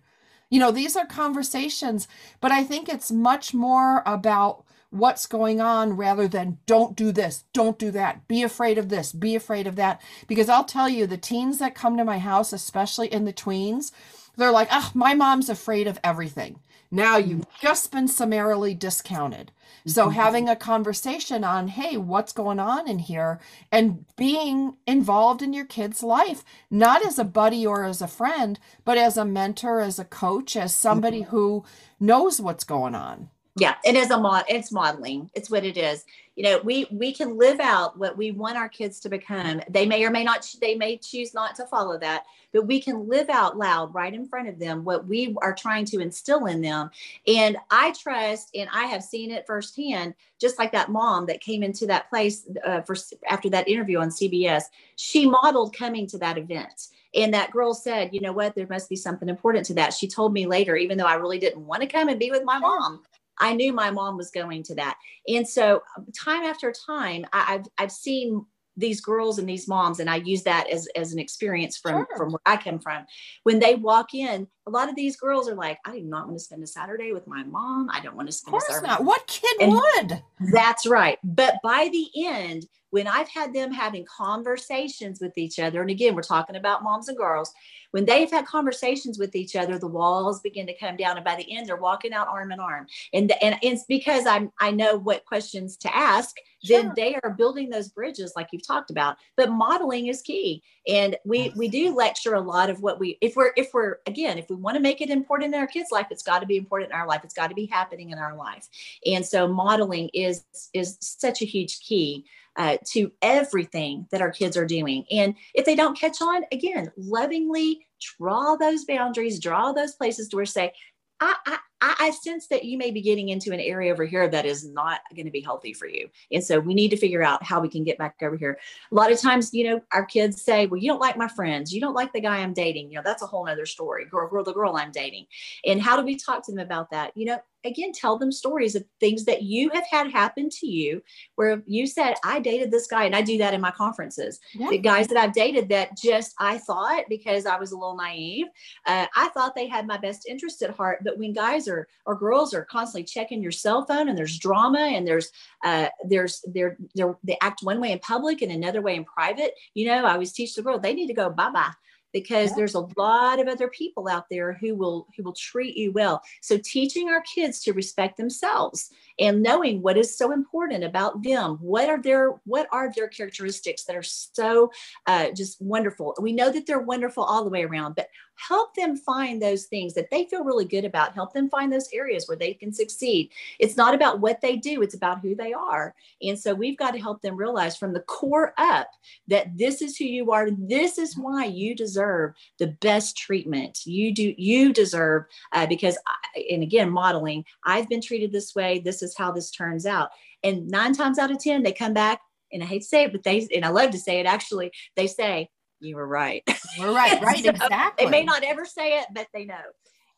You 0.50 0.60
know 0.60 0.72
these 0.72 0.96
are 0.98 1.06
conversations 1.06 2.08
but 2.42 2.52
i 2.52 2.64
think 2.64 2.90
it's 2.90 3.12
much 3.12 3.54
more 3.54 4.04
about 4.06 4.64
what's 4.92 5.26
going 5.26 5.60
on 5.60 5.94
rather 5.94 6.28
than 6.28 6.60
don't 6.66 6.96
do 6.96 7.12
this, 7.12 7.46
don't 7.54 7.80
do 7.80 7.92
that, 7.92 8.28
be 8.28 8.44
afraid 8.44 8.78
of 8.78 8.90
this, 8.90 9.12
be 9.12 9.36
afraid 9.36 9.66
of 9.66 9.76
that. 9.78 10.02
Because 10.28 10.50
I'll 10.50 10.66
tell 10.66 10.88
you, 10.88 11.08
the 11.08 11.18
teens 11.18 11.58
that 11.60 11.74
come 11.74 11.98
to 11.98 12.06
my 12.06 12.20
house, 12.20 12.54
especially 12.54 13.12
in 13.12 13.26
the 13.26 13.34
tweens, 13.34 13.92
they're 14.38 14.52
like, 14.52 14.68
oh, 14.72 14.92
my 14.94 15.14
mom's 15.14 15.50
afraid 15.50 15.88
of 15.88 16.00
everything. 16.04 16.60
Now 16.92 17.16
you've 17.16 17.42
mm-hmm. 17.42 17.66
just 17.66 17.92
been 17.92 18.10
summarily 18.10 18.74
discounted. 18.74 19.54
So 19.86 20.08
mm-hmm. 20.08 20.16
having 20.16 20.50
a 20.50 20.58
conversation 20.58 21.46
on, 21.46 21.70
hey, 21.70 21.96
what's 21.96 22.34
going 22.34 22.60
on 22.60 22.88
in 22.88 23.00
here 23.00 23.40
and 23.72 24.06
being 24.18 24.76
involved 24.86 25.42
in 25.42 25.54
your 25.54 25.66
kid's 25.66 26.04
life, 26.04 26.44
not 26.70 27.06
as 27.06 27.18
a 27.18 27.24
buddy 27.24 27.66
or 27.66 27.86
as 27.86 28.02
a 28.02 28.08
friend, 28.08 28.60
but 28.84 28.98
as 28.98 29.16
a 29.16 29.24
mentor, 29.24 29.80
as 29.80 30.00
a 30.00 30.06
coach, 30.06 30.58
as 30.58 30.76
somebody 30.76 31.22
mm-hmm. 31.22 31.30
who 31.30 31.64
knows 32.00 32.42
what's 32.42 32.66
going 32.66 32.94
on. 32.94 33.30
Yeah 33.58 33.76
it 33.84 33.96
is 33.96 34.12
a 34.12 34.18
mod 34.18 34.46
it's 34.48 34.72
modeling 34.72 35.30
it's 35.34 35.50
what 35.50 35.66
it 35.66 35.78
is. 35.78 36.06
You 36.36 36.44
know 36.44 36.62
we 36.64 36.88
we 36.92 37.14
can 37.14 37.38
live 37.38 37.60
out 37.60 38.00
what 38.00 38.18
we 38.18 38.32
want 38.32 38.58
our 38.58 38.70
kids 38.70 39.00
to 39.02 39.10
become. 39.10 39.62
They 39.70 39.86
may 39.86 40.04
or 40.06 40.10
may 40.10 40.24
not 40.24 40.48
they 40.62 40.76
may 40.76 40.98
choose 40.98 41.34
not 41.34 41.56
to 41.56 41.66
follow 41.66 41.98
that 42.00 42.24
but 42.54 42.68
we 42.68 42.82
can 42.82 43.08
live 43.08 43.30
out 43.30 43.58
loud 43.58 43.94
right 43.94 44.14
in 44.14 44.26
front 44.26 44.48
of 44.48 44.60
them 44.60 44.84
what 44.84 45.08
we 45.08 45.36
are 45.42 45.54
trying 45.54 45.86
to 45.86 46.00
instill 46.00 46.46
in 46.46 46.62
them. 46.62 46.90
And 47.28 47.58
i 47.70 47.92
trust 47.92 48.52
and 48.56 48.70
i 48.74 48.86
have 48.86 49.04
seen 49.04 49.30
it 49.32 49.46
firsthand 49.46 50.14
just 50.40 50.58
like 50.58 50.72
that 50.72 50.90
mom 50.90 51.26
that 51.26 51.42
came 51.42 51.64
into 51.64 51.86
that 51.88 52.10
place 52.10 52.48
uh, 52.66 52.82
for 52.82 52.96
after 53.30 53.50
that 53.50 53.68
interview 53.68 54.00
on 54.00 54.10
cbs 54.10 54.64
she 54.96 55.26
modeled 55.28 55.76
coming 55.76 56.08
to 56.08 56.18
that 56.20 56.38
event. 56.38 56.88
And 57.14 57.34
that 57.34 57.52
girl 57.52 57.74
said 57.74 58.14
you 58.14 58.22
know 58.22 58.32
what? 58.32 58.56
There 58.56 58.68
must 58.70 58.90
be 58.90 58.96
something 58.96 59.28
important 59.28 59.66
to 59.66 59.74
that. 59.74 59.94
She 59.94 60.08
told 60.08 60.32
me 60.32 60.46
later 60.46 60.78
even 60.78 60.98
though 60.98 61.06
i 61.06 61.16
really 61.16 61.40
didn't 61.40 61.66
want 61.66 61.82
to 61.82 61.88
come 61.88 62.08
and 62.08 62.18
be 62.20 62.32
with 62.32 62.44
my 62.46 62.58
mom 62.58 63.02
I 63.42 63.54
knew 63.54 63.74
my 63.74 63.92
mom 63.92 64.16
was 64.16 64.32
going 64.32 64.64
to 64.64 64.76
that. 64.76 64.98
And 65.28 65.46
so 65.48 65.82
um, 65.98 66.06
time 66.18 66.44
after 66.44 66.72
time, 66.88 67.26
I, 67.34 67.42
have 67.54 67.68
I've 67.78 67.92
seen 67.92 68.46
these 68.78 69.02
girls 69.02 69.38
and 69.38 69.50
these 69.50 69.68
moms, 69.68 70.00
and 70.00 70.10
I 70.10 70.16
use 70.16 70.44
that 70.44 70.70
as, 70.70 70.88
as 70.96 71.12
an 71.12 71.20
experience 71.20 71.76
from, 71.78 72.06
Sure. 72.08 72.18
from 72.18 72.32
where 72.32 72.40
I 72.46 72.56
come 72.56 72.80
from. 72.80 73.06
When 73.44 73.60
they 73.60 73.76
walk 73.76 74.14
in, 74.14 74.48
a 74.66 74.70
lot 74.72 74.88
of 74.88 74.96
these 74.96 75.18
girls 75.18 75.50
are 75.50 75.56
like, 75.56 75.78
I 75.86 76.00
do 76.00 76.04
not 76.06 76.28
want 76.28 76.40
to 76.40 76.44
spend 76.44 76.64
a 76.64 76.68
Saturday 76.68 77.12
with 77.12 77.28
my 77.28 77.44
mom. 77.44 77.90
I 77.92 78.00
don't 78.00 78.16
want 78.16 78.30
to 78.30 78.32
Of 78.32 78.36
spend 78.36 78.50
a 78.50 78.52
course 78.52 78.68
Saturday. 78.68 78.88
not. 78.88 79.04
What 79.04 79.28
kid 79.28 79.58
And- 79.60 79.74
would? 79.74 80.24
That's 80.54 80.88
right. 80.88 81.20
But 81.22 81.56
by 81.62 81.90
the 81.92 82.08
end, 82.26 82.66
when 82.92 83.08
I've 83.08 83.30
had 83.30 83.54
them 83.54 83.72
having 83.74 84.06
conversations 84.06 85.20
with 85.22 85.38
each 85.38 85.60
other, 85.60 85.82
and 85.82 85.90
again, 85.90 86.16
we're 86.16 86.22
talking 86.22 86.56
about 86.56 86.82
moms 86.84 87.08
and 87.10 87.18
girls, 87.18 87.54
when 87.92 88.06
they've 88.06 88.32
had 88.32 88.46
conversations 88.46 89.18
with 89.18 89.36
each 89.36 89.56
other, 89.56 89.78
the 89.78 89.88
walls 89.88 90.42
begin 90.42 90.68
to 90.68 90.78
come 90.78 90.98
down, 90.98 91.18
and 91.18 91.26
by 91.26 91.36
the 91.36 91.56
end, 91.56 91.68
they're 91.68 91.76
walking 91.76 92.14
out 92.14 92.28
arm 92.28 92.52
in 92.52 92.60
arm. 92.60 92.88
And 93.14 93.32
and 93.42 93.58
it's 93.62 93.86
because 93.86 94.26
I'm 94.26 94.52
I 94.60 94.72
know 94.72 94.98
what 94.98 95.26
questions 95.26 95.78
to 95.78 95.96
ask. 95.96 96.36
Sure. 96.64 96.84
Then 96.84 96.94
they 96.96 97.18
are 97.24 97.32
building 97.32 97.70
those 97.70 97.90
bridges, 97.90 98.34
like 98.36 98.50
you've 98.52 98.68
talked 98.68 98.92
about. 98.92 99.18
But 99.36 99.50
modeling 99.50 100.08
is 100.08 100.22
key, 100.22 100.64
and 100.88 101.16
we 101.26 101.52
we 101.56 101.68
do 101.68 101.96
lecture 101.96 102.36
a 102.36 102.42
lot 102.42 102.70
of 102.70 102.82
what 102.82 103.00
we 103.00 103.18
if 103.22 103.36
we're 103.36 103.52
if 103.56 103.74
we're 103.74 103.98
again 104.06 104.38
if 104.38 104.50
we 104.50 104.56
want 104.56 104.76
to 104.76 104.82
make 104.82 105.02
it 105.02 105.10
important 105.10 105.54
in 105.54 105.60
our 105.60 105.68
kids' 105.68 105.92
life, 105.92 106.08
it's 106.12 106.24
got 106.24 106.40
to 106.40 106.46
be 106.46 106.58
important 106.58 106.92
in 106.92 106.98
our 106.98 107.08
life. 107.08 107.22
It's 107.24 107.34
got 107.34 107.48
to 107.48 107.56
be 107.56 107.66
happening 107.66 108.12
in 108.12 108.18
our 108.18 108.36
life 108.36 108.70
and 109.06 109.26
so 109.26 109.48
modeling 109.48 110.10
is 110.14 110.44
is 110.74 110.98
such 111.00 111.42
a 111.42 111.46
huge 111.46 111.80
key 111.82 112.26
uh, 112.58 112.78
to 112.86 113.12
everything 113.22 114.08
that 114.12 114.22
our 114.22 114.32
kids 114.32 114.58
are 114.58 114.66
doing 114.66 115.06
and 115.12 115.36
if 115.54 115.66
they 115.66 115.76
don't 115.76 115.98
catch 115.98 116.22
on 116.22 116.44
again 116.52 116.92
lovingly 116.98 117.81
draw 118.18 118.56
those 118.56 118.86
boundaries 118.86 119.40
draw 119.40 119.72
those 119.72 119.94
places 119.94 120.28
to 120.30 120.36
where 120.36 120.46
say 120.46 120.72
I, 121.20 121.36
I 121.46 121.58
I, 121.82 121.96
I 122.00 122.12
sense 122.12 122.48
that 122.48 122.64
you 122.64 122.78
may 122.78 122.92
be 122.92 123.02
getting 123.02 123.30
into 123.30 123.52
an 123.52 123.60
area 123.60 123.92
over 123.92 124.06
here 124.06 124.28
that 124.28 124.46
is 124.46 124.70
not 124.70 125.02
going 125.16 125.26
to 125.26 125.32
be 125.32 125.42
healthy 125.42 125.74
for 125.74 125.88
you. 125.88 126.10
And 126.32 126.44
so 126.44 126.60
we 126.60 126.74
need 126.74 126.90
to 126.90 126.98
figure 126.98 127.24
out 127.24 127.44
how 127.44 127.60
we 127.60 127.70
can 127.70 127.84
get 127.84 127.98
back 127.98 128.16
over 128.22 128.38
here. 128.38 128.60
A 128.92 128.96
lot 128.96 129.12
of 129.12 129.20
times, 129.20 129.54
you 129.54 129.70
know, 129.70 129.82
our 129.92 130.06
kids 130.06 130.42
say, 130.42 130.68
well, 130.68 130.80
you 130.80 130.88
don't 130.88 131.00
like 131.00 131.18
my 131.18 131.28
friends. 131.28 131.74
You 131.74 131.82
don't 131.82 131.96
like 131.96 132.14
the 132.14 132.22
guy 132.22 132.38
I'm 132.38 132.54
dating. 132.54 132.92
You 132.92 132.98
know, 132.98 133.04
that's 133.04 133.24
a 133.24 133.28
whole 133.28 133.46
nother 133.46 133.66
story. 133.66 134.06
Girl, 134.06 134.30
girl, 134.30 134.44
the 134.44 134.54
girl 134.54 134.76
I'm 134.76 134.92
dating. 134.92 135.26
And 135.66 135.82
how 135.82 135.98
do 135.98 136.06
we 136.06 136.16
talk 136.16 136.46
to 136.46 136.52
them 136.52 136.60
about 136.60 136.92
that? 136.92 137.12
You 137.16 137.26
know, 137.26 137.40
again 137.64 137.92
tell 137.92 138.18
them 138.18 138.32
stories 138.32 138.76
of 138.76 138.84
things 139.00 139.26
that 139.26 139.44
you 139.44 139.70
have 139.74 139.86
had 139.90 140.12
happen 140.12 140.50
to 140.50 140.68
you 140.68 141.02
where 141.36 141.62
you 141.66 141.86
said 141.86 142.16
i 142.24 142.40
dated 142.40 142.72
this 142.72 142.88
guy 142.88 143.04
and 143.06 143.16
i 143.16 143.22
do 143.22 143.38
that 143.38 143.54
in 143.54 143.62
my 143.62 143.72
conferences 143.72 144.40
yeah. 144.54 144.70
the 144.70 144.78
guys 144.78 145.08
that 145.08 145.18
i've 145.18 145.34
dated 145.34 145.70
that 145.70 145.96
just 145.98 146.34
i 146.40 146.58
thought 146.58 147.04
because 147.10 147.46
i 147.46 147.58
was 147.58 147.72
a 147.72 147.78
little 147.78 147.96
naive 147.96 148.48
uh, 148.88 149.06
i 149.16 149.28
thought 149.30 149.56
they 149.56 149.68
had 149.68 149.88
my 149.88 149.98
best 149.98 150.28
interest 150.28 150.62
at 150.62 150.72
heart 150.72 151.00
but 151.04 151.18
when 151.18 151.34
guys 151.34 151.68
are 151.68 151.71
or 152.06 152.16
girls 152.16 152.54
are 152.54 152.66
constantly 152.66 153.04
checking 153.04 153.42
your 153.42 153.52
cell 153.52 153.86
phone 153.86 154.10
and 154.10 154.18
there's 154.18 154.38
drama 154.38 154.80
and 154.80 155.08
there's 155.08 155.32
uh, 155.64 155.88
there's 156.08 156.44
they're, 156.54 156.78
they're 156.96 157.18
they 157.24 157.38
act 157.42 157.60
one 157.64 157.80
way 157.80 157.92
in 157.92 158.00
public 158.00 158.42
and 158.42 158.52
another 158.52 158.82
way 158.82 158.96
in 158.96 159.06
private 159.06 159.54
you 159.74 159.86
know 159.86 160.06
i 160.06 160.14
always 160.14 160.32
teach 160.32 160.56
the 160.56 160.62
girl 160.62 160.80
they 160.80 160.94
need 160.94 161.08
to 161.08 161.14
go 161.14 161.30
bye-bye 161.30 161.72
because 162.14 162.50
yeah. 162.50 162.56
there's 162.58 162.76
a 162.76 162.88
lot 162.98 163.40
of 163.40 163.48
other 163.48 163.68
people 163.68 164.08
out 164.08 164.26
there 164.30 164.54
who 164.54 164.76
will 164.76 165.08
who 165.16 165.24
will 165.24 165.34
treat 165.34 165.76
you 165.78 165.92
well 165.92 166.22
so 166.42 166.58
teaching 166.58 167.10
our 167.10 167.22
kids 167.22 167.62
to 167.62 167.74
respect 167.74 168.18
themselves 168.18 168.92
and 169.22 169.42
knowing 169.44 169.82
what 169.82 169.98
is 169.98 170.18
so 170.18 170.32
important 170.32 170.84
about 170.84 171.24
them. 171.24 171.58
What 171.62 171.90
are 171.90 172.02
their 172.02 172.32
what 172.46 172.68
are 172.72 172.92
their 172.94 173.08
characteristics 173.08 173.84
that 173.86 173.96
are 173.96 174.04
so 174.04 174.72
uh, 175.08 175.28
just 175.32 175.62
wonderful? 175.62 176.16
We 176.20 176.34
know 176.34 176.52
that 176.52 176.66
they're 176.66 176.80
wonderful 176.80 177.24
all 177.24 177.44
the 177.44 177.50
way 177.50 177.64
around 177.64 177.96
but 177.96 178.08
help 178.48 178.74
them 178.76 178.98
find 178.98 179.40
those 179.40 179.66
things 179.66 179.94
that 179.94 180.10
they 180.10 180.26
feel 180.26 180.44
really 180.44 180.66
good 180.66 180.86
about. 180.86 181.14
Help 181.14 181.32
them 181.32 181.50
find 181.50 181.72
those 181.72 181.90
areas 181.94 182.28
where 182.28 182.38
they 182.38 182.56
can 182.56 182.74
succeed. 182.74 183.30
It's 183.60 183.78
not 183.78 183.94
about 183.94 184.20
what 184.20 184.42
they 184.42 184.56
do 184.58 184.82
it's 184.82 184.96
about 184.96 185.22
who 185.22 185.36
they 185.36 185.54
are. 185.54 185.94
And 186.24 186.40
so 186.40 186.54
we've 186.54 186.78
got 186.78 186.92
to 186.92 187.00
help 187.00 187.22
them 187.22 187.36
realize 187.36 187.78
from 187.78 187.94
the 187.94 188.00
core 188.02 188.54
up 188.58 188.90
that 189.28 189.56
this 189.56 189.82
is 189.82 189.96
who 189.98 190.06
you 190.06 190.32
are 190.32 190.50
this 190.52 190.98
is 190.98 191.16
why 191.16 191.46
you 191.46 191.76
deserve 191.76 192.34
the 192.58 192.68
best 192.82 193.16
treatment. 193.16 193.86
You 193.86 194.14
do 194.14 194.34
you 194.38 194.74
deserve 194.74 195.26
uh, 195.54 195.68
because 195.68 195.98
I, 196.08 196.22
and 196.50 196.64
again 196.64 196.90
modeling 196.90 197.46
i've 197.66 197.90
been 197.90 198.02
treated 198.02 198.32
this 198.32 198.56
way 198.56 198.80
this 198.80 199.04
is 199.04 199.11
how 199.16 199.32
this 199.32 199.52
turns 199.52 199.86
out 199.86 200.10
and 200.44 200.68
nine 200.68 200.94
times 200.94 201.20
out 201.20 201.32
of 201.32 201.40
ten 201.40 201.64
they 201.64 201.74
come 201.74 201.94
back 201.94 202.20
and 202.52 202.64
i 202.64 202.66
hate 202.66 202.82
to 202.82 202.88
say 202.88 203.04
it 203.04 203.12
but 203.12 203.24
they 203.24 203.48
and 203.56 203.66
i 203.66 203.70
love 203.70 203.92
to 203.92 204.00
say 204.00 204.20
it 204.20 204.26
actually 204.26 204.72
they 204.96 205.08
say 205.08 205.50
you 205.82 205.96
were 205.96 206.08
right. 206.08 206.44
We're 206.80 206.94
right, 206.94 207.22
right, 207.24 207.44
so 207.44 207.50
exactly. 207.50 208.06
They 208.06 208.12
may 208.12 208.24
not 208.24 208.44
ever 208.44 208.66
say 208.66 209.00
it, 209.00 209.08
but 209.14 209.28
they 209.34 209.46
know. 209.46 209.56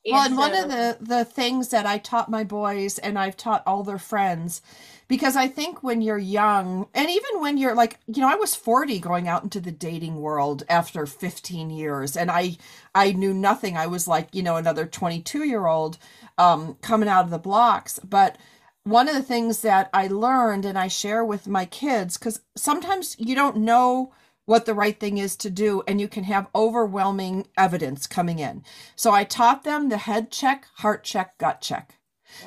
And 0.06 0.14
well, 0.14 0.26
and 0.26 0.36
so, 0.36 0.40
one 0.40 0.54
of 0.54 0.70
the 0.70 0.98
the 1.00 1.26
things 1.26 1.70
that 1.70 1.86
I 1.86 1.98
taught 1.98 2.30
my 2.30 2.44
boys, 2.44 3.00
and 3.00 3.18
I've 3.18 3.38
taught 3.38 3.64
all 3.66 3.84
their 3.84 3.98
friends, 3.98 4.62
because 5.08 5.38
I 5.38 5.48
think 5.48 5.82
when 5.82 6.02
you're 6.02 6.18
young, 6.18 6.88
and 6.94 7.10
even 7.10 7.40
when 7.40 7.58
you're 7.58 7.74
like, 7.74 7.98
you 8.08 8.22
know, 8.22 8.30
I 8.30 8.36
was 8.36 8.54
40 8.54 9.00
going 9.00 9.30
out 9.30 9.44
into 9.44 9.62
the 9.62 9.72
dating 9.72 10.18
world 10.18 10.64
after 10.68 11.06
15 11.06 11.70
years, 11.70 12.18
and 12.18 12.30
I 12.30 12.58
I 12.94 13.14
knew 13.14 13.34
nothing. 13.34 13.78
I 13.78 13.88
was 13.88 14.06
like, 14.06 14.36
you 14.36 14.44
know, 14.44 14.58
another 14.58 14.86
22 14.86 15.46
year 15.46 15.66
old 15.68 15.98
um, 16.38 16.76
coming 16.82 17.08
out 17.08 17.24
of 17.24 17.32
the 17.32 17.40
blocks, 17.40 18.00
but 18.00 18.38
one 18.84 19.08
of 19.08 19.16
the 19.16 19.24
things 19.24 19.62
that 19.62 19.90
I 19.94 20.08
learned 20.08 20.66
and 20.66 20.78
I 20.78 20.88
share 20.88 21.24
with 21.24 21.48
my 21.48 21.66
kids, 21.66 22.18
because 22.18 22.42
sometimes 22.56 23.16
you 23.18 23.36
don't 23.36 23.58
know 23.58 24.14
what 24.46 24.66
the 24.66 24.74
right 24.74 25.00
thing 25.00 25.18
is 25.18 25.38
to 25.38 25.50
do 25.50 25.84
and 25.88 26.02
you 26.02 26.08
can 26.10 26.26
have 26.26 26.48
overwhelming 26.54 27.48
evidence 27.58 28.08
coming 28.08 28.40
in. 28.40 28.64
So 28.96 29.12
I 29.12 29.24
taught 29.24 29.64
them 29.64 29.88
the 29.88 29.98
head 29.98 30.32
check, 30.32 30.68
heart 30.76 31.04
check, 31.06 31.38
gut 31.38 31.62
check. 31.62 31.98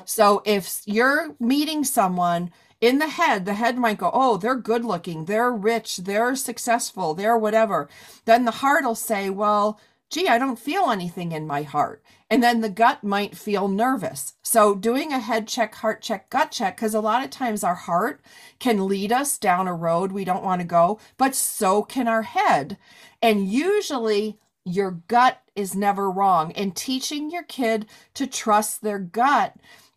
So 0.05 0.43
if 0.45 0.81
you're 0.85 1.35
meeting 1.39 1.83
someone 1.83 2.51
in 2.79 2.99
the 2.99 3.07
head, 3.07 3.45
the 3.45 3.55
head 3.55 3.77
might 3.79 3.97
go, 3.97 4.11
Oh, 4.13 4.37
they're 4.37 4.55
good 4.55 4.85
looking, 4.85 5.25
they're 5.25 5.51
rich, 5.51 5.97
they're 5.97 6.35
successful, 6.35 7.15
they're 7.15 7.37
whatever. 7.37 7.89
Then 8.25 8.45
the 8.45 8.51
heart 8.51 8.83
will 8.83 8.95
say, 8.95 9.31
Well, 9.31 9.79
gee, 10.09 10.27
I 10.27 10.37
don't 10.37 10.59
feel 10.59 10.89
anything 10.89 11.31
in 11.31 11.47
my 11.47 11.63
heart. 11.63 12.03
And 12.29 12.43
then 12.43 12.61
the 12.61 12.69
gut 12.69 13.03
might 13.03 13.37
feel 13.37 13.67
nervous. 13.67 14.33
So, 14.43 14.75
doing 14.75 15.11
a 15.11 15.19
head 15.19 15.47
check, 15.47 15.75
heart 15.75 16.01
check, 16.01 16.29
gut 16.29 16.51
check, 16.51 16.75
because 16.75 16.93
a 16.93 17.01
lot 17.01 17.23
of 17.23 17.29
times 17.29 17.63
our 17.63 17.75
heart 17.75 18.21
can 18.59 18.87
lead 18.87 19.11
us 19.11 19.37
down 19.37 19.67
a 19.67 19.73
road 19.73 20.11
we 20.11 20.25
don't 20.25 20.43
want 20.43 20.61
to 20.61 20.67
go, 20.67 20.99
but 21.17 21.35
so 21.35 21.83
can 21.83 22.07
our 22.07 22.23
head. 22.23 22.77
And 23.21 23.47
usually, 23.47 24.39
your 24.65 24.91
gut 24.91 25.41
is 25.55 25.75
never 25.75 26.11
wrong. 26.11 26.51
And 26.53 26.75
teaching 26.75 27.31
your 27.31 27.43
kid 27.43 27.87
to 28.15 28.27
trust 28.27 28.81
their 28.81 28.99
gut 28.99 29.55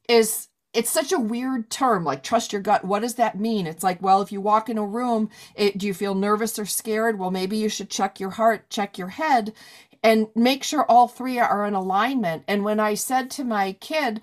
is 0.08 0.48
it's 0.72 0.90
such 0.90 1.10
a 1.10 1.18
weird 1.18 1.68
term 1.70 2.04
like 2.04 2.22
trust 2.22 2.52
your 2.52 2.62
gut 2.62 2.84
what 2.84 3.00
does 3.00 3.16
that 3.16 3.38
mean 3.38 3.66
it's 3.66 3.82
like 3.82 4.00
well 4.00 4.22
if 4.22 4.30
you 4.30 4.40
walk 4.40 4.68
in 4.68 4.78
a 4.78 4.86
room 4.86 5.28
it, 5.54 5.76
do 5.76 5.86
you 5.86 5.94
feel 5.94 6.14
nervous 6.14 6.58
or 6.58 6.66
scared 6.66 7.18
well 7.18 7.30
maybe 7.30 7.56
you 7.56 7.68
should 7.68 7.90
check 7.90 8.20
your 8.20 8.30
heart 8.30 8.68
check 8.70 8.96
your 8.96 9.08
head 9.08 9.52
and 10.02 10.28
make 10.34 10.64
sure 10.64 10.84
all 10.84 11.08
three 11.08 11.38
are 11.38 11.66
in 11.66 11.74
alignment. 11.74 12.44
And 12.48 12.64
when 12.64 12.80
I 12.80 12.94
said 12.94 13.30
to 13.32 13.44
my 13.44 13.72
kid, 13.74 14.20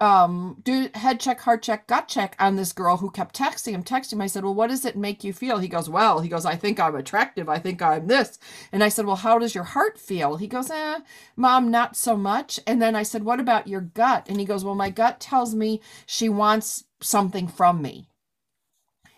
um, 0.00 0.60
do 0.62 0.88
head 0.94 1.20
check, 1.20 1.40
heart 1.40 1.62
check, 1.62 1.86
gut 1.86 2.08
check 2.08 2.34
on 2.38 2.56
this 2.56 2.72
girl 2.72 2.96
who 2.96 3.10
kept 3.10 3.38
texting 3.38 3.72
him, 3.72 3.84
texting 3.84 4.14
him. 4.14 4.20
I 4.20 4.26
said, 4.26 4.44
Well, 4.44 4.54
what 4.54 4.68
does 4.68 4.84
it 4.84 4.96
make 4.96 5.24
you 5.24 5.32
feel? 5.32 5.58
He 5.58 5.68
goes, 5.68 5.88
Well, 5.88 6.20
he 6.20 6.28
goes, 6.28 6.44
I 6.44 6.56
think 6.56 6.80
I'm 6.80 6.96
attractive. 6.96 7.48
I 7.48 7.58
think 7.58 7.80
I'm 7.80 8.06
this. 8.08 8.38
And 8.72 8.82
I 8.82 8.88
said, 8.88 9.06
Well, 9.06 9.16
how 9.16 9.38
does 9.38 9.54
your 9.54 9.64
heart 9.64 9.98
feel? 9.98 10.36
He 10.36 10.48
goes, 10.48 10.70
Eh, 10.70 10.98
mom, 11.36 11.70
not 11.70 11.96
so 11.96 12.16
much. 12.16 12.58
And 12.66 12.82
then 12.82 12.96
I 12.96 13.04
said, 13.04 13.24
What 13.24 13.40
about 13.40 13.68
your 13.68 13.80
gut? 13.80 14.26
And 14.28 14.40
he 14.40 14.46
goes, 14.46 14.64
Well, 14.64 14.74
my 14.74 14.90
gut 14.90 15.20
tells 15.20 15.54
me 15.54 15.80
she 16.06 16.28
wants 16.28 16.84
something 17.00 17.46
from 17.48 17.80
me 17.80 18.08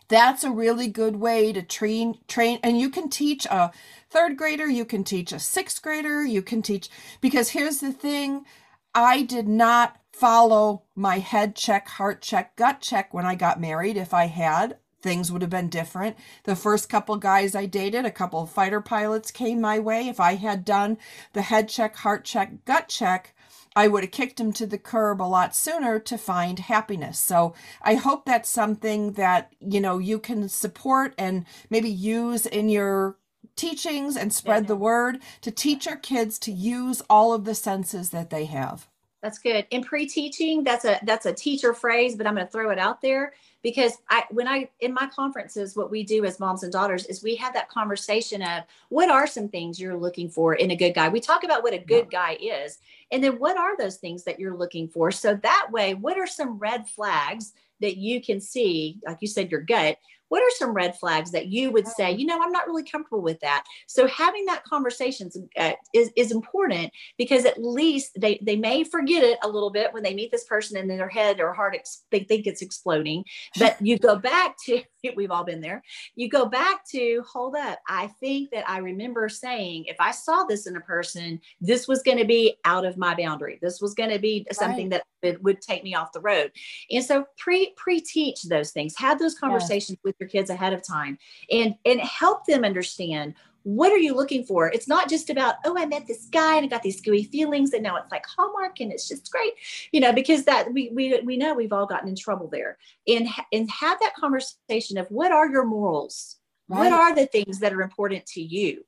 that's 0.08 0.44
a 0.44 0.50
really 0.50 0.88
good 0.88 1.16
way 1.16 1.52
to 1.52 1.62
train 1.62 2.18
train 2.28 2.58
and 2.62 2.78
you 2.78 2.88
can 2.88 3.08
teach 3.08 3.44
a 3.46 3.72
third 4.16 4.38
grader, 4.38 4.66
you 4.66 4.86
can 4.86 5.04
teach 5.04 5.30
a 5.30 5.38
sixth 5.38 5.82
grader, 5.82 6.24
you 6.24 6.40
can 6.40 6.62
teach, 6.62 6.88
because 7.20 7.50
here's 7.50 7.80
the 7.80 7.92
thing 7.92 8.46
I 8.94 9.20
did 9.22 9.46
not 9.46 9.98
follow 10.10 10.84
my 10.94 11.18
head 11.18 11.54
check, 11.54 11.86
heart 11.86 12.22
check, 12.22 12.56
gut 12.56 12.80
check 12.80 13.12
when 13.12 13.26
I 13.26 13.34
got 13.34 13.60
married. 13.60 13.98
If 13.98 14.14
I 14.14 14.24
had, 14.24 14.78
things 15.02 15.30
would 15.30 15.42
have 15.42 15.50
been 15.50 15.68
different. 15.68 16.16
The 16.44 16.56
first 16.56 16.88
couple 16.88 17.16
guys 17.16 17.54
I 17.54 17.66
dated, 17.66 18.06
a 18.06 18.10
couple 18.10 18.40
of 18.40 18.50
fighter 18.50 18.80
pilots 18.80 19.30
came 19.30 19.60
my 19.60 19.78
way. 19.78 20.08
If 20.08 20.18
I 20.18 20.36
had 20.36 20.64
done 20.64 20.96
the 21.34 21.42
head 21.42 21.68
check, 21.68 21.96
heart 21.96 22.24
check, 22.24 22.64
gut 22.64 22.88
check, 22.88 23.34
I 23.76 23.86
would 23.86 24.02
have 24.02 24.12
kicked 24.12 24.40
him 24.40 24.54
to 24.54 24.66
the 24.66 24.78
curb 24.78 25.20
a 25.20 25.24
lot 25.24 25.54
sooner 25.54 25.98
to 25.98 26.16
find 26.16 26.58
happiness. 26.58 27.18
So 27.18 27.52
I 27.82 27.96
hope 27.96 28.24
that's 28.24 28.48
something 28.48 29.12
that, 29.12 29.52
you 29.60 29.82
know, 29.82 29.98
you 29.98 30.18
can 30.18 30.48
support 30.48 31.14
and 31.18 31.44
maybe 31.68 31.90
use 31.90 32.46
in 32.46 32.70
your 32.70 33.18
teachings 33.56 34.16
and 34.16 34.32
spread 34.32 34.64
yeah. 34.64 34.68
the 34.68 34.76
word 34.76 35.18
to 35.40 35.50
teach 35.50 35.88
our 35.88 35.96
kids 35.96 36.38
to 36.40 36.52
use 36.52 37.02
all 37.08 37.32
of 37.32 37.44
the 37.44 37.54
senses 37.54 38.10
that 38.10 38.30
they 38.30 38.44
have. 38.44 38.86
That's 39.22 39.38
good. 39.38 39.66
In 39.70 39.82
pre-teaching, 39.82 40.62
that's 40.62 40.84
a 40.84 41.00
that's 41.02 41.26
a 41.26 41.32
teacher 41.32 41.74
phrase, 41.74 42.14
but 42.14 42.26
I'm 42.26 42.34
going 42.34 42.46
to 42.46 42.52
throw 42.52 42.70
it 42.70 42.78
out 42.78 43.00
there 43.00 43.32
because 43.62 43.94
I 44.08 44.22
when 44.30 44.46
I 44.46 44.68
in 44.78 44.94
my 44.94 45.08
conferences 45.08 45.74
what 45.74 45.90
we 45.90 46.04
do 46.04 46.24
as 46.24 46.38
moms 46.38 46.62
and 46.62 46.72
daughters 46.72 47.06
is 47.06 47.24
we 47.24 47.34
have 47.34 47.52
that 47.54 47.68
conversation 47.68 48.40
of 48.42 48.62
what 48.90 49.10
are 49.10 49.26
some 49.26 49.48
things 49.48 49.80
you're 49.80 49.96
looking 49.96 50.28
for 50.28 50.54
in 50.54 50.70
a 50.70 50.76
good 50.76 50.94
guy. 50.94 51.08
We 51.08 51.18
talk 51.18 51.42
about 51.42 51.64
what 51.64 51.74
a 51.74 51.78
good 51.78 52.08
guy 52.08 52.38
is 52.40 52.78
and 53.10 53.24
then 53.24 53.40
what 53.40 53.56
are 53.56 53.76
those 53.76 53.96
things 53.96 54.22
that 54.24 54.38
you're 54.38 54.56
looking 54.56 54.86
for? 54.86 55.10
So 55.10 55.34
that 55.34 55.68
way, 55.72 55.94
what 55.94 56.18
are 56.18 56.26
some 56.28 56.58
red 56.58 56.88
flags 56.88 57.54
that 57.80 57.96
you 57.96 58.22
can 58.22 58.40
see, 58.40 59.00
like 59.04 59.18
you 59.20 59.28
said 59.28 59.50
your 59.50 59.62
gut, 59.62 59.98
what 60.28 60.42
are 60.42 60.50
some 60.56 60.72
red 60.72 60.98
flags 60.98 61.30
that 61.32 61.46
you 61.46 61.70
would 61.70 61.86
say 61.86 62.12
you 62.12 62.26
know 62.26 62.40
i'm 62.42 62.52
not 62.52 62.66
really 62.66 62.84
comfortable 62.84 63.22
with 63.22 63.40
that. 63.40 63.64
So 63.86 64.06
having 64.06 64.46
that 64.46 64.64
conversation 64.64 65.30
uh, 65.58 65.72
is, 65.94 66.10
is 66.16 66.32
important 66.32 66.92
because 67.18 67.44
at 67.44 67.62
least 67.62 68.12
they 68.18 68.38
they 68.42 68.56
may 68.56 68.84
forget 68.84 69.22
it 69.22 69.38
a 69.42 69.48
little 69.48 69.70
bit 69.70 69.92
when 69.92 70.02
they 70.02 70.14
meet 70.14 70.30
this 70.30 70.44
person 70.44 70.76
and 70.76 70.90
in 70.90 70.96
their 70.96 71.08
head 71.08 71.40
or 71.40 71.52
heart 71.52 71.74
ex- 71.74 72.04
they 72.10 72.20
think 72.20 72.46
it's 72.46 72.62
exploding 72.62 73.24
but 73.58 73.76
you 73.80 73.98
go 73.98 74.16
back 74.16 74.56
to 74.66 74.82
we've 75.14 75.30
all 75.30 75.44
been 75.44 75.60
there 75.60 75.82
you 76.14 76.28
go 76.28 76.46
back 76.46 76.86
to 76.88 77.22
hold 77.30 77.54
up 77.54 77.78
i 77.88 78.06
think 78.20 78.50
that 78.50 78.68
i 78.68 78.78
remember 78.78 79.28
saying 79.28 79.84
if 79.86 79.96
i 80.00 80.10
saw 80.10 80.44
this 80.44 80.66
in 80.66 80.76
a 80.76 80.80
person 80.80 81.40
this 81.60 81.86
was 81.86 82.02
going 82.02 82.18
to 82.18 82.24
be 82.24 82.56
out 82.64 82.84
of 82.84 82.96
my 82.96 83.14
boundary 83.14 83.58
this 83.60 83.80
was 83.80 83.94
going 83.94 84.10
to 84.10 84.18
be 84.18 84.46
something 84.52 84.90
right. 84.90 85.02
that 85.22 85.42
would 85.42 85.60
take 85.60 85.84
me 85.84 85.94
off 85.94 86.12
the 86.12 86.20
road 86.20 86.50
and 86.90 87.04
so 87.04 87.26
pre 87.36 87.72
pre 87.76 88.00
teach 88.00 88.42
those 88.44 88.70
things 88.70 88.96
have 88.96 89.18
those 89.18 89.38
conversations 89.38 89.98
yes. 89.98 90.04
with 90.04 90.16
your 90.18 90.28
kids 90.28 90.50
ahead 90.50 90.72
of 90.72 90.82
time 90.82 91.18
and 91.50 91.74
and 91.84 92.00
help 92.00 92.44
them 92.46 92.64
understand 92.64 93.34
what 93.66 93.90
are 93.90 93.98
you 93.98 94.14
looking 94.14 94.44
for? 94.44 94.68
It's 94.68 94.86
not 94.86 95.08
just 95.08 95.28
about, 95.28 95.56
oh, 95.64 95.76
I 95.76 95.86
met 95.86 96.06
this 96.06 96.26
guy 96.26 96.54
and 96.54 96.64
I 96.64 96.68
got 96.68 96.84
these 96.84 97.00
gooey 97.00 97.24
feelings 97.24 97.72
and 97.72 97.82
now 97.82 97.96
it's 97.96 98.12
like 98.12 98.24
Hallmark 98.24 98.78
and 98.78 98.92
it's 98.92 99.08
just 99.08 99.28
great, 99.32 99.54
you 99.90 99.98
know, 99.98 100.12
because 100.12 100.44
that 100.44 100.72
we 100.72 100.92
we 100.94 101.20
we 101.22 101.36
know 101.36 101.52
we've 101.52 101.72
all 101.72 101.84
gotten 101.84 102.08
in 102.08 102.14
trouble 102.14 102.46
there. 102.46 102.78
And 103.08 103.26
and 103.52 103.68
have 103.68 103.98
that 103.98 104.14
conversation 104.14 104.98
of 104.98 105.08
what 105.08 105.32
are 105.32 105.50
your 105.50 105.64
morals? 105.64 106.36
Right. 106.68 106.78
What 106.78 106.92
are 106.92 107.12
the 107.12 107.26
things 107.26 107.58
that 107.58 107.72
are 107.72 107.82
important 107.82 108.24
to 108.26 108.40
you? 108.40 108.84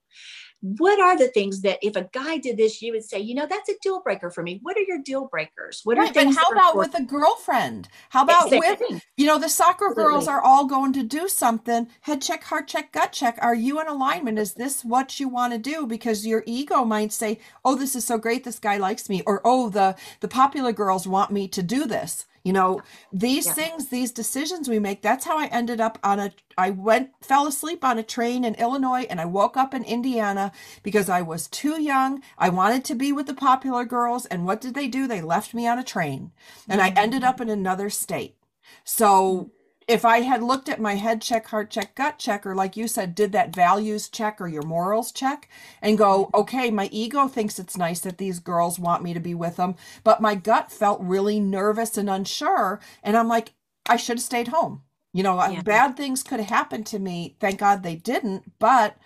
What 0.60 1.00
are 1.00 1.16
the 1.16 1.28
things 1.28 1.60
that 1.60 1.78
if 1.82 1.94
a 1.94 2.08
guy 2.12 2.36
did 2.38 2.56
this, 2.56 2.82
you 2.82 2.92
would 2.92 3.04
say, 3.04 3.20
you 3.20 3.34
know, 3.34 3.46
that's 3.46 3.68
a 3.68 3.74
deal 3.80 4.02
breaker 4.02 4.28
for 4.28 4.42
me. 4.42 4.58
What 4.62 4.76
are 4.76 4.82
your 4.82 4.98
deal 4.98 5.26
breakers? 5.26 5.82
What 5.84 5.98
right, 5.98 6.10
are 6.10 6.12
things? 6.12 6.34
But 6.34 6.42
how 6.42 6.50
about 6.50 6.76
with 6.76 6.98
a 6.98 7.02
girlfriend? 7.02 7.88
How 8.10 8.24
about 8.24 8.50
with 8.50 8.80
you 9.16 9.26
know 9.26 9.38
the 9.38 9.48
soccer 9.48 9.86
Absolutely. 9.86 10.12
girls 10.12 10.26
are 10.26 10.42
all 10.42 10.66
going 10.66 10.92
to 10.94 11.04
do 11.04 11.28
something? 11.28 11.88
Head 12.00 12.22
check, 12.22 12.42
heart 12.44 12.66
check, 12.66 12.90
gut 12.92 13.12
check. 13.12 13.38
Are 13.40 13.54
you 13.54 13.80
in 13.80 13.86
alignment? 13.86 14.38
Is 14.38 14.54
this 14.54 14.84
what 14.84 15.20
you 15.20 15.28
want 15.28 15.52
to 15.52 15.58
do? 15.58 15.86
Because 15.86 16.26
your 16.26 16.42
ego 16.44 16.84
might 16.84 17.12
say, 17.12 17.38
"Oh, 17.64 17.76
this 17.76 17.94
is 17.94 18.04
so 18.04 18.18
great. 18.18 18.42
This 18.42 18.58
guy 18.58 18.78
likes 18.78 19.08
me," 19.08 19.22
or 19.26 19.40
"Oh, 19.44 19.68
the 19.68 19.96
the 20.20 20.28
popular 20.28 20.72
girls 20.72 21.06
want 21.06 21.30
me 21.30 21.46
to 21.48 21.62
do 21.62 21.86
this." 21.86 22.26
You 22.48 22.54
know, 22.54 22.80
these 23.12 23.44
yeah. 23.44 23.52
things, 23.52 23.88
these 23.88 24.10
decisions 24.10 24.70
we 24.70 24.78
make, 24.78 25.02
that's 25.02 25.26
how 25.26 25.38
I 25.38 25.48
ended 25.48 25.82
up 25.82 25.98
on 26.02 26.18
a 26.18 26.32
I 26.56 26.70
went 26.70 27.10
fell 27.20 27.46
asleep 27.46 27.84
on 27.84 27.98
a 27.98 28.02
train 28.02 28.42
in 28.42 28.54
Illinois 28.54 29.06
and 29.10 29.20
I 29.20 29.26
woke 29.26 29.58
up 29.58 29.74
in 29.74 29.84
Indiana 29.84 30.50
because 30.82 31.10
I 31.10 31.20
was 31.20 31.46
too 31.46 31.78
young. 31.78 32.22
I 32.38 32.48
wanted 32.48 32.86
to 32.86 32.94
be 32.94 33.12
with 33.12 33.26
the 33.26 33.34
popular 33.34 33.84
girls 33.84 34.24
and 34.24 34.46
what 34.46 34.62
did 34.62 34.72
they 34.72 34.88
do? 34.88 35.06
They 35.06 35.20
left 35.20 35.52
me 35.52 35.66
on 35.66 35.78
a 35.78 35.84
train 35.84 36.32
and 36.66 36.80
I 36.80 36.88
ended 36.96 37.20
mm. 37.20 37.26
up 37.26 37.38
in 37.42 37.50
another 37.50 37.90
state. 37.90 38.34
So 38.82 39.50
if 39.88 40.04
I 40.04 40.20
had 40.20 40.42
looked 40.42 40.68
at 40.68 40.80
my 40.80 40.96
head 40.96 41.22
check, 41.22 41.46
heart 41.46 41.70
check, 41.70 41.94
gut 41.94 42.18
check, 42.18 42.44
or 42.44 42.54
like 42.54 42.76
you 42.76 42.86
said, 42.86 43.14
did 43.14 43.32
that 43.32 43.54
values 43.54 44.10
check 44.10 44.38
or 44.38 44.46
your 44.46 44.62
morals 44.62 45.10
check 45.10 45.48
and 45.80 45.96
go, 45.96 46.26
mm-hmm. 46.26 46.40
okay, 46.42 46.70
my 46.70 46.90
ego 46.92 47.26
thinks 47.26 47.58
it's 47.58 47.76
nice 47.76 48.00
that 48.00 48.18
these 48.18 48.38
girls 48.38 48.78
want 48.78 49.02
me 49.02 49.14
to 49.14 49.20
be 49.20 49.34
with 49.34 49.56
them, 49.56 49.74
but 50.04 50.20
my 50.20 50.34
gut 50.34 50.70
felt 50.70 51.00
really 51.00 51.40
nervous 51.40 51.96
and 51.96 52.10
unsure. 52.10 52.80
And 53.02 53.16
I'm 53.16 53.28
like, 53.28 53.54
I 53.88 53.96
should 53.96 54.18
have 54.18 54.24
stayed 54.24 54.48
home. 54.48 54.82
You 55.14 55.22
know, 55.22 55.36
yeah. 55.36 55.62
bad 55.62 55.96
things 55.96 56.22
could 56.22 56.38
have 56.38 56.50
happened 56.50 56.86
to 56.88 56.98
me. 56.98 57.36
Thank 57.40 57.58
God 57.58 57.82
they 57.82 57.96
didn't. 57.96 58.58
But 58.58 58.98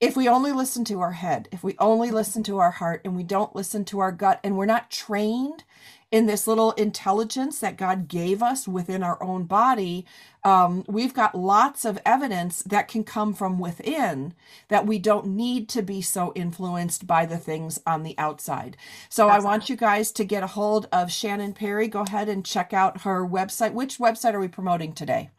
if 0.00 0.16
we 0.16 0.28
only 0.28 0.52
listen 0.52 0.84
to 0.84 1.00
our 1.00 1.12
head, 1.12 1.48
if 1.50 1.64
we 1.64 1.74
only 1.80 2.12
listen 2.12 2.44
to 2.44 2.58
our 2.58 2.70
heart 2.70 3.02
and 3.04 3.16
we 3.16 3.24
don't 3.24 3.56
listen 3.56 3.84
to 3.86 3.98
our 3.98 4.12
gut 4.12 4.38
and 4.44 4.56
we're 4.56 4.66
not 4.66 4.90
trained 4.90 5.64
in 6.12 6.26
this 6.26 6.46
little 6.46 6.72
intelligence 6.72 7.58
that 7.60 7.78
God 7.78 8.06
gave 8.06 8.42
us 8.42 8.68
within 8.68 9.02
our 9.02 9.20
own 9.22 9.44
body, 9.44 10.04
um, 10.44 10.84
we've 10.86 11.14
got 11.14 11.34
lots 11.34 11.86
of 11.86 11.98
evidence 12.04 12.62
that 12.64 12.86
can 12.86 13.02
come 13.02 13.32
from 13.32 13.58
within 13.58 14.34
that 14.68 14.86
we 14.86 14.98
don't 14.98 15.26
need 15.26 15.70
to 15.70 15.82
be 15.82 16.02
so 16.02 16.32
influenced 16.34 17.06
by 17.06 17.24
the 17.24 17.38
things 17.38 17.80
on 17.86 18.02
the 18.02 18.14
outside. 18.18 18.76
So 19.08 19.28
I 19.28 19.38
want 19.38 19.70
you 19.70 19.76
guys 19.76 20.12
to 20.12 20.24
get 20.24 20.42
a 20.42 20.48
hold 20.48 20.86
of 20.92 21.10
Shannon 21.10 21.54
Perry. 21.54 21.88
Go 21.88 22.02
ahead 22.02 22.28
and 22.28 22.44
check 22.44 22.74
out 22.74 23.02
her 23.02 23.26
website. 23.26 23.72
Which 23.72 23.98
website 23.98 24.34
are 24.34 24.40
we 24.40 24.48
promoting 24.48 24.92
today? 24.92 25.30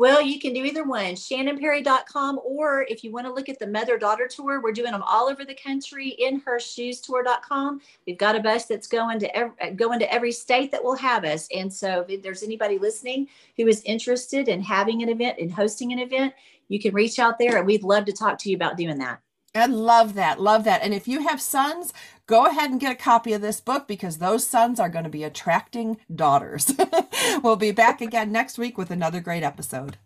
Well, 0.00 0.22
you 0.22 0.40
can 0.40 0.54
do 0.54 0.64
either 0.64 0.84
one, 0.84 1.14
shannonperry.com, 1.14 2.40
or 2.42 2.86
if 2.88 3.04
you 3.04 3.12
want 3.12 3.26
to 3.26 3.32
look 3.34 3.50
at 3.50 3.58
the 3.58 3.66
mother 3.66 3.98
daughter 3.98 4.26
tour, 4.26 4.62
we're 4.62 4.72
doing 4.72 4.92
them 4.92 5.02
all 5.02 5.28
over 5.28 5.44
the 5.44 5.54
country 5.54 6.08
in 6.18 6.40
her 6.40 6.58
shoes 6.58 7.02
tour.com. 7.02 7.82
We've 8.06 8.16
got 8.16 8.34
a 8.34 8.40
bus 8.40 8.64
that's 8.64 8.86
going 8.86 9.18
to 9.18 9.36
every, 9.36 9.52
uh, 9.60 9.72
going 9.72 9.98
to 9.98 10.10
every 10.10 10.32
state 10.32 10.72
that 10.72 10.82
will 10.82 10.96
have 10.96 11.26
us. 11.26 11.48
And 11.54 11.70
so 11.70 12.06
if 12.08 12.22
there's 12.22 12.42
anybody 12.42 12.78
listening 12.78 13.28
who 13.58 13.66
is 13.66 13.82
interested 13.82 14.48
in 14.48 14.62
having 14.62 15.02
an 15.02 15.10
event 15.10 15.36
and 15.38 15.52
hosting 15.52 15.92
an 15.92 15.98
event, 15.98 16.32
you 16.68 16.80
can 16.80 16.94
reach 16.94 17.18
out 17.18 17.38
there 17.38 17.58
and 17.58 17.66
we'd 17.66 17.82
love 17.82 18.06
to 18.06 18.12
talk 18.12 18.38
to 18.38 18.48
you 18.48 18.56
about 18.56 18.78
doing 18.78 18.96
that. 19.00 19.20
I 19.54 19.66
love 19.66 20.14
that. 20.14 20.40
Love 20.40 20.64
that. 20.64 20.82
And 20.82 20.94
if 20.94 21.08
you 21.08 21.28
have 21.28 21.42
sons, 21.42 21.92
go 22.30 22.46
ahead 22.46 22.70
and 22.70 22.78
get 22.78 22.92
a 22.92 22.94
copy 22.94 23.32
of 23.32 23.42
this 23.42 23.60
book 23.60 23.88
because 23.88 24.18
those 24.18 24.46
sons 24.46 24.78
are 24.78 24.88
going 24.88 25.02
to 25.02 25.10
be 25.10 25.24
attracting 25.24 25.98
daughters. 26.14 26.72
we'll 27.42 27.56
be 27.56 27.72
back 27.72 28.00
again 28.00 28.30
next 28.30 28.56
week 28.56 28.78
with 28.78 28.92
another 28.92 29.20
great 29.20 29.42
episode. 29.42 29.96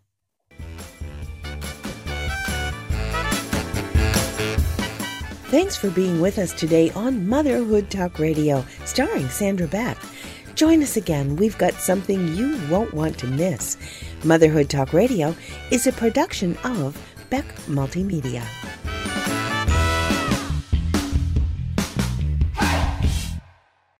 Thanks 5.51 5.77
for 5.77 5.91
being 5.91 6.19
with 6.19 6.39
us 6.39 6.51
today 6.51 6.89
on 6.91 7.29
Motherhood 7.29 7.91
Talk 7.91 8.17
Radio, 8.17 8.65
starring 8.85 9.29
Sandra 9.29 9.67
Beck. 9.67 9.97
Join 10.55 10.81
us 10.81 10.97
again. 10.97 11.35
We've 11.35 11.57
got 11.59 11.75
something 11.75 12.35
you 12.35 12.59
won't 12.71 12.95
want 12.95 13.19
to 13.19 13.27
miss. 13.27 13.77
Motherhood 14.23 14.71
Talk 14.71 14.93
Radio 14.93 15.35
is 15.69 15.85
a 15.85 15.91
production 15.91 16.57
of 16.63 16.99
Beck 17.29 17.45
Multimedia. 17.67 18.43